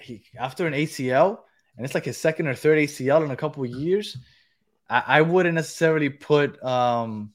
he 0.00 0.22
after 0.38 0.66
an 0.66 0.74
ACL 0.74 1.38
and 1.76 1.84
it's 1.84 1.94
like 1.94 2.04
his 2.04 2.16
second 2.18 2.46
or 2.48 2.54
third 2.54 2.78
ACL 2.78 3.24
in 3.24 3.30
a 3.30 3.36
couple 3.36 3.64
of 3.64 3.70
years. 3.70 4.16
I, 4.90 5.02
I 5.18 5.20
wouldn't 5.22 5.54
necessarily 5.54 6.08
put 6.08 6.62
um 6.64 7.32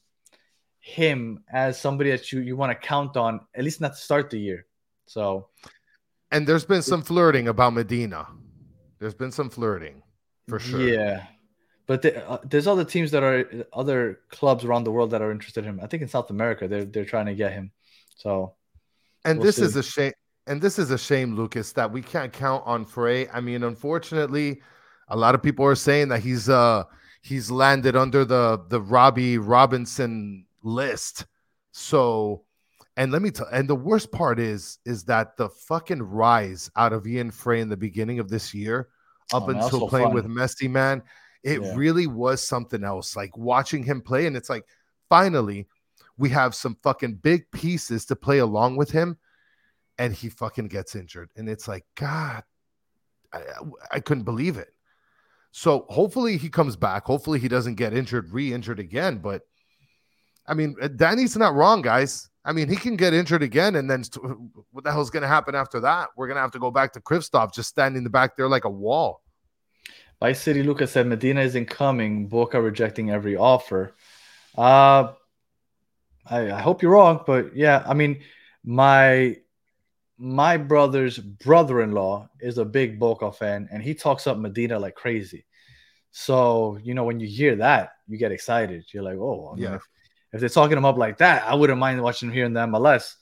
him 0.80 1.44
as 1.50 1.80
somebody 1.80 2.10
that 2.10 2.30
you 2.32 2.40
you 2.40 2.56
want 2.56 2.70
to 2.72 2.86
count 2.86 3.16
on 3.16 3.40
at 3.54 3.64
least 3.64 3.80
not 3.80 3.92
to 3.92 3.98
start 3.98 4.30
the 4.30 4.38
year. 4.38 4.66
So 5.06 5.48
and 6.30 6.46
there's 6.46 6.64
been 6.64 6.82
some 6.82 7.02
flirting 7.02 7.48
about 7.48 7.74
Medina. 7.74 8.26
There's 8.98 9.14
been 9.14 9.32
some 9.32 9.50
flirting 9.50 10.02
for 10.48 10.58
sure. 10.58 10.80
Yeah, 10.80 11.26
but 11.86 12.02
the, 12.02 12.26
uh, 12.28 12.38
there's 12.44 12.66
other 12.66 12.84
teams 12.84 13.10
that 13.10 13.22
are 13.22 13.66
other 13.72 14.20
clubs 14.30 14.64
around 14.64 14.84
the 14.84 14.92
world 14.92 15.10
that 15.10 15.22
are 15.22 15.30
interested 15.30 15.64
in 15.64 15.70
him. 15.70 15.80
I 15.82 15.86
think 15.86 16.02
in 16.02 16.08
South 16.08 16.30
America 16.30 16.68
they're 16.68 16.84
they're 16.84 17.04
trying 17.04 17.26
to 17.26 17.34
get 17.34 17.52
him. 17.52 17.72
So 18.16 18.54
And 19.24 19.38
We'll 19.38 19.46
this 19.46 19.58
is 19.58 19.76
a 19.76 19.82
shame. 19.82 20.12
And 20.46 20.60
this 20.60 20.78
is 20.78 20.90
a 20.90 20.98
shame, 20.98 21.34
Lucas, 21.36 21.72
that 21.72 21.90
we 21.90 22.02
can't 22.02 22.32
count 22.32 22.62
on 22.66 22.84
Fray. 22.84 23.28
I 23.28 23.40
mean, 23.40 23.62
unfortunately, 23.64 24.60
a 25.08 25.16
lot 25.16 25.34
of 25.34 25.42
people 25.42 25.64
are 25.64 25.74
saying 25.74 26.08
that 26.08 26.20
he's 26.20 26.48
uh 26.48 26.84
he's 27.22 27.50
landed 27.50 27.96
under 27.96 28.24
the 28.24 28.62
the 28.68 28.80
Robbie 28.80 29.38
Robinson 29.38 30.46
list. 30.62 31.26
So, 31.72 32.44
and 32.96 33.10
let 33.10 33.22
me 33.22 33.30
tell, 33.30 33.46
and 33.52 33.68
the 33.68 33.74
worst 33.74 34.12
part 34.12 34.38
is 34.38 34.78
is 34.84 35.04
that 35.04 35.36
the 35.36 35.48
fucking 35.48 36.02
rise 36.02 36.70
out 36.76 36.92
of 36.92 37.06
Ian 37.06 37.30
Fray 37.30 37.60
in 37.60 37.68
the 37.68 37.76
beginning 37.76 38.18
of 38.18 38.28
this 38.28 38.54
year, 38.54 38.88
up 39.32 39.44
Oh, 39.44 39.46
man, 39.46 39.56
that 39.56 39.64
was 39.64 39.72
until 39.72 39.88
playing 39.88 40.08
fun. 40.08 40.14
with 40.14 40.26
Messi, 40.26 40.70
man, 40.70 41.02
it 41.44 41.62
Yeah. 41.62 41.74
really 41.76 42.06
was 42.06 42.42
something 42.46 42.82
else. 42.82 43.14
Like 43.16 43.36
watching 43.36 43.84
him 43.84 44.00
play, 44.00 44.26
and 44.26 44.36
it's 44.36 44.50
like 44.50 44.64
finally 45.08 45.66
we 46.16 46.30
have 46.30 46.54
some 46.54 46.76
fucking 46.82 47.14
big 47.16 47.50
pieces 47.50 48.04
to 48.06 48.16
play 48.16 48.38
along 48.38 48.76
with 48.76 48.90
him 48.90 49.18
and 49.98 50.14
he 50.14 50.28
fucking 50.28 50.68
gets 50.68 50.94
injured 50.94 51.28
and 51.36 51.48
it's 51.48 51.68
like 51.68 51.84
god 51.96 52.42
I, 53.32 53.42
I 53.92 54.00
couldn't 54.00 54.24
believe 54.24 54.56
it 54.56 54.68
so 55.50 55.86
hopefully 55.88 56.36
he 56.36 56.48
comes 56.48 56.76
back 56.76 57.04
hopefully 57.04 57.38
he 57.38 57.48
doesn't 57.48 57.74
get 57.74 57.92
injured 57.94 58.30
re-injured 58.32 58.78
again 58.80 59.18
but 59.18 59.42
i 60.46 60.54
mean 60.54 60.74
uh, 60.80 60.88
danny's 60.88 61.36
not 61.36 61.54
wrong 61.54 61.82
guys 61.82 62.30
i 62.44 62.52
mean 62.52 62.68
he 62.68 62.76
can 62.76 62.96
get 62.96 63.12
injured 63.14 63.42
again 63.42 63.76
and 63.76 63.90
then 63.90 64.02
what 64.70 64.84
the 64.84 64.90
hell's 64.92 65.10
going 65.10 65.22
to 65.22 65.28
happen 65.28 65.54
after 65.54 65.80
that 65.80 66.08
we're 66.16 66.26
going 66.26 66.36
to 66.36 66.42
have 66.42 66.52
to 66.52 66.58
go 66.60 66.70
back 66.70 66.92
to 66.92 67.00
Kristoff 67.00 67.52
just 67.52 67.68
standing 67.68 67.98
in 67.98 68.04
the 68.04 68.10
back 68.10 68.36
there 68.36 68.48
like 68.48 68.64
a 68.64 68.70
wall 68.70 69.22
Vice 70.24 70.40
City 70.40 70.62
Lucas 70.62 70.92
said 70.92 71.06
Medina 71.06 71.42
isn't 71.42 71.66
coming. 71.66 72.28
Boca 72.28 72.58
rejecting 72.58 73.10
every 73.10 73.36
offer. 73.36 73.94
Uh, 74.56 75.12
I, 76.24 76.50
I 76.50 76.62
hope 76.62 76.80
you're 76.80 76.92
wrong, 76.92 77.22
but 77.26 77.54
yeah, 77.54 77.84
I 77.86 77.92
mean, 77.92 78.22
my 78.64 79.36
my 80.16 80.56
brother's 80.56 81.18
brother-in-law 81.18 82.30
is 82.40 82.56
a 82.56 82.64
big 82.64 82.98
Boca 82.98 83.32
fan, 83.32 83.68
and 83.70 83.82
he 83.82 83.92
talks 83.92 84.26
up 84.26 84.38
Medina 84.38 84.78
like 84.78 84.94
crazy. 84.94 85.44
So 86.10 86.78
you 86.82 86.94
know, 86.94 87.04
when 87.04 87.20
you 87.20 87.28
hear 87.28 87.56
that, 87.56 87.90
you 88.08 88.16
get 88.16 88.32
excited. 88.32 88.86
You're 88.94 89.02
like, 89.02 89.18
oh, 89.18 89.50
I 89.52 89.54
mean, 89.56 89.64
Yeah. 89.64 89.74
If, 89.74 89.82
if 90.32 90.40
they're 90.40 90.48
talking 90.48 90.78
him 90.78 90.86
up 90.86 90.96
like 90.96 91.18
that, 91.18 91.46
I 91.46 91.54
wouldn't 91.54 91.78
mind 91.78 92.02
watching 92.02 92.30
him 92.30 92.34
here 92.34 92.46
in 92.46 92.54
the 92.54 92.60
MLS. 92.60 93.16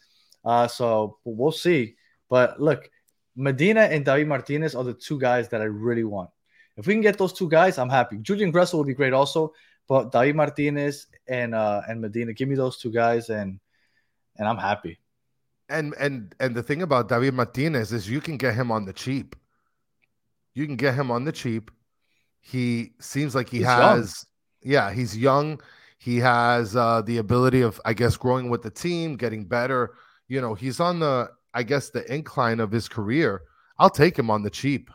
Uh, 0.44 0.68
so 0.68 1.18
we'll 1.24 1.50
see. 1.50 1.96
But 2.30 2.60
look, 2.60 2.88
Medina 3.34 3.80
and 3.80 4.04
David 4.04 4.28
Martinez 4.28 4.76
are 4.76 4.84
the 4.84 4.94
two 4.94 5.18
guys 5.18 5.48
that 5.48 5.60
I 5.60 5.64
really 5.64 6.04
want. 6.04 6.30
If 6.76 6.86
we 6.86 6.94
can 6.94 7.02
get 7.02 7.18
those 7.18 7.32
two 7.32 7.48
guys, 7.48 7.78
I'm 7.78 7.90
happy. 7.90 8.18
Julian 8.18 8.52
Gressel 8.52 8.78
would 8.78 8.86
be 8.86 8.94
great 8.94 9.12
also, 9.12 9.52
but 9.88 10.10
David 10.12 10.36
Martinez 10.36 11.06
and 11.28 11.54
uh 11.54 11.82
and 11.88 12.00
Medina, 12.00 12.32
give 12.32 12.48
me 12.48 12.54
those 12.56 12.78
two 12.78 12.90
guys 12.92 13.28
and 13.30 13.60
and 14.36 14.48
I'm 14.48 14.58
happy. 14.58 14.98
and 15.68 15.94
and 15.98 16.34
and 16.40 16.54
the 16.54 16.62
thing 16.62 16.82
about 16.82 17.08
David 17.08 17.34
Martinez 17.34 17.92
is 17.92 18.08
you 18.08 18.20
can 18.20 18.36
get 18.36 18.54
him 18.54 18.70
on 18.70 18.84
the 18.84 18.92
cheap. 18.92 19.36
You 20.54 20.66
can 20.66 20.76
get 20.76 20.94
him 20.94 21.10
on 21.10 21.24
the 21.24 21.32
cheap. 21.32 21.70
He 22.40 22.92
seems 23.00 23.34
like 23.34 23.48
he 23.48 23.58
He's 23.58 23.76
young. 23.76 24.04
has 24.04 24.26
yeah, 24.62 24.92
he's 24.92 25.16
young. 25.16 25.60
He 25.98 26.18
has 26.18 26.76
uh 26.76 27.02
the 27.02 27.18
ability 27.18 27.62
of 27.62 27.80
I 27.84 27.94
guess 27.94 28.16
growing 28.16 28.50
with 28.50 28.62
the 28.62 28.70
team, 28.70 29.16
getting 29.16 29.44
better. 29.46 29.94
You 30.28 30.40
know, 30.40 30.54
he's 30.54 30.80
on 30.80 31.00
the 31.00 31.30
I 31.54 31.62
guess 31.62 31.90
the 31.90 32.10
incline 32.12 32.60
of 32.60 32.70
his 32.72 32.88
career. 32.88 33.42
I'll 33.78 33.90
take 33.90 34.18
him 34.18 34.30
on 34.30 34.42
the 34.42 34.50
cheap. 34.50 34.90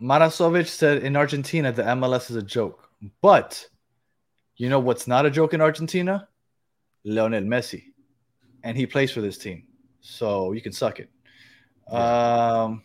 Marasovic 0.00 0.66
said 0.66 1.02
in 1.02 1.16
Argentina 1.16 1.72
the 1.72 1.82
MLS 1.82 2.30
is 2.30 2.36
a 2.36 2.42
joke. 2.42 2.88
But 3.20 3.66
you 4.56 4.68
know 4.68 4.78
what's 4.78 5.06
not 5.06 5.26
a 5.26 5.30
joke 5.30 5.54
in 5.54 5.60
Argentina? 5.60 6.28
Lionel 7.04 7.42
Messi, 7.44 7.84
and 8.62 8.76
he 8.76 8.86
plays 8.86 9.10
for 9.10 9.22
this 9.22 9.38
team, 9.38 9.64
so 10.00 10.52
you 10.52 10.60
can 10.60 10.72
suck 10.72 11.00
it. 11.00 11.08
Um, 11.90 12.82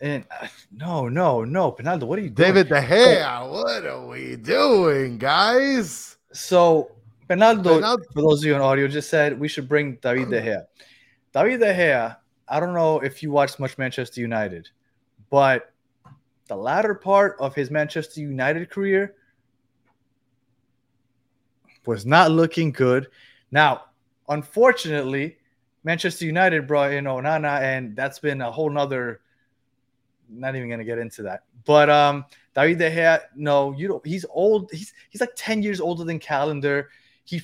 and 0.00 0.24
uh, 0.30 0.46
no, 0.70 1.08
no, 1.08 1.44
no, 1.44 1.72
Pinaldo, 1.72 2.04
what 2.04 2.18
are 2.18 2.22
you 2.22 2.30
doing? 2.30 2.48
David 2.48 2.68
De 2.68 2.80
Gea, 2.80 3.50
what 3.50 3.86
are 3.86 4.06
we 4.06 4.36
doing, 4.36 5.16
guys? 5.16 6.18
So 6.32 6.92
Penaldo, 7.28 7.80
Penaldo- 7.80 8.12
for 8.12 8.22
those 8.22 8.40
of 8.40 8.46
you 8.46 8.54
on 8.54 8.60
audio, 8.60 8.86
just 8.86 9.08
said 9.08 9.38
we 9.40 9.48
should 9.48 9.68
bring 9.68 9.96
David 10.02 10.28
De 10.30 10.42
Gea. 10.42 10.64
David 11.32 11.60
De 11.60 11.74
Gea, 11.74 12.16
I 12.46 12.60
don't 12.60 12.74
know 12.74 13.00
if 13.00 13.22
you 13.22 13.30
watched 13.30 13.58
much 13.58 13.78
Manchester 13.78 14.20
United, 14.20 14.68
but 15.30 15.72
the 16.48 16.56
latter 16.56 16.94
part 16.94 17.36
of 17.38 17.54
his 17.54 17.70
Manchester 17.70 18.20
United 18.20 18.70
career 18.70 19.14
was 21.86 22.04
not 22.04 22.30
looking 22.30 22.72
good. 22.72 23.08
Now, 23.50 23.84
unfortunately, 24.28 25.38
Manchester 25.84 26.26
United 26.26 26.66
brought 26.66 26.92
in 26.92 27.04
Onana, 27.04 27.60
and 27.60 27.94
that's 27.94 28.18
been 28.18 28.40
a 28.40 28.50
whole 28.50 28.70
nother. 28.70 29.20
Not 30.28 30.56
even 30.56 30.68
gonna 30.68 30.84
get 30.84 30.98
into 30.98 31.22
that. 31.22 31.44
But 31.64 31.88
um, 31.88 32.24
David 32.54 32.78
De 32.78 32.90
Gea, 32.90 33.20
no, 33.34 33.72
you 33.72 33.88
don't. 33.88 34.04
He's 34.06 34.26
old. 34.30 34.70
He's 34.72 34.92
he's 35.08 35.20
like 35.20 35.32
ten 35.36 35.62
years 35.62 35.80
older 35.80 36.04
than 36.04 36.18
Callender. 36.18 36.90
He 37.24 37.42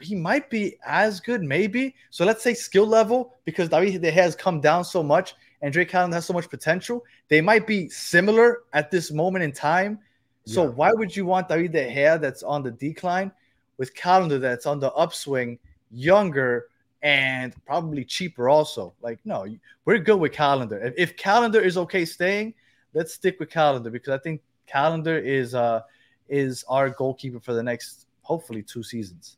he 0.00 0.14
might 0.14 0.50
be 0.50 0.76
as 0.84 1.20
good, 1.20 1.42
maybe. 1.42 1.94
So 2.10 2.24
let's 2.24 2.42
say 2.42 2.54
skill 2.54 2.86
level, 2.86 3.34
because 3.44 3.68
David 3.68 4.02
De 4.02 4.10
Gea 4.10 4.14
has 4.14 4.34
come 4.34 4.60
down 4.60 4.84
so 4.84 5.02
much, 5.02 5.34
and 5.62 5.72
Drake 5.72 5.88
Callender 5.88 6.14
has 6.16 6.26
so 6.26 6.32
much 6.32 6.48
potential. 6.50 7.04
They 7.28 7.40
might 7.40 7.66
be 7.66 7.88
similar 7.88 8.62
at 8.72 8.90
this 8.90 9.10
moment 9.10 9.44
in 9.44 9.52
time. 9.52 9.98
So 10.44 10.64
Yeah. 10.64 10.68
why 10.70 10.92
would 10.92 11.14
you 11.16 11.26
want 11.26 11.48
David 11.48 11.72
De 11.72 11.90
Gea 11.92 12.20
that's 12.20 12.42
on 12.42 12.62
the 12.62 12.70
decline 12.70 13.32
with 13.78 13.94
Callender 13.94 14.38
that's 14.38 14.66
on 14.66 14.78
the 14.80 14.92
upswing, 14.92 15.58
younger 15.90 16.68
and 17.02 17.54
probably 17.66 18.04
cheaper 18.04 18.48
also? 18.48 18.94
Like, 19.00 19.18
no, 19.24 19.46
we're 19.84 19.98
good 19.98 20.20
with 20.20 20.32
Callender. 20.32 20.78
If, 20.78 20.94
if 20.96 21.16
Callender 21.16 21.60
is 21.60 21.76
okay 21.78 22.04
staying, 22.04 22.54
let's 22.94 23.12
stick 23.14 23.40
with 23.40 23.50
Callender 23.50 23.90
because 23.90 24.12
I 24.12 24.18
think 24.18 24.40
Callender 24.66 25.18
is 25.18 25.54
uh 25.54 25.80
is 26.28 26.64
our 26.68 26.90
goalkeeper 26.90 27.38
for 27.40 27.54
the 27.54 27.62
next 27.62 28.06
hopefully 28.22 28.62
two 28.62 28.82
seasons. 28.82 29.36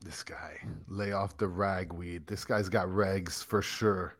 This 0.00 0.22
guy, 0.22 0.58
lay 0.88 1.12
off 1.12 1.36
the 1.36 1.48
ragweed. 1.48 2.26
This 2.26 2.44
guy's 2.44 2.68
got 2.68 2.88
regs 2.88 3.44
for 3.44 3.62
sure. 3.62 4.16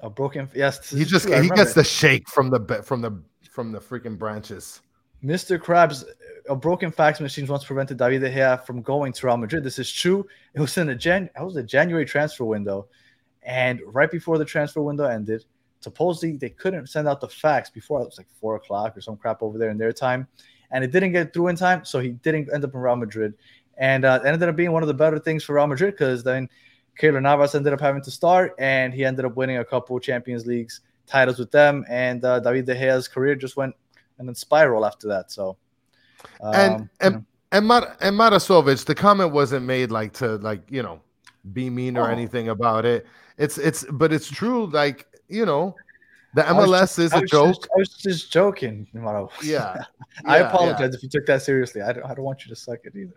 A 0.00 0.10
broken 0.10 0.48
yes, 0.54 0.90
He 0.90 1.04
just 1.04 1.28
he 1.28 1.48
gets 1.50 1.74
the 1.74 1.84
shake 1.84 2.28
from 2.28 2.50
the 2.50 2.82
from 2.84 3.00
the 3.00 3.20
from 3.50 3.72
the 3.72 3.80
freaking 3.80 4.16
branches. 4.18 4.80
Mr. 5.24 5.58
Krabs, 5.58 6.04
a 6.48 6.54
broken 6.54 6.92
fax 6.92 7.20
machine 7.20 7.44
once 7.46 7.64
prevented 7.64 7.98
David 7.98 8.20
De 8.20 8.30
Gea 8.30 8.64
from 8.64 8.82
going 8.82 9.12
to 9.12 9.26
Real 9.26 9.36
Madrid. 9.36 9.64
This 9.64 9.80
is 9.80 9.92
true. 9.92 10.24
It 10.54 10.60
was 10.60 10.78
in 10.78 10.90
a 10.90 10.94
Jan. 10.94 11.28
It 11.36 11.42
was 11.42 11.56
a 11.56 11.62
January 11.62 12.04
transfer 12.04 12.44
window, 12.44 12.86
and 13.42 13.80
right 13.86 14.10
before 14.10 14.38
the 14.38 14.44
transfer 14.44 14.80
window 14.80 15.04
ended, 15.04 15.44
supposedly 15.80 16.36
they 16.36 16.50
couldn't 16.50 16.86
send 16.88 17.08
out 17.08 17.20
the 17.20 17.28
fax 17.28 17.68
before 17.68 18.00
it 18.00 18.04
was 18.04 18.18
like 18.18 18.28
four 18.40 18.54
o'clock 18.54 18.96
or 18.96 19.00
some 19.00 19.16
crap 19.16 19.42
over 19.42 19.58
there 19.58 19.70
in 19.70 19.78
their 19.78 19.92
time, 19.92 20.28
and 20.70 20.84
it 20.84 20.92
didn't 20.92 21.12
get 21.12 21.32
through 21.32 21.48
in 21.48 21.56
time, 21.56 21.84
so 21.84 21.98
he 21.98 22.10
didn't 22.10 22.48
end 22.54 22.64
up 22.64 22.72
in 22.74 22.78
Real 22.80 22.94
Madrid, 22.94 23.34
and 23.78 24.04
uh, 24.04 24.20
ended 24.24 24.48
up 24.48 24.54
being 24.54 24.70
one 24.70 24.84
of 24.84 24.88
the 24.88 24.94
better 24.94 25.18
things 25.18 25.42
for 25.42 25.56
Real 25.56 25.66
Madrid 25.66 25.94
because 25.94 26.22
then 26.22 26.48
Keylor 27.00 27.22
Navas 27.22 27.54
ended 27.54 27.72
up 27.72 27.80
having 27.80 28.02
to 28.02 28.10
start, 28.10 28.54
and 28.58 28.92
he 28.92 29.04
ended 29.04 29.24
up 29.24 29.36
winning 29.36 29.58
a 29.58 29.64
couple 29.64 29.98
Champions 30.00 30.46
Leagues 30.46 30.80
titles 31.06 31.38
with 31.38 31.50
them, 31.50 31.84
and 31.88 32.24
uh, 32.24 32.40
David 32.40 32.66
De 32.66 32.74
Gea's 32.74 33.08
career 33.08 33.34
just 33.34 33.56
went 33.56 33.74
and 34.18 34.26
then 34.28 34.34
spiral 34.34 34.84
after 34.84 35.06
that. 35.08 35.30
So, 35.30 35.56
um, 36.40 36.54
And- 36.54 36.88
and- 37.00 37.14
you 37.14 37.18
know, 37.20 37.24
And 37.50 37.66
Mar- 37.66 37.96
and 38.02 38.14
Marasovic, 38.18 38.84
the 38.84 38.94
comment 38.94 39.32
wasn't 39.32 39.64
made 39.64 39.90
like 39.90 40.12
to 40.14 40.36
like 40.38 40.60
you 40.70 40.82
know 40.82 41.00
be 41.54 41.70
mean 41.70 41.96
or 41.96 42.08
Oh. 42.08 42.12
anything 42.12 42.50
about 42.50 42.84
it. 42.84 43.06
It's 43.38 43.56
it's 43.56 43.86
but 43.90 44.12
it's 44.12 44.28
true. 44.28 44.66
Like 44.66 45.06
you 45.28 45.46
know, 45.46 45.74
the 46.34 46.42
MLS 46.42 46.98
is 46.98 47.14
I 47.14 47.18
a 47.18 47.20
was 47.22 47.30
joke. 47.30 47.54
Just, 47.56 47.68
I 47.74 47.78
was 47.78 47.88
just 47.90 48.30
joking, 48.30 48.86
Maro. 48.92 49.30
Yeah, 49.42 49.82
I 50.26 50.40
Yeah, 50.40 50.48
apologize 50.48 50.94
if 50.94 51.02
you 51.02 51.08
took 51.08 51.24
that 51.24 51.40
seriously. 51.40 51.80
I 51.80 51.92
don't, 51.94 52.04
I 52.04 52.12
don't 52.14 52.24
want 52.26 52.44
you 52.44 52.50
to 52.50 52.56
suck 52.56 52.80
it 52.84 52.94
either. 52.94 53.16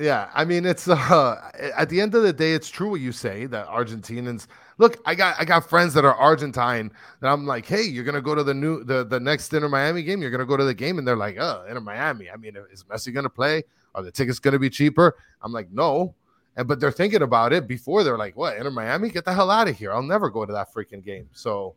Yeah, 0.00 0.30
I 0.34 0.46
mean 0.46 0.64
it's 0.64 0.88
uh 0.88 1.50
at 1.76 1.90
the 1.90 2.00
end 2.00 2.14
of 2.14 2.22
the 2.22 2.32
day, 2.32 2.54
it's 2.54 2.70
true 2.70 2.90
what 2.90 3.00
you 3.00 3.12
say 3.12 3.44
that 3.46 3.66
Argentinians 3.68 4.46
look. 4.78 4.96
I 5.04 5.14
got 5.14 5.36
I 5.38 5.44
got 5.44 5.68
friends 5.68 5.92
that 5.92 6.06
are 6.06 6.14
Argentine 6.14 6.90
that 7.20 7.28
I'm 7.28 7.46
like, 7.46 7.66
hey, 7.66 7.82
you're 7.82 8.04
gonna 8.04 8.22
go 8.22 8.34
to 8.34 8.42
the 8.42 8.54
new 8.54 8.82
the 8.82 9.04
the 9.04 9.20
next 9.20 9.52
Inter 9.52 9.68
Miami 9.68 10.02
game. 10.02 10.22
You're 10.22 10.30
gonna 10.30 10.46
go 10.46 10.56
to 10.56 10.64
the 10.64 10.72
game, 10.72 10.98
and 10.98 11.06
they're 11.06 11.18
like, 11.18 11.36
oh, 11.38 11.66
Inter 11.68 11.80
Miami. 11.80 12.30
I 12.30 12.36
mean, 12.36 12.56
is 12.72 12.82
Messi 12.84 13.12
gonna 13.12 13.28
play? 13.28 13.62
Are 13.94 14.02
the 14.02 14.10
tickets 14.10 14.38
gonna 14.38 14.58
be 14.58 14.70
cheaper? 14.70 15.16
I'm 15.42 15.52
like, 15.52 15.70
no. 15.70 16.14
And 16.56 16.66
but 16.66 16.80
they're 16.80 16.90
thinking 16.90 17.20
about 17.20 17.52
it 17.52 17.68
before 17.68 18.02
they're 18.02 18.18
like, 18.18 18.36
what 18.36 18.56
Inter 18.56 18.70
Miami? 18.70 19.10
Get 19.10 19.26
the 19.26 19.34
hell 19.34 19.50
out 19.50 19.68
of 19.68 19.76
here! 19.76 19.92
I'll 19.92 20.02
never 20.02 20.30
go 20.30 20.46
to 20.46 20.52
that 20.54 20.72
freaking 20.72 21.04
game. 21.04 21.28
So 21.32 21.74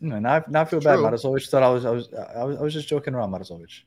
No, 0.00 0.20
now 0.20 0.44
I 0.54 0.64
feel 0.64 0.80
bad. 0.80 1.00
Marasovic 1.00 1.48
thought 1.48 1.64
I 1.64 1.70
was, 1.70 1.84
I 1.84 1.90
was, 1.90 2.08
I 2.14 2.44
was, 2.44 2.56
I 2.56 2.62
was 2.62 2.72
just 2.72 2.86
joking 2.86 3.14
around, 3.14 3.32
Marasovic. 3.32 3.82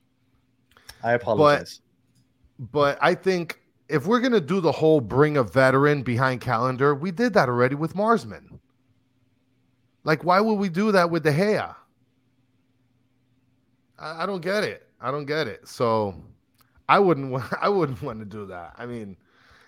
I 1.03 1.13
apologize. 1.13 1.79
but 2.59 2.97
I 3.01 3.13
think 3.15 3.61
if 3.89 4.05
we're 4.05 4.19
gonna 4.19 4.41
do 4.41 4.59
the 4.59 4.71
whole 4.71 5.01
bring 5.01 5.37
a 5.37 5.43
veteran 5.43 6.03
behind 6.03 6.41
Callender, 6.41 6.93
we 6.93 7.11
did 7.11 7.33
that 7.33 7.49
already 7.49 7.75
with 7.75 7.95
Marsman. 7.95 8.59
Like, 10.03 10.23
why 10.23 10.39
would 10.39 10.55
we 10.55 10.69
do 10.69 10.91
that 10.91 11.09
with 11.09 11.23
De 11.23 11.31
Gea? 11.31 11.75
I, 13.99 14.23
I 14.23 14.25
don't 14.25 14.41
get 14.41 14.63
it. 14.63 14.87
I 15.01 15.11
don't 15.11 15.25
get 15.25 15.47
it. 15.47 15.67
So 15.67 16.15
I 16.87 16.99
wouldn't 16.99 17.31
want 17.31 17.45
I 17.61 17.69
wouldn't 17.69 18.01
want 18.01 18.19
to 18.19 18.25
do 18.25 18.45
that. 18.47 18.73
I 18.77 18.85
mean, 18.85 19.17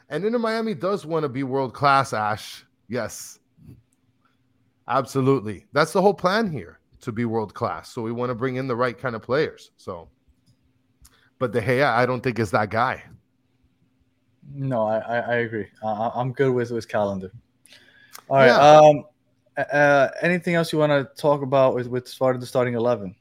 and 0.10 0.26
Inter 0.26 0.40
Miami 0.40 0.74
does 0.74 1.06
want 1.06 1.24
to 1.24 1.30
be 1.30 1.44
world 1.44 1.74
class, 1.74 2.14
Ash. 2.14 2.66
Yes. 2.88 3.40
Absolutely. 4.88 5.66
That's 5.72 5.94
the 5.94 6.02
whole 6.02 6.16
plan 6.16 6.50
here 6.52 6.80
to 7.02 7.12
be 7.12 7.24
world 7.26 7.54
class. 7.54 7.90
So 7.90 8.02
we 8.02 8.12
want 8.12 8.32
to 8.32 8.36
bring 8.36 8.56
in 8.56 8.68
the 8.68 8.76
right 8.76 8.98
kind 8.98 9.16
of 9.16 9.22
players. 9.22 9.70
So 9.78 10.10
but 11.38 11.54
De 11.54 11.62
Gea, 11.62 11.86
I 11.86 12.06
don't 12.06 12.22
think 12.22 12.38
is 12.38 12.52
that 12.52 12.70
guy. 12.70 13.04
No, 14.54 14.86
I, 14.86 14.98
I, 14.98 15.18
I 15.18 15.36
agree. 15.38 15.68
Uh, 15.84 16.12
I'm 16.14 16.32
good 16.34 16.54
with 16.54 16.72
with 16.72 16.88
Callender. 16.88 17.32
All 18.30 18.38
right. 18.38 18.48
Yeah. 18.48 18.80
Um, 18.80 19.06
uh, 19.58 20.10
anything 20.22 20.56
else 20.56 20.72
you 20.72 20.80
want 20.80 20.92
to 20.92 21.22
talk 21.22 21.42
about 21.42 21.76
with 21.76 21.88
with 21.88 22.08
starting 22.08 22.40
the 22.40 22.48
starting 22.48 22.74
eleven? 22.74 23.16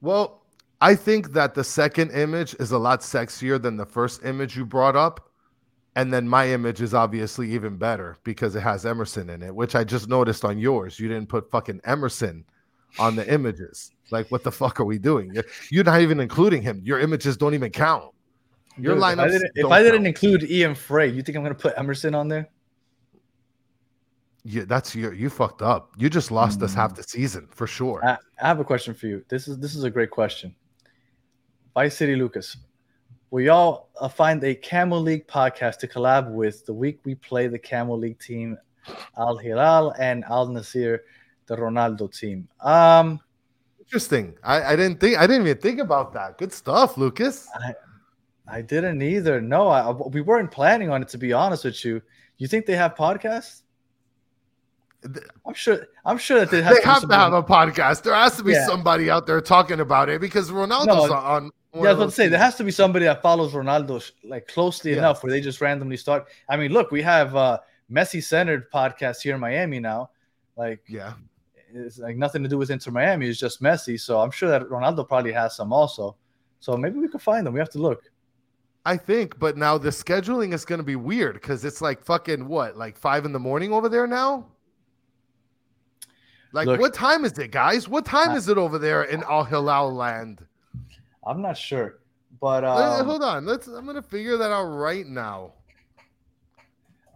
Well, 0.00 0.42
I 0.80 0.94
think 0.94 1.32
that 1.32 1.54
the 1.54 1.64
second 1.64 2.10
image 2.12 2.54
is 2.58 2.72
a 2.72 2.78
lot 2.78 3.00
sexier 3.00 3.60
than 3.60 3.76
the 3.76 3.86
first 3.86 4.24
image 4.24 4.56
you 4.56 4.66
brought 4.66 4.96
up. 4.96 5.30
And 5.94 6.12
then 6.12 6.28
my 6.28 6.50
image 6.50 6.82
is 6.82 6.92
obviously 6.92 7.50
even 7.52 7.78
better 7.78 8.18
because 8.22 8.54
it 8.54 8.60
has 8.60 8.84
Emerson 8.84 9.30
in 9.30 9.42
it, 9.42 9.54
which 9.54 9.74
I 9.74 9.82
just 9.82 10.08
noticed 10.08 10.44
on 10.44 10.58
yours. 10.58 11.00
You 11.00 11.08
didn't 11.08 11.30
put 11.30 11.50
fucking 11.50 11.80
Emerson 11.84 12.44
on 12.98 13.16
the 13.16 13.26
images. 13.32 13.92
Like, 14.10 14.30
what 14.30 14.42
the 14.42 14.52
fuck 14.52 14.78
are 14.78 14.84
we 14.84 14.98
doing? 14.98 15.32
You're, 15.32 15.46
you're 15.70 15.84
not 15.84 16.02
even 16.02 16.20
including 16.20 16.60
him. 16.60 16.82
Your 16.84 17.00
images 17.00 17.38
don't 17.38 17.54
even 17.54 17.70
count. 17.70 18.12
Your 18.78 18.94
Dude, 18.94 19.02
if 19.02 19.18
I 19.18 19.28
didn't, 19.28 19.50
if 19.54 19.62
don't 19.62 19.72
I 19.72 19.82
didn't 19.82 20.06
include 20.06 20.42
Ian 20.50 20.74
Fray, 20.74 21.08
you 21.08 21.22
think 21.22 21.36
I'm 21.36 21.42
gonna 21.42 21.54
put 21.54 21.74
Emerson 21.78 22.14
on 22.14 22.28
there? 22.28 22.48
You, 24.44 24.64
that's 24.64 24.94
your 24.94 25.12
you 25.12 25.28
fucked 25.28 25.62
up. 25.62 25.92
You 25.96 26.08
just 26.08 26.30
lost 26.30 26.62
us 26.62 26.72
Mm. 26.72 26.76
half 26.76 26.94
the 26.94 27.02
season 27.02 27.48
for 27.50 27.66
sure. 27.66 28.00
I, 28.04 28.16
I 28.40 28.46
have 28.48 28.60
a 28.60 28.64
question 28.64 28.94
for 28.94 29.06
you. 29.06 29.24
This 29.28 29.48
is 29.48 29.58
this 29.58 29.74
is 29.74 29.82
a 29.84 29.90
great 29.90 30.10
question. 30.10 30.54
Vice 31.74 31.96
City 31.96 32.14
Lucas, 32.16 32.56
will 33.30 33.42
y'all 33.42 33.88
uh, 34.00 34.08
find 34.08 34.42
a 34.44 34.54
Camel 34.54 35.00
League 35.00 35.26
podcast 35.26 35.78
to 35.78 35.88
collab 35.88 36.30
with 36.32 36.64
the 36.66 36.72
week 36.72 37.00
we 37.04 37.14
play 37.16 37.48
the 37.48 37.58
Camel 37.58 37.98
League 37.98 38.18
team, 38.20 38.56
Al 39.18 39.36
Hilal 39.36 39.92
and 39.98 40.24
Al 40.24 40.48
Nassr, 40.48 41.00
the 41.46 41.56
Ronaldo 41.56 42.16
team? 42.16 42.48
Um, 42.60 43.18
Interesting. 43.80 44.34
I, 44.42 44.62
I 44.72 44.76
didn't 44.76 45.00
think 45.00 45.18
I 45.18 45.26
didn't 45.26 45.46
even 45.46 45.58
think 45.60 45.80
about 45.80 46.12
that. 46.12 46.38
Good 46.38 46.52
stuff, 46.52 46.96
Lucas. 46.96 47.48
I 47.54 47.74
didn't 48.62 49.02
either. 49.02 49.40
No, 49.40 49.68
I, 49.68 49.90
we 49.90 50.20
weren't 50.20 50.50
planning 50.50 50.90
on 50.90 51.02
it. 51.02 51.08
To 51.08 51.18
be 51.18 51.32
honest 51.32 51.64
with 51.64 51.84
you, 51.84 52.00
you 52.38 52.46
think 52.48 52.66
they 52.66 52.76
have 52.76 52.94
podcasts? 52.94 53.62
I'm 55.46 55.54
sure. 55.54 55.86
I'm 56.04 56.18
sure 56.18 56.40
that 56.40 56.50
they 56.50 56.62
have. 56.62 56.74
they 56.74 56.80
to 56.80 56.86
have 56.88 57.08
to 57.08 57.14
have 57.14 57.32
a 57.32 57.42
podcast. 57.42 58.02
There 58.02 58.14
has 58.14 58.36
to 58.38 58.44
be 58.44 58.52
Yeah. 58.52 58.66
somebody 58.66 59.10
out 59.10 59.26
there 59.26 59.40
talking 59.40 59.80
about 59.80 60.08
it 60.08 60.20
because 60.20 60.50
Ronaldo's 60.50 60.86
No, 61.10 61.14
on. 61.14 61.50
Yeah, 61.74 61.90
I 61.90 61.92
was 61.92 62.14
to 62.14 62.16
say 62.16 62.28
there 62.28 62.38
has 62.38 62.56
to 62.56 62.64
be 62.64 62.70
somebody 62.70 63.04
that 63.04 63.20
follows 63.20 63.52
Ronaldo 63.52 64.10
like 64.24 64.48
closely 64.48 64.92
Yeah. 64.92 64.98
enough 64.98 65.22
where 65.22 65.30
they 65.30 65.40
just 65.40 65.60
randomly 65.60 65.96
start. 65.96 66.26
I 66.48 66.56
mean, 66.56 66.72
look, 66.72 66.90
we 66.90 67.02
have 67.02 67.36
uh 67.36 67.58
Messi 67.90 68.22
centered 68.22 68.70
podcast 68.72 69.20
here 69.22 69.34
in 69.34 69.40
Miami 69.40 69.78
now. 69.78 70.10
Like 70.56 70.80
Yeah, 70.88 71.12
it's 71.74 71.98
like 71.98 72.16
nothing 72.16 72.42
to 72.42 72.48
do 72.48 72.58
with 72.58 72.70
Inter 72.70 72.90
Miami. 72.90 73.28
It's 73.28 73.38
just 73.38 73.62
Messi. 73.62 74.00
So 74.00 74.20
I'm 74.20 74.30
sure 74.30 74.48
that 74.48 74.62
Ronaldo 74.62 75.06
probably 75.06 75.32
has 75.32 75.54
some 75.54 75.72
also. 75.72 76.16
So 76.58 76.76
maybe 76.76 76.98
we 76.98 77.08
could 77.08 77.22
find 77.22 77.46
them. 77.46 77.52
We 77.52 77.60
have 77.60 77.70
to 77.70 77.78
look. 77.78 78.02
I 78.86 78.96
think. 78.96 79.38
But 79.38 79.56
now 79.56 79.76
the 79.76 79.90
scheduling 79.90 80.54
is 80.54 80.64
going 80.64 80.78
to 80.78 80.84
be 80.84 80.96
weird 80.96 81.34
because 81.34 81.64
it's 81.64 81.82
like 81.82 82.02
fucking 82.04 82.46
what, 82.46 82.76
like 82.76 82.96
five 82.96 83.24
in 83.24 83.32
the 83.32 83.38
morning 83.38 83.72
over 83.72 83.88
there 83.88 84.06
now. 84.06 84.46
Like, 86.52 86.68
Look- 86.68 86.80
what 86.80 86.94
time 86.94 87.24
is 87.24 87.36
it, 87.38 87.50
guys? 87.50 87.88
What 87.88 88.06
time 88.06 88.30
I- 88.30 88.36
is 88.36 88.48
it 88.48 88.56
over 88.56 88.78
there 88.78 89.02
in 89.02 89.24
Al 89.24 89.44
Hilal 89.44 89.92
land? 89.92 90.46
I'm 91.26 91.42
not 91.42 91.58
sure, 91.58 91.98
but 92.40 92.62
Uh, 92.62 93.00
um, 93.00 93.06
Hold 93.06 93.24
on, 93.24 93.44
let's. 93.44 93.66
I'm 93.66 93.84
gonna 93.84 94.00
figure 94.00 94.36
that 94.36 94.52
out 94.52 94.66
right 94.66 95.04
now. 95.04 95.54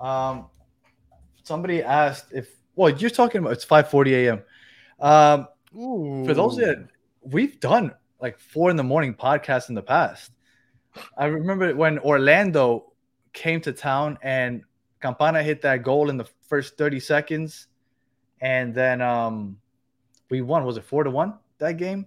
Um, 0.00 0.46
somebody 1.44 1.84
asked 1.84 2.32
if 2.32 2.48
well, 2.74 2.90
you're 2.90 3.10
talking 3.10 3.38
about 3.40 3.52
it's 3.52 3.64
5:40 3.64 4.14
a.m. 4.26 4.42
Um, 4.98 5.46
for 6.26 6.34
those 6.34 6.56
that 6.56 6.88
we've 7.22 7.60
done 7.60 7.94
like 8.20 8.40
four 8.40 8.70
in 8.70 8.76
the 8.76 8.82
morning 8.82 9.14
podcasts 9.14 9.68
in 9.68 9.76
the 9.76 9.82
past. 9.82 10.32
I 11.16 11.26
remember 11.26 11.74
when 11.74 11.98
Orlando 12.00 12.92
came 13.32 13.60
to 13.62 13.72
town 13.72 14.18
and 14.22 14.62
Campana 15.00 15.42
hit 15.42 15.62
that 15.62 15.82
goal 15.82 16.10
in 16.10 16.16
the 16.16 16.26
first 16.48 16.76
30 16.76 17.00
seconds, 17.00 17.68
and 18.40 18.74
then 18.74 19.00
um, 19.00 19.56
we 20.30 20.40
won. 20.42 20.64
Was 20.64 20.76
it 20.76 20.84
four 20.84 21.04
to 21.04 21.10
one 21.10 21.34
that 21.58 21.76
game? 21.76 22.06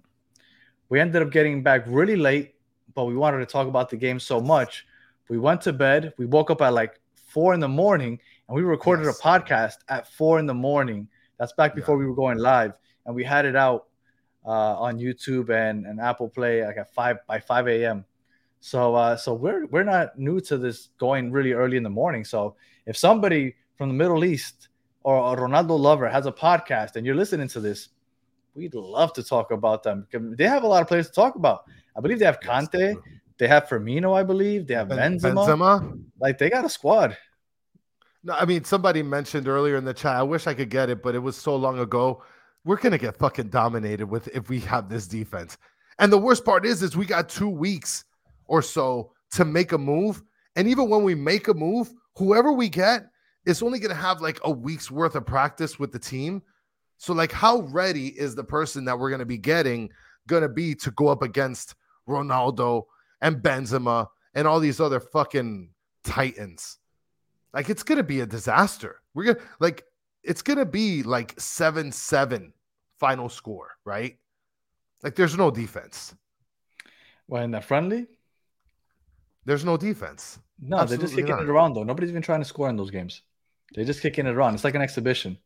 We 0.90 1.00
ended 1.00 1.22
up 1.22 1.32
getting 1.32 1.64
back 1.64 1.86
really 1.88 2.16
late, 2.16 2.56
but 2.94 3.06
we 3.06 3.16
wanted 3.16 3.40
to 3.40 3.46
talk 3.46 3.68
about 3.68 3.90
the 3.90 3.98
game 3.98 4.20
so 4.20 4.40
much. 4.40 4.86
We 5.30 5.40
went 5.40 5.62
to 5.62 5.74
bed. 5.74 6.14
We 6.18 6.26
woke 6.26 6.52
up 6.52 6.62
at 6.62 6.74
like 6.74 7.00
four 7.16 7.54
in 7.54 7.60
the 7.60 7.68
morning, 7.68 8.20
and 8.48 8.56
we 8.56 8.62
recorded 8.62 9.06
Yes. 9.06 9.20
a 9.20 9.24
podcast 9.24 9.76
at 9.90 10.08
four 10.08 10.38
in 10.38 10.46
the 10.46 10.54
morning. 10.54 11.08
That's 11.40 11.54
back 11.54 11.74
before 11.74 11.98
we 11.98 12.06
were 12.06 12.16
going 12.16 12.38
live, 12.38 12.74
and 13.06 13.16
we 13.16 13.24
had 13.24 13.46
it 13.46 13.56
out 13.56 13.88
uh, 14.46 14.78
on 14.78 15.00
YouTube 15.00 15.50
and, 15.50 15.86
and 15.88 16.00
Apple 16.00 16.30
Play 16.30 16.64
like 16.66 16.78
at 16.78 16.94
five 16.94 17.18
by 17.28 17.40
five 17.40 17.68
a.m. 17.68 18.06
So 18.64 18.96
uh, 18.96 19.18
so 19.18 19.34
we're 19.34 19.66
we're 19.66 19.84
not 19.84 20.18
new 20.18 20.40
to 20.40 20.58
this 20.58 20.88
going 20.98 21.34
really 21.34 21.52
early 21.52 21.76
in 21.76 21.84
the 21.84 21.90
morning. 21.90 22.24
So 22.24 22.56
if 22.86 22.96
somebody 22.96 23.56
from 23.76 23.90
the 23.90 23.94
Middle 23.94 24.24
East 24.24 24.70
or 25.04 25.18
a 25.18 25.38
Ronaldo 25.38 25.78
lover 25.78 26.08
has 26.08 26.28
a 26.28 26.32
podcast 26.32 26.96
and 26.96 27.06
you're 27.06 27.14
listening 27.14 27.50
to 27.50 27.60
this, 27.60 27.90
we'd 28.56 28.74
love 28.74 29.12
to 29.14 29.24
talk 29.24 29.52
about 29.52 29.84
them. 29.84 30.08
because 30.10 30.38
They 30.38 30.48
have 30.48 30.64
a 30.64 30.68
lot 30.68 30.82
of 30.82 30.88
players 30.88 31.08
to 31.08 31.14
talk 31.14 31.36
about. 31.36 31.66
I 31.94 32.00
believe 32.00 32.20
they 32.20 32.26
have 32.26 32.40
Kanté, 32.40 32.96
they 33.38 33.50
have 33.50 33.68
Firmino, 33.68 34.18
I 34.18 34.24
believe 34.24 34.66
they 34.66 34.76
have 34.76 34.88
Benzema. 34.88 35.46
Benzema. 35.46 36.04
Like 36.22 36.38
they 36.38 36.50
got 36.50 36.64
a 36.64 36.70
squad. 36.70 37.18
No, 38.24 38.34
I 38.34 38.46
mean 38.46 38.64
somebody 38.64 39.04
mentioned 39.04 39.50
earlier 39.50 39.76
in 39.76 39.84
the 39.84 39.94
chat. 39.94 40.16
I 40.16 40.24
wish 40.24 40.48
I 40.48 40.54
could 40.54 40.70
get 40.70 40.90
it, 40.90 41.04
but 41.04 41.16
it 41.16 41.20
was 41.20 41.36
so 41.36 41.54
long 41.54 41.80
ago. 41.80 42.24
We're 42.64 42.78
gonna 42.78 42.98
get 42.98 43.18
fucking 43.18 43.50
dominated 43.50 44.06
with 44.06 44.30
if 44.30 44.48
we 44.48 44.62
have 44.62 44.88
this 44.88 45.06
defense. 45.06 45.58
And 46.00 46.14
the 46.14 46.18
worst 46.18 46.46
part 46.46 46.66
is, 46.66 46.82
is 46.82 46.96
we 46.96 47.06
got 47.06 47.28
two 47.28 47.50
weeks 47.50 48.06
or 48.48 48.62
so 48.62 49.12
to 49.32 49.46
make 49.46 49.72
a 49.72 49.78
move. 49.78 50.22
And 50.56 50.68
even 50.68 50.90
when 50.90 51.04
we 51.04 51.16
make 51.16 51.48
a 51.48 51.54
move, 51.54 51.94
whoever 52.16 52.52
we 52.52 52.70
get 52.70 53.08
is 53.46 53.62
only 53.62 53.80
gonna 53.80 53.96
have 53.96 54.22
like 54.22 54.40
a 54.44 54.52
week's 54.52 54.92
worth 54.92 55.16
of 55.16 55.26
practice 55.26 55.80
with 55.80 55.92
the 55.92 56.00
team. 56.00 56.42
So, 56.98 57.14
like, 57.14 57.32
how 57.32 57.62
ready 57.64 58.08
is 58.08 58.36
the 58.36 58.44
person 58.44 58.86
that 58.86 58.98
we're 58.98 59.10
gonna 59.10 59.26
be 59.26 59.38
getting 59.38 59.90
gonna 60.28 60.50
be 60.50 60.74
to 60.76 60.92
go 60.92 61.08
up 61.08 61.22
against 61.22 61.76
Ronaldo 62.08 62.84
and 63.22 63.38
Benzema 63.38 64.08
and 64.34 64.48
all 64.48 64.60
these 64.60 64.80
other 64.80 65.00
fucking 65.00 65.70
titans? 66.04 66.78
Like 67.54 67.70
it's 67.70 67.84
gonna 67.84 68.04
be 68.04 68.22
a 68.22 68.26
disaster. 68.26 69.02
We're 69.14 69.34
gonna 69.34 69.48
like 69.60 69.84
it's 70.24 70.42
gonna 70.42 70.66
be 70.66 71.04
like 71.04 71.40
seven 71.40 71.92
seven 71.92 72.54
final 73.00 73.30
score, 73.30 73.72
right? 73.86 74.18
Like 75.04 75.16
there's 75.16 75.38
no 75.38 75.52
defense. 75.52 76.16
When 77.28 77.52
the 77.52 77.62
friendly, 77.62 78.08
There's 79.46 79.64
no 79.66 79.78
defense. 79.78 80.40
no, 80.60 80.86
they're 80.86 80.98
just 80.98 81.16
kicking 81.16 81.36
not. 81.36 81.44
it 81.44 81.50
around 81.50 81.74
though. 81.74 81.84
Nobody's 81.84 82.10
even 82.10 82.22
trying 82.22 82.42
to 82.42 82.46
score 82.46 82.70
in 82.70 82.78
those 82.78 82.92
games. 82.92 83.22
They're 83.74 83.86
just 83.86 84.02
kicking 84.02 84.28
it 84.28 84.36
around. 84.36 84.54
It's 84.56 84.64
like 84.64 84.76
an 84.76 84.82
exhibition. 84.82 85.38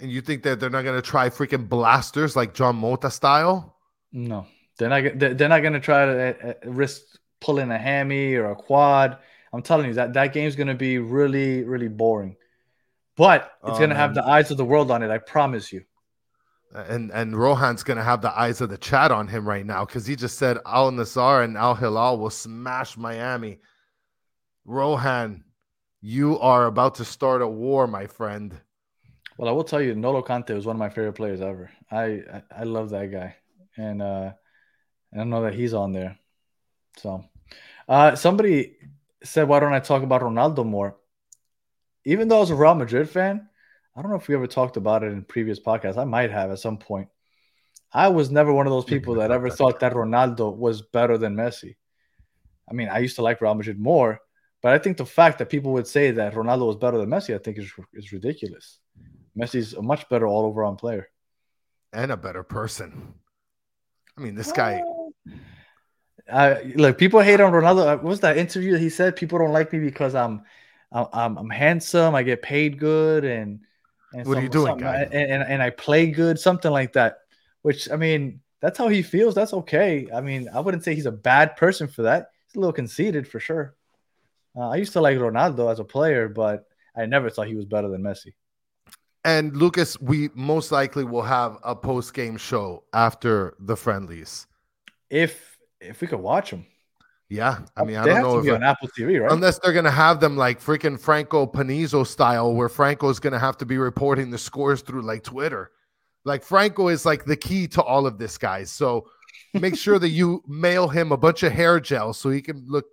And 0.00 0.10
you 0.10 0.20
think 0.20 0.42
that 0.44 0.58
they're 0.60 0.70
not 0.70 0.82
gonna 0.84 1.02
try 1.02 1.28
freaking 1.30 1.68
blasters 1.68 2.34
like 2.34 2.54
John 2.54 2.76
Mota 2.76 3.10
style? 3.10 3.76
No, 4.12 4.46
they're 4.78 4.88
not. 4.88 5.18
They're 5.18 5.48
not 5.48 5.60
going 5.60 5.72
to 5.74 5.80
try 5.80 6.04
to 6.06 6.12
uh, 6.12 6.48
uh, 6.50 6.70
risk 6.70 7.02
pulling 7.40 7.70
a 7.70 7.78
hammy 7.78 8.34
or 8.34 8.50
a 8.50 8.56
quad. 8.56 9.18
I'm 9.52 9.62
telling 9.62 9.86
you 9.88 9.94
that 9.94 10.14
that 10.14 10.32
game's 10.32 10.56
going 10.56 10.68
to 10.68 10.74
be 10.74 10.98
really, 10.98 11.62
really 11.64 11.88
boring. 11.88 12.36
But 13.16 13.52
it's 13.66 13.78
Oh, 13.78 13.78
going 13.78 13.90
to 13.90 13.96
have 13.96 14.14
the 14.14 14.24
eyes 14.24 14.50
of 14.50 14.56
the 14.58 14.64
world 14.64 14.90
on 14.90 15.02
it. 15.02 15.10
I 15.10 15.18
promise 15.18 15.72
you. 15.72 15.84
And 16.72 17.10
and 17.10 17.36
Rohan's 17.36 17.82
gonna 17.82 18.04
have 18.04 18.22
the 18.22 18.38
eyes 18.38 18.60
of 18.60 18.70
the 18.70 18.78
chat 18.78 19.10
on 19.10 19.26
him 19.26 19.48
right 19.48 19.66
now 19.66 19.84
because 19.84 20.06
he 20.06 20.14
just 20.14 20.38
said 20.38 20.58
Al 20.64 20.92
Nassr 20.92 21.44
and 21.44 21.56
Al 21.56 21.74
Hilal 21.74 22.18
will 22.18 22.30
smash 22.30 22.96
Miami. 22.96 23.58
Rohan, 24.64 25.42
you 26.00 26.38
are 26.38 26.66
about 26.66 26.94
to 26.96 27.04
start 27.04 27.42
a 27.42 27.48
war, 27.48 27.88
my 27.88 28.06
friend. 28.06 28.54
Well, 29.36 29.48
I 29.48 29.52
will 29.52 29.64
tell 29.64 29.80
you, 29.80 29.94
N'Golo 29.94 30.24
Kanté 30.24 30.54
was 30.54 30.66
one 30.66 30.76
of 30.76 30.80
my 30.80 30.90
favorite 30.90 31.14
players 31.14 31.40
ever. 31.40 31.70
I 31.90 32.02
I, 32.02 32.42
I 32.58 32.62
love 32.64 32.90
that 32.90 33.10
guy, 33.10 33.34
and 33.76 34.00
uh, 34.00 34.32
I 35.18 35.24
know 35.24 35.42
that 35.42 35.54
he's 35.54 35.74
on 35.74 35.92
there. 35.92 36.18
So, 36.98 37.24
uh, 37.88 38.14
somebody 38.14 38.76
said, 39.24 39.48
"Why 39.48 39.58
don't 39.58 39.72
I 39.72 39.80
talk 39.80 40.04
about 40.04 40.22
Ronaldo 40.22 40.64
more?" 40.64 40.96
Even 42.04 42.28
though 42.28 42.36
I 42.36 42.40
was 42.40 42.50
a 42.50 42.54
Real 42.54 42.74
Madrid 42.74 43.10
fan, 43.10 43.49
I 44.00 44.02
don't 44.02 44.12
know 44.12 44.16
if 44.16 44.28
we 44.28 44.34
ever 44.34 44.46
talked 44.46 44.78
about 44.78 45.02
it 45.02 45.12
in 45.12 45.24
previous 45.24 45.60
podcasts. 45.60 45.98
I 45.98 46.04
might 46.04 46.30
have 46.30 46.50
at 46.50 46.58
some 46.58 46.78
point. 46.78 47.08
I 47.92 48.08
was 48.08 48.30
never 48.30 48.50
one 48.50 48.66
of 48.66 48.70
those 48.70 48.86
people 48.86 49.16
that 49.16 49.30
ever 49.30 49.50
thought 49.50 49.80
that 49.80 49.92
Ronaldo 49.92 50.56
was 50.56 50.80
better 50.80 51.18
than 51.18 51.36
Messi. 51.36 51.76
I 52.66 52.72
mean, 52.72 52.88
I 52.88 53.00
used 53.00 53.16
to 53.16 53.22
like 53.22 53.42
Real 53.42 53.54
Madrid 53.54 53.78
more, 53.78 54.18
but 54.62 54.72
I 54.72 54.78
think 54.78 54.96
the 54.96 55.04
fact 55.04 55.36
that 55.38 55.50
people 55.50 55.74
would 55.74 55.86
say 55.86 56.12
that 56.12 56.32
Ronaldo 56.32 56.66
was 56.66 56.76
better 56.76 56.96
than 56.96 57.10
Messi, 57.10 57.34
I 57.34 57.38
think 57.38 57.58
is 57.58 57.70
is 57.92 58.10
ridiculous. 58.10 58.78
Messi's 59.38 59.74
a 59.74 59.82
much 59.82 60.08
better 60.08 60.26
all 60.26 60.50
around 60.50 60.76
player. 60.76 61.06
And 61.92 62.10
a 62.10 62.16
better 62.16 62.42
person. 62.42 63.12
I 64.16 64.22
mean, 64.22 64.34
this 64.34 64.50
guy. 64.50 64.82
Uh, 66.26 66.54
look, 66.74 66.96
people 66.96 67.20
hate 67.20 67.40
on 67.40 67.52
Ronaldo. 67.52 67.86
Uh, 67.86 67.96
What 67.98 68.04
was 68.04 68.20
that 68.20 68.38
interview 68.38 68.72
that 68.72 68.80
he 68.80 68.88
said? 68.88 69.14
People 69.14 69.40
don't 69.40 69.52
like 69.52 69.70
me 69.74 69.78
because 69.78 70.14
I'm, 70.14 70.44
I'm, 70.90 71.36
I'm 71.36 71.50
handsome. 71.50 72.14
I 72.14 72.22
get 72.22 72.40
paid 72.40 72.78
good, 72.78 73.26
and, 73.26 73.60
and 74.12 74.26
What 74.26 74.38
are 74.38 74.42
you 74.42 74.48
doing, 74.48 74.76
guy? 74.78 75.02
And, 75.02 75.14
and 75.14 75.42
and 75.42 75.62
I 75.62 75.70
play 75.70 76.10
good, 76.10 76.38
something 76.38 76.70
like 76.70 76.94
that. 76.94 77.18
Which 77.62 77.90
I 77.90 77.96
mean, 77.96 78.40
that's 78.60 78.78
how 78.78 78.88
he 78.88 79.02
feels. 79.02 79.34
That's 79.34 79.52
okay. 79.52 80.08
I 80.12 80.20
mean, 80.20 80.48
I 80.52 80.60
wouldn't 80.60 80.84
say 80.84 80.94
he's 80.94 81.06
a 81.06 81.12
bad 81.12 81.56
person 81.56 81.88
for 81.88 82.02
that. 82.02 82.30
He's 82.46 82.56
a 82.56 82.60
little 82.60 82.72
conceited 82.72 83.28
for 83.28 83.40
sure. 83.40 83.74
Uh, 84.56 84.68
I 84.68 84.76
used 84.76 84.92
to 84.94 85.00
like 85.00 85.16
Ronaldo 85.16 85.70
as 85.70 85.78
a 85.78 85.84
player, 85.84 86.28
but 86.28 86.66
I 86.96 87.06
never 87.06 87.30
thought 87.30 87.46
he 87.46 87.54
was 87.54 87.66
better 87.66 87.88
than 87.88 88.02
Messi. 88.02 88.34
And 89.24 89.56
Lucas, 89.56 90.00
we 90.00 90.30
most 90.34 90.72
likely 90.72 91.04
will 91.04 91.22
have 91.22 91.58
a 91.62 91.76
post 91.76 92.14
game 92.14 92.36
show 92.36 92.84
after 92.92 93.54
the 93.60 93.76
friendlies. 93.76 94.46
If 95.10 95.58
if 95.80 96.00
we 96.00 96.06
could 96.06 96.20
watch 96.20 96.50
him, 96.50 96.66
Yeah. 97.30 97.60
I 97.76 97.84
mean, 97.84 97.96
I 97.96 98.04
don't 98.04 98.22
know 98.22 98.32
to 98.34 98.38
if 98.40 98.44
be 98.44 98.50
on 98.50 98.62
Apple 98.64 98.88
TV, 98.88 99.22
right? 99.22 99.30
unless 99.30 99.58
they're 99.60 99.72
gonna 99.72 99.90
have 99.90 100.18
them 100.20 100.36
like 100.36 100.60
freaking 100.60 101.00
Franco 101.00 101.46
Panizo 101.46 102.04
style, 102.06 102.52
where 102.52 102.68
Franco's 102.68 103.20
gonna 103.20 103.38
have 103.38 103.56
to 103.58 103.64
be 103.66 103.78
reporting 103.78 104.30
the 104.30 104.36
scores 104.38 104.82
through 104.82 105.02
like 105.02 105.22
Twitter. 105.22 105.70
Like 106.24 106.42
Franco 106.42 106.88
is 106.88 107.06
like 107.06 107.24
the 107.24 107.36
key 107.36 107.68
to 107.68 107.82
all 107.82 108.06
of 108.06 108.18
this, 108.18 108.36
guys. 108.36 108.70
So 108.72 109.08
make 109.54 109.76
sure 109.76 109.98
that 110.00 110.08
you 110.08 110.42
mail 110.48 110.88
him 110.88 111.12
a 111.12 111.16
bunch 111.16 111.44
of 111.44 111.52
hair 111.52 111.78
gel 111.78 112.12
so 112.12 112.30
he 112.30 112.42
can 112.42 112.64
look 112.66 112.86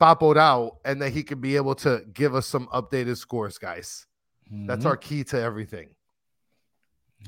papoed 0.00 0.36
out 0.36 0.76
and 0.84 1.00
that 1.02 1.10
he 1.10 1.22
can 1.22 1.40
be 1.40 1.56
able 1.56 1.74
to 1.76 2.02
give 2.12 2.34
us 2.34 2.46
some 2.46 2.66
updated 2.68 3.16
scores, 3.16 3.56
guys. 3.58 4.06
That's 4.50 4.84
Mhm. 4.84 4.88
our 4.88 4.96
key 4.96 5.24
to 5.24 5.40
everything. 5.40 5.88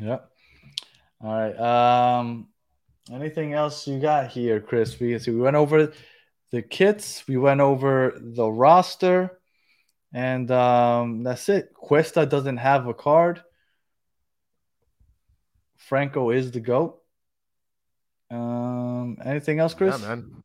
Yep. 0.01 0.31
All 1.23 1.33
right. 1.33 2.19
Um, 2.21 2.49
anything 3.11 3.53
else 3.55 3.87
you 3.87 3.99
got 4.01 4.29
here, 4.29 4.61
Chris? 4.61 4.99
We 5.01 5.19
so 5.19 5.33
we 5.33 5.41
went 5.41 5.57
over 5.57 5.93
the 6.51 6.63
kits, 6.63 7.27
we 7.29 7.37
went 7.37 7.61
over 7.61 8.19
the 8.21 8.51
roster, 8.51 9.39
and 10.13 10.51
um, 10.51 11.23
that's 11.23 11.49
it. 11.49 11.73
Cuesta 11.75 12.27
doesn't 12.27 12.57
have 12.57 12.87
a 12.87 12.95
card. 12.95 13.43
Franco 15.77 16.31
is 16.31 16.51
the 16.51 16.61
goat. 16.61 17.01
Um, 18.31 19.19
anything 19.25 19.59
else, 19.59 19.75
Chris? 19.75 20.01
Yeah, 20.01 20.09
man. 20.09 20.43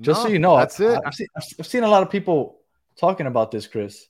Just 0.00 0.22
so 0.22 0.28
you 0.28 0.38
know, 0.38 0.56
that's 0.56 0.80
I, 0.80 0.94
it. 0.94 1.00
I've 1.06 1.14
seen, 1.14 1.26
I've 1.36 1.66
seen 1.66 1.82
a 1.84 1.88
lot 1.88 2.02
of 2.02 2.10
people 2.10 2.60
talking 2.98 3.26
about 3.26 3.50
this, 3.50 3.66
Chris. 3.66 4.06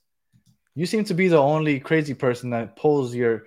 You 0.75 0.85
seem 0.85 1.03
to 1.05 1.13
be 1.13 1.27
the 1.27 1.37
only 1.37 1.79
crazy 1.79 2.13
person 2.13 2.49
that 2.51 2.75
pulls 2.75 3.13
your 3.13 3.43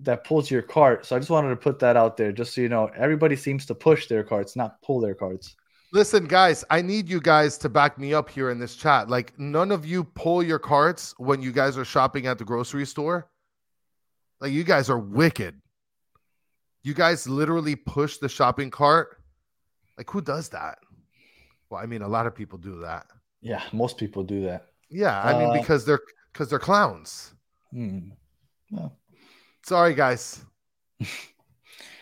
that 0.00 0.24
pulls 0.24 0.50
your 0.50 0.62
cart. 0.62 1.06
So 1.06 1.14
I 1.14 1.18
just 1.18 1.30
wanted 1.30 1.50
to 1.50 1.56
put 1.56 1.78
that 1.80 1.96
out 1.96 2.16
there, 2.16 2.32
just 2.32 2.54
so 2.54 2.60
you 2.60 2.68
know. 2.68 2.90
Everybody 2.96 3.36
seems 3.36 3.66
to 3.66 3.74
push 3.74 4.06
their 4.06 4.24
carts, 4.24 4.56
not 4.56 4.80
pull 4.82 5.00
their 5.00 5.14
carts. 5.14 5.54
Listen, 5.94 6.24
guys, 6.24 6.64
I 6.70 6.82
need 6.82 7.08
you 7.08 7.20
guys 7.20 7.56
to 7.58 7.68
back 7.68 7.98
me 8.00 8.14
up 8.14 8.28
here 8.28 8.50
in 8.50 8.58
this 8.58 8.74
chat. 8.74 9.08
Like, 9.08 9.38
none 9.38 9.70
of 9.70 9.86
you 9.86 10.02
pull 10.02 10.42
your 10.42 10.58
carts 10.58 11.14
when 11.18 11.40
you 11.40 11.52
guys 11.52 11.78
are 11.78 11.84
shopping 11.84 12.26
at 12.26 12.36
the 12.36 12.44
grocery 12.44 12.84
store. 12.84 13.30
Like, 14.40 14.50
you 14.52 14.64
guys 14.64 14.90
are 14.90 14.98
wicked. 14.98 15.54
You 16.82 16.94
guys 16.94 17.28
literally 17.28 17.76
push 17.76 18.18
the 18.18 18.28
shopping 18.28 18.72
cart. 18.72 19.20
Like, 19.96 20.10
who 20.10 20.20
does 20.20 20.48
that? 20.48 20.78
Well, 21.70 21.80
I 21.80 21.86
mean, 21.86 22.02
a 22.02 22.08
lot 22.08 22.26
of 22.26 22.34
people 22.34 22.58
do 22.58 22.80
that. 22.80 23.06
Yeah, 23.40 23.62
most 23.72 23.96
people 23.96 24.24
do 24.24 24.42
that. 24.46 24.66
Yeah, 24.90 25.22
I 25.22 25.38
mean, 25.38 25.50
Uh, 25.50 25.60
because 25.60 25.84
they're 25.84 26.00
because 26.32 26.50
they're 26.50 26.58
clowns. 26.58 27.34
Hmm. 27.70 28.08
Well, 28.72 28.98
Sorry, 29.64 29.94
guys. 29.94 30.44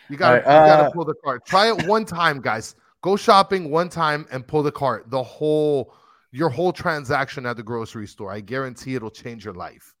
You 0.09 0.17
got 0.17 0.31
right, 0.31 0.39
you 0.41 0.43
got 0.45 0.77
to 0.77 0.83
uh, 0.87 0.91
pull 0.91 1.05
the 1.05 1.13
cart. 1.23 1.45
Try 1.45 1.69
it 1.69 1.87
one 1.87 2.03
time, 2.19 2.41
guys. 2.41 2.75
Go 3.03 3.15
shopping 3.17 3.69
one 3.69 3.89
time 3.89 4.25
and 4.31 4.47
pull 4.47 4.63
the 4.63 4.71
cart. 4.71 5.11
The 5.11 5.21
whole 5.21 5.93
your 6.31 6.49
whole 6.49 6.73
transaction 6.73 7.45
at 7.45 7.57
the 7.57 7.63
grocery 7.63 8.07
store. 8.07 8.31
I 8.31 8.39
guarantee 8.39 8.95
it'll 8.95 9.11
change 9.11 9.45
your 9.45 9.53
life. 9.53 9.93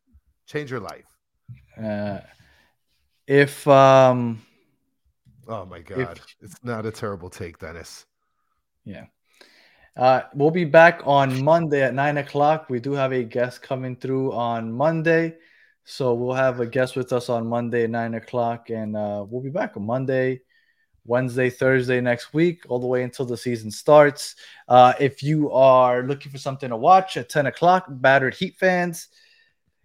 Change 0.47 0.71
your 0.71 0.79
life. 0.79 1.05
Uh, 1.79 2.21
if 3.27 3.67
um, 3.67 4.41
Oh 5.47 5.65
my 5.65 5.79
god, 5.79 6.21
it's 6.41 6.63
not 6.63 6.85
a 6.85 6.91
terrible 6.91 7.29
take, 7.29 7.59
Dennis. 7.59 8.05
yeah, 8.85 9.05
uh, 9.97 10.21
we'll 10.33 10.51
be 10.51 10.65
back 10.65 11.01
on 11.03 11.43
Monday 11.43 11.83
at 11.83 11.93
nine 11.93 12.17
o'clock. 12.17 12.69
We 12.69 12.79
do 12.79 12.93
have 12.93 13.11
a 13.11 13.23
guest 13.23 13.61
coming 13.61 13.97
through 13.97 14.31
on 14.31 14.71
Monday, 14.71 15.35
so 15.83 16.13
we'll 16.13 16.35
have 16.35 16.61
a 16.61 16.65
guest 16.65 16.95
with 16.95 17.11
us 17.11 17.27
on 17.27 17.47
Monday 17.47 17.83
at 17.83 17.89
nine 17.89 18.13
o'clock, 18.13 18.69
and 18.69 18.95
uh, 18.95 19.25
we'll 19.27 19.43
be 19.43 19.49
back 19.49 19.75
on 19.75 19.85
Monday. 19.85 20.39
Wednesday, 21.05 21.49
Thursday 21.49 21.99
next 21.99 22.33
week, 22.33 22.63
all 22.69 22.79
the 22.79 22.87
way 22.87 23.03
until 23.03 23.25
the 23.25 23.37
season 23.37 23.69
starts. 23.69 24.35
Uh, 24.67 24.93
if 24.99 25.21
you 25.21 25.51
are 25.51 26.03
looking 26.03 26.31
for 26.31 26.37
something 26.37 26.69
to 26.69 26.77
watch 26.77 27.17
at 27.17 27.29
10 27.29 27.47
o'clock, 27.47 27.85
Battered 27.89 28.35
Heat 28.35 28.55
fans 28.57 29.09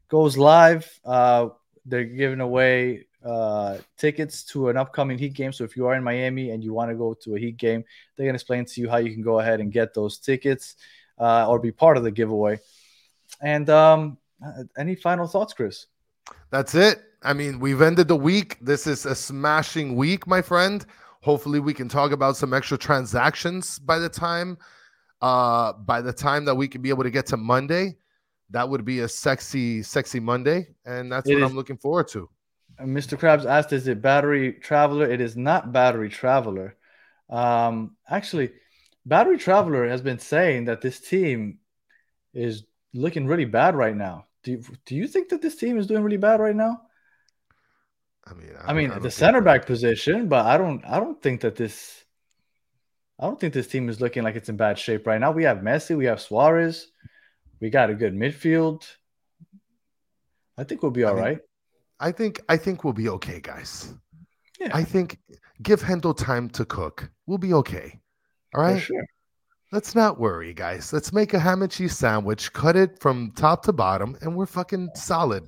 goes 0.09 0.37
live. 0.37 0.89
Uh, 1.05 1.49
they're 1.85 2.05
giving 2.05 2.41
away 2.41 3.07
uh, 3.25 3.79
tickets 3.97 4.45
to 4.45 4.69
an 4.69 4.77
upcoming 4.77 5.19
Heat 5.19 5.35
game. 5.35 5.53
So 5.53 5.65
if 5.65 5.77
you 5.77 5.87
are 5.87 5.95
in 5.95 6.05
Miami 6.05 6.51
and 6.51 6.63
you 6.63 6.73
want 6.73 6.91
to 6.91 6.97
go 6.97 7.15
to 7.15 7.35
a 7.35 7.39
Heat 7.39 7.57
game, 7.57 7.85
they're 8.17 8.25
going 8.25 8.35
to 8.35 8.37
explain 8.37 8.65
to 8.65 8.81
you 8.81 8.89
how 8.89 8.99
you 8.99 9.13
can 9.13 9.23
go 9.23 9.41
ahead 9.41 9.61
and 9.61 9.73
get 9.73 9.95
those 9.95 10.19
tickets 10.19 10.77
uh, 11.19 11.49
or 11.49 11.59
be 11.59 11.73
part 11.73 11.97
of 11.97 12.05
the 12.05 12.11
giveaway. 12.11 12.61
And 13.41 13.69
um, 13.71 14.19
uh, 14.45 14.65
any 14.77 14.95
final 14.95 15.27
thoughts, 15.27 15.53
Chris? 15.53 15.87
That's 16.51 16.75
it. 16.75 17.03
I 17.23 17.33
mean, 17.33 17.59
we've 17.59 17.83
ended 17.83 18.09
the 18.09 18.17
week. 18.17 18.59
This 18.61 18.87
is 18.87 19.05
a 19.05 19.15
smashing 19.15 19.97
week, 19.97 20.27
my 20.27 20.41
friend. 20.41 20.87
Hopefully, 21.23 21.61
we 21.61 21.75
can 21.75 21.89
talk 21.89 22.13
about 22.13 22.37
some 22.37 22.55
extra 22.55 22.79
transactions 22.79 23.79
by 23.79 23.99
the 23.99 24.09
time, 24.09 24.57
uh, 25.21 25.73
by 25.73 26.01
the 26.01 26.13
time 26.13 26.45
that 26.45 26.55
we 26.55 26.69
can 26.69 26.81
be 26.81 26.91
able 26.91 27.03
to 27.03 27.11
get 27.11 27.27
to 27.27 27.37
Monday. 27.37 27.97
That 28.51 28.69
would 28.69 28.85
be 28.85 29.01
a 29.01 29.09
sexy, 29.09 29.83
sexy 29.83 30.21
Monday, 30.21 30.69
and 30.87 31.13
that's 31.13 31.29
It 31.29 31.35
what 31.35 31.43
is- 31.43 31.51
I'm 31.51 31.57
looking 31.57 31.77
forward 31.77 32.09
to. 32.09 32.29
Mr. 32.81 33.19
Krabs 33.19 33.45
asked, 33.45 33.73
"Is 33.73 33.89
it 33.89 34.01
Battery 34.01 34.53
Traveler?" 34.53 35.11
It 35.11 35.21
is 35.21 35.37
not 35.37 35.73
Battery 35.73 36.09
Traveler. 36.09 36.77
Um, 37.29 37.97
actually, 38.09 38.53
Battery 39.05 39.37
Traveler 39.37 39.89
has 39.89 40.01
been 40.01 40.21
saying 40.21 40.67
that 40.67 40.81
this 40.81 41.01
team 41.01 41.59
is 42.33 42.65
looking 42.95 43.27
really 43.27 43.45
bad 43.45 43.75
right 43.75 43.97
now. 43.97 44.27
Do 44.45 44.53
you, 44.53 44.63
do 44.87 44.95
you 44.95 45.09
think 45.09 45.31
that 45.31 45.43
this 45.43 45.57
team 45.57 45.77
is 45.77 45.89
doing 45.89 46.05
really 46.05 46.17
bad 46.19 46.41
right 46.41 46.55
now? 46.55 46.83
I 48.31 48.35
mean, 48.35 48.51
I 48.61 48.67
don't- 48.67 48.77
mean, 48.77 48.91
don't 48.91 49.03
the 49.03 49.11
center 49.11 49.41
back 49.41 49.67
position, 49.67 50.29
but 50.29 50.47
I 50.47 50.57
don't, 50.59 50.85
I 50.85 51.01
don't 51.01 51.21
think 51.23 51.41
that 51.43 51.57
this, 51.57 52.05
I 53.19 53.27
don't 53.27 53.39
think 53.41 53.55
this 53.55 53.67
team 53.69 53.89
is 53.89 54.01
looking 54.01 54.23
like 54.23 54.37
it's 54.37 54.49
in 54.49 54.57
bad 54.57 54.79
shape 54.79 55.07
right 55.07 55.21
now. 55.21 55.31
We 55.33 55.45
have 55.45 55.59
Messi, 55.59 55.97
we 55.97 56.05
have 56.07 56.21
Suarez, 56.21 56.89
we 57.61 57.71
got 57.71 57.91
a 57.91 57.95
good 57.95 58.15
midfield. 58.15 58.85
I 60.57 60.65
think 60.65 60.83
we'll 60.83 60.91
be 60.93 61.05
I 61.05 61.09
all 61.09 61.15
mean, 61.15 61.25
right. 61.25 61.39
I 62.01 62.13
think 62.13 62.41
I 62.49 62.57
think 62.57 62.85
we'll 62.85 62.93
be 62.93 63.09
okay, 63.09 63.41
guys. 63.41 63.95
Yeah, 64.61 64.71
I 64.73 64.85
think 64.85 65.19
give 65.63 65.81
Hendel 65.81 66.17
time 66.17 66.49
to 66.51 66.65
cook. 66.65 67.11
We'll 67.27 67.39
be 67.39 67.55
okay. 67.55 68.01
All 68.55 68.63
right. 68.63 68.81
sure. 68.81 69.05
Let's 69.71 69.95
not 69.95 70.19
worry, 70.19 70.55
guys. 70.55 70.93
Let's 70.93 71.13
make 71.13 71.35
a 71.35 71.39
ham 71.39 71.63
and 71.63 71.71
cheese 71.71 71.97
sandwich, 71.97 72.53
cut 72.53 72.75
it 72.75 72.99
from 73.01 73.33
top 73.37 73.63
to 73.65 73.73
bottom, 73.73 74.17
and 74.23 74.35
we're 74.35 74.47
fucking 74.47 74.91
solid. 74.95 75.45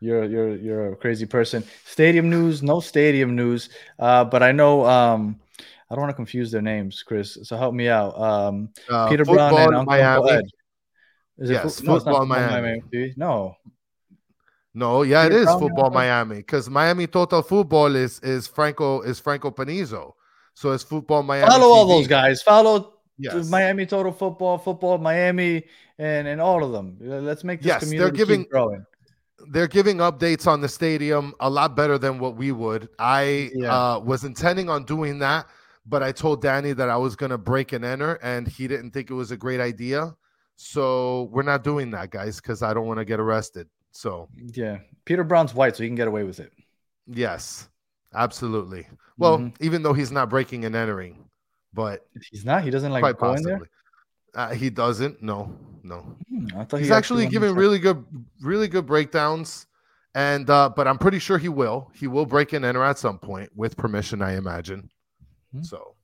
You're 0.00 0.24
you're 0.24 0.56
you're 0.56 0.92
a 0.92 0.96
crazy 0.96 1.26
person. 1.26 1.62
Stadium 1.84 2.30
news, 2.30 2.62
no 2.62 2.80
stadium 2.80 3.36
news. 3.36 3.68
Uh, 3.98 4.24
but 4.24 4.42
I 4.42 4.50
know 4.52 4.86
um, 4.86 5.38
I 5.90 5.94
don't 5.94 6.00
want 6.02 6.10
to 6.10 6.16
confuse 6.16 6.50
their 6.50 6.62
names, 6.62 7.02
Chris. 7.02 7.36
So 7.42 7.56
help 7.56 7.74
me 7.74 7.88
out. 7.88 8.18
Um, 8.18 8.70
Uh, 8.88 9.08
Peter 9.08 9.24
Brown 9.24 9.54
and 9.54 9.76
Uncle 9.76 9.84
Miami. 9.84 10.30
Ed. 10.30 10.44
Is 11.38 11.50
Yes, 11.50 11.80
fo- 11.80 11.86
no, 11.86 11.96
it's 11.96 12.04
not 12.06 12.12
football 12.12 12.26
Miami. 12.26 12.82
No, 13.16 13.54
No, 14.74 15.02
yeah, 15.02 15.24
Peter 15.24 15.36
it 15.36 15.38
is 15.40 15.44
Brown, 15.46 15.60
football. 15.60 15.90
Miami 15.90 16.36
because 16.36 16.70
Miami 16.70 17.06
Total 17.06 17.42
Football 17.42 17.96
is 17.96 18.20
is 18.20 18.46
Franco 18.46 19.02
is 19.02 19.18
Franco 19.20 19.50
Panizo. 19.50 20.12
So 20.54 20.72
it's 20.72 20.82
football 20.84 21.22
Miami. 21.22 21.50
follow 21.50 21.68
all 21.68 21.86
those 21.86 22.06
guys. 22.06 22.40
Follow 22.42 22.94
Yes. 23.18 23.50
Miami 23.50 23.84
Total 23.84 24.12
Football, 24.12 24.56
Football 24.58 24.96
Miami, 24.98 25.64
and 25.98 26.26
and 26.26 26.40
all 26.40 26.64
of 26.64 26.72
them. 26.72 26.96
Let's 27.00 27.44
make 27.44 27.60
this 27.60 27.66
Yes, 27.68 27.80
they're 27.82 27.90
community 27.90 28.16
giving- 28.16 28.42
keep 28.44 28.50
growing. 28.50 28.86
They're 29.48 29.68
giving 29.68 29.98
updates 29.98 30.46
on 30.46 30.60
the 30.60 30.68
stadium 30.68 31.34
a 31.40 31.48
lot 31.50 31.74
better 31.76 31.98
than 31.98 32.18
what 32.18 32.36
we 32.36 32.52
would. 32.52 32.88
I 32.98 33.50
Yeah. 33.54 33.74
uh, 33.94 33.98
was 34.00 34.24
intending 34.24 34.68
on 34.68 34.84
doing 34.84 35.18
that, 35.20 35.46
but 35.86 36.02
I 36.02 36.12
told 36.12 36.42
Danny 36.42 36.72
that 36.74 36.88
I 36.90 36.96
was 36.96 37.16
going 37.16 37.30
to 37.30 37.38
break 37.38 37.72
and 37.72 37.84
enter, 37.84 38.14
and 38.22 38.46
he 38.46 38.68
didn't 38.68 38.90
think 38.92 39.10
it 39.10 39.14
was 39.14 39.30
a 39.30 39.36
great 39.36 39.60
idea. 39.60 40.14
So 40.56 41.24
we're 41.32 41.42
not 41.42 41.64
doing 41.64 41.90
that, 41.92 42.10
guys, 42.10 42.36
because 42.36 42.62
I 42.62 42.74
don't 42.74 42.86
want 42.86 42.98
to 42.98 43.04
get 43.04 43.18
arrested. 43.20 43.68
So 43.92 44.28
Yeah, 44.36 44.78
Peter 45.04 45.24
Brown's 45.24 45.54
white, 45.54 45.74
so 45.76 45.82
he 45.82 45.88
can 45.88 45.96
get 45.96 46.06
away 46.08 46.22
with 46.24 46.38
it. 46.38 46.52
yes, 47.06 47.68
absolutely. 48.14 48.86
Well, 49.18 49.38
Mhm. 49.38 49.54
even 49.60 49.82
though 49.82 49.92
he's 49.94 50.12
not 50.12 50.28
breaking 50.30 50.64
and 50.64 50.74
entering, 50.76 51.24
but 51.72 52.06
He's 52.30 52.44
not. 52.44 52.62
He 52.64 52.70
doesn't 52.70 52.92
like 52.92 53.18
going 53.18 53.42
there. 53.42 53.60
Uh, 54.34 54.50
he 54.54 54.70
doesn't. 54.70 55.22
No, 55.22 55.56
no. 55.82 56.16
Hmm, 56.28 56.46
I 56.56 56.64
thought 56.64 56.80
He's 56.80 56.88
he 56.88 56.94
actually 56.94 57.26
giving 57.26 57.54
really 57.54 57.78
good, 57.78 58.04
really 58.40 58.68
good 58.68 58.86
breakdowns. 58.86 59.66
And 60.14 60.50
uh, 60.50 60.70
but 60.74 60.88
I'm 60.88 60.98
pretty 60.98 61.20
sure 61.20 61.38
he 61.38 61.48
will. 61.48 61.90
He 61.94 62.08
will 62.08 62.26
break 62.26 62.52
and 62.52 62.64
enter 62.64 62.82
at 62.82 62.98
some 62.98 63.18
point 63.18 63.50
with 63.54 63.76
permission, 63.76 64.22
I 64.22 64.36
imagine. 64.36 64.90
Hmm. 65.52 65.62
So 65.62 65.96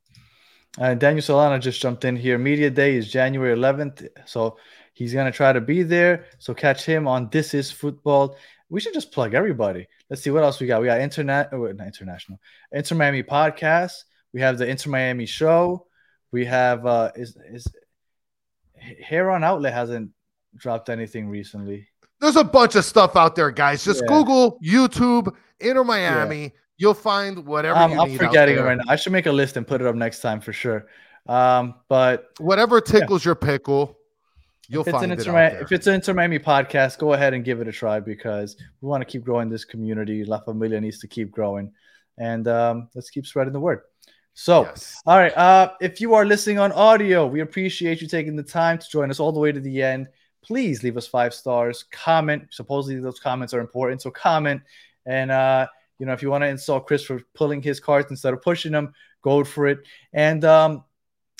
Uh, 0.79 0.95
Daniel 0.95 1.22
Solana 1.22 1.61
just 1.61 1.81
jumped 1.81 2.05
in 2.05 2.16
here. 2.16 2.39
Media 2.39 2.70
Day 2.70 2.97
is 2.97 3.11
January 3.11 3.55
11th, 3.57 4.07
so 4.27 4.59
he's 4.93 5.14
gonna 5.14 5.33
try 5.33 5.53
to 5.53 5.61
be 5.61 5.83
there. 5.83 6.27
So 6.39 6.55
catch 6.55 6.85
him 6.85 7.09
on 7.09 7.29
This 7.31 7.55
Is 7.55 7.70
Football. 7.72 8.37
We 8.68 8.81
should 8.81 8.95
just 8.95 9.12
plug 9.12 9.35
everybody. 9.35 9.89
Let's 10.11 10.22
see 10.22 10.31
what 10.31 10.43
else 10.43 10.61
we 10.61 10.66
got. 10.66 10.81
We 10.81 10.87
got 10.89 11.01
internet, 11.01 11.49
oh, 11.53 11.66
not 11.72 11.87
international, 11.87 12.39
Inter 12.72 12.95
Miami 12.97 13.22
podcast. 13.22 14.05
We 14.33 14.41
have 14.41 14.59
the 14.59 14.66
Inter 14.68 14.91
Miami 14.91 15.27
show. 15.27 15.87
We 16.33 16.45
have 16.47 16.85
uh, 16.87 17.12
is 17.16 17.37
is 17.51 17.66
Heron 19.03 19.45
Outlet 19.45 19.72
hasn't 19.72 20.11
dropped 20.57 20.89
anything 20.89 21.28
recently. 21.28 21.89
there's 22.20 22.37
a 22.37 22.45
bunch 22.45 22.74
of 22.76 22.84
stuff 22.84 23.14
out 23.14 23.37
there, 23.37 23.51
guys. 23.51 23.84
Just 23.84 24.01
Yeah. 24.03 24.09
Google 24.09 24.59
YouTube 24.64 25.34
Inter 25.61 25.84
Miami. 25.84 26.53
You'll 26.78 26.95
find 26.95 27.45
whatever 27.47 27.78
Um, 27.78 27.93
you 27.93 28.01
I'm 28.01 28.09
need 28.09 28.22
out 28.22 28.26
forgetting 28.28 28.57
it 28.57 28.61
right 28.62 28.76
now. 28.78 28.84
I 28.89 28.97
should 28.97 29.12
make 29.12 29.26
a 29.26 29.32
list 29.32 29.57
and 29.57 29.66
put 29.66 29.80
it 29.82 29.87
up 29.87 29.95
next 29.95 30.20
time 30.20 30.41
for 30.41 30.53
sure. 30.53 30.87
Um, 31.26 31.74
but 31.89 32.28
Whatever 32.39 32.80
tickles 32.80 33.24
your 33.24 33.34
pickle, 33.34 33.99
you'll 34.68 34.82
if 34.82 34.89
it's, 34.89 34.93
find 34.93 35.05
an 35.05 35.12
it 35.12 35.26
Inter, 35.26 35.59
if 35.61 35.72
it's 35.72 35.87
an 35.87 35.95
Inter 35.95 36.14
Miami 36.14 36.39
podcast, 36.39 36.99
go 36.99 37.12
ahead 37.12 37.34
and 37.34 37.45
give 37.45 37.61
it 37.61 37.68
a 37.68 37.72
try 37.72 38.01
because 38.01 38.57
we 38.80 38.89
want 38.89 39.01
to 39.03 39.05
keep 39.05 39.22
growing 39.24 39.49
this 39.51 39.64
community. 39.64 40.24
La 40.24 40.41
Familia 40.41 40.80
needs 40.80 40.99
to 41.01 41.09
keep 41.09 41.30
growing, 41.30 41.72
and 42.18 42.47
um, 42.49 42.89
let's 42.95 43.11
keep 43.11 43.26
spreading 43.26 43.53
the 43.53 43.61
word. 43.61 43.80
So, 44.39 44.64
yes. 44.64 45.01
all 45.07 45.16
right, 45.16 45.34
uh, 45.34 45.72
if 45.80 45.99
you 45.99 46.12
are 46.12 46.26
listening 46.26 46.59
on 46.59 46.70
audio, 46.72 47.26
we 47.26 47.41
appreciate 47.41 48.03
you 48.03 48.07
taking 48.07 48.37
the 48.37 48.43
time 48.43 48.76
to 48.76 48.87
join 48.87 49.11
us 49.11 49.18
all 49.18 49.32
the 49.32 49.41
way 49.41 49.51
to 49.51 49.61
the 49.61 49.82
end. 49.82 50.09
Please 50.43 50.82
leave 50.82 50.99
us 50.99 51.07
five 51.07 51.32
stars. 51.32 51.87
Comment. 51.91 52.47
Supposedly 52.51 53.01
those 53.01 53.18
comments 53.18 53.55
are 53.55 53.61
important, 53.61 54.03
so 54.03 54.11
comment. 54.11 54.61
And 55.07 55.30
uh, 55.30 55.68
you 55.99 56.05
know, 56.05 56.12
if 56.12 56.20
you 56.20 56.30
want 56.30 56.43
to 56.43 56.49
insult 56.49 56.87
Chris 56.87 57.03
for 57.03 57.22
pulling 57.34 57.62
his 57.62 57.80
cards 57.80 58.11
instead 58.11 58.34
of 58.34 58.43
pushing 58.43 58.72
them, 58.72 58.93
go 59.22 59.43
for 59.43 59.68
it. 59.68 59.78
And 60.12 60.45
um, 60.45 60.84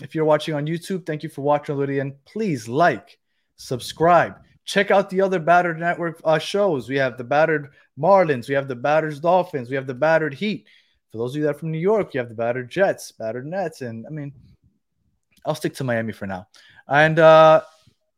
if 0.03 0.15
you're 0.15 0.25
watching 0.25 0.55
on 0.55 0.67
YouTube, 0.67 1.05
thank 1.05 1.23
you 1.23 1.29
for 1.29 1.43
watching 1.43 1.75
all 1.75 1.77
the 1.77 1.81
way 1.83 1.87
to 1.89 1.93
the 1.93 2.01
end. 2.01 2.15
Please 2.25 2.67
like, 2.67 3.19
subscribe. 3.57 4.37
Check 4.65 4.91
out 4.91 5.11
the 5.11 5.21
other 5.21 5.39
Battered 5.39 5.79
Network 5.79 6.19
uh, 6.25 6.39
shows. 6.39 6.89
We 6.89 6.97
have 6.97 7.19
the 7.19 7.25
Battered 7.25 7.73
Marlins, 8.01 8.49
we 8.49 8.55
have 8.55 8.69
the 8.69 8.75
Battered 8.75 9.21
Dolphins, 9.21 9.69
we 9.69 9.77
have 9.77 9.87
the 9.87 9.93
Battered 9.93 10.33
Heat. 10.33 10.67
For 11.17 11.23
those 11.23 11.33
of 11.33 11.37
you 11.39 11.43
that 11.45 11.57
are 11.57 11.59
from 11.59 11.73
New 11.73 11.79
York, 11.79 12.13
you 12.13 12.21
have 12.21 12.29
the 12.29 12.35
Battered 12.35 12.69
Jets, 12.69 13.11
Battered 13.11 13.47
Nets, 13.47 13.81
and 13.81 14.07
I 14.07 14.11
mean, 14.11 14.35
I'll 15.47 15.55
stick 15.55 15.73
to 15.77 15.85
Miami 15.85 16.13
for 16.13 16.27
now. 16.27 16.47
And 16.89 17.19
uh, 17.19 17.63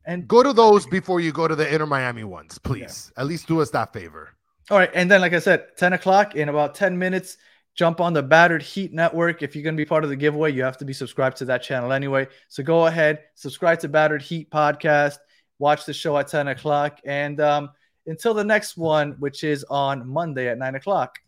and 0.04 0.26
Go 0.26 0.42
to 0.42 0.52
those 0.52 0.84
before 0.84 1.20
you 1.20 1.30
go 1.30 1.46
to 1.46 1.54
the 1.54 1.72
Inter 1.72 1.86
Miami 1.86 2.24
ones, 2.24 2.58
please. 2.58 3.12
At 3.16 3.26
least 3.26 3.46
do 3.46 3.60
us 3.60 3.70
that 3.70 3.92
favor. 3.92 4.30
All 4.68 4.78
right, 4.78 4.90
and 4.94 5.08
then 5.08 5.20
like 5.20 5.32
I 5.32 5.38
said, 5.38 5.76
10 5.76 5.92
o'clock 5.92 6.34
in 6.34 6.48
about 6.48 6.74
10 6.74 6.98
minutes, 6.98 7.36
jump 7.76 8.00
on 8.00 8.14
the 8.14 8.22
Battered 8.22 8.62
Heat 8.62 8.92
Network. 8.92 9.44
If 9.44 9.54
you're 9.54 9.62
gonna 9.62 9.76
be 9.76 9.84
part 9.84 10.02
of 10.02 10.10
the 10.10 10.16
giveaway, 10.16 10.50
you 10.50 10.64
have 10.64 10.78
to 10.78 10.84
be 10.84 10.92
subscribed 10.92 11.36
to 11.36 11.44
that 11.44 11.62
channel 11.62 11.92
anyway. 11.92 12.26
So 12.48 12.64
go 12.64 12.86
ahead, 12.86 13.20
subscribe 13.36 13.78
to 13.80 13.88
Battered 13.88 14.22
Heat 14.22 14.50
Podcast, 14.50 15.18
watch 15.60 15.84
the 15.84 15.94
show 15.94 16.18
at 16.18 16.26
10 16.26 16.48
o'clock, 16.48 16.98
and 17.04 17.40
um, 17.40 17.70
until 18.06 18.34
the 18.34 18.42
next 18.42 18.76
one, 18.76 19.12
which 19.20 19.44
is 19.44 19.62
on 19.70 20.08
Monday 20.08 20.48
at 20.48 20.58
9 20.58 20.74
o'clock, 20.74 21.20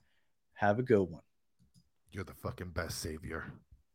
have 0.54 0.80
a 0.80 0.82
good 0.82 1.08
one. 1.08 1.22
You're 2.12 2.24
the 2.24 2.34
fucking 2.34 2.70
best 2.70 2.98
savior. 2.98 3.44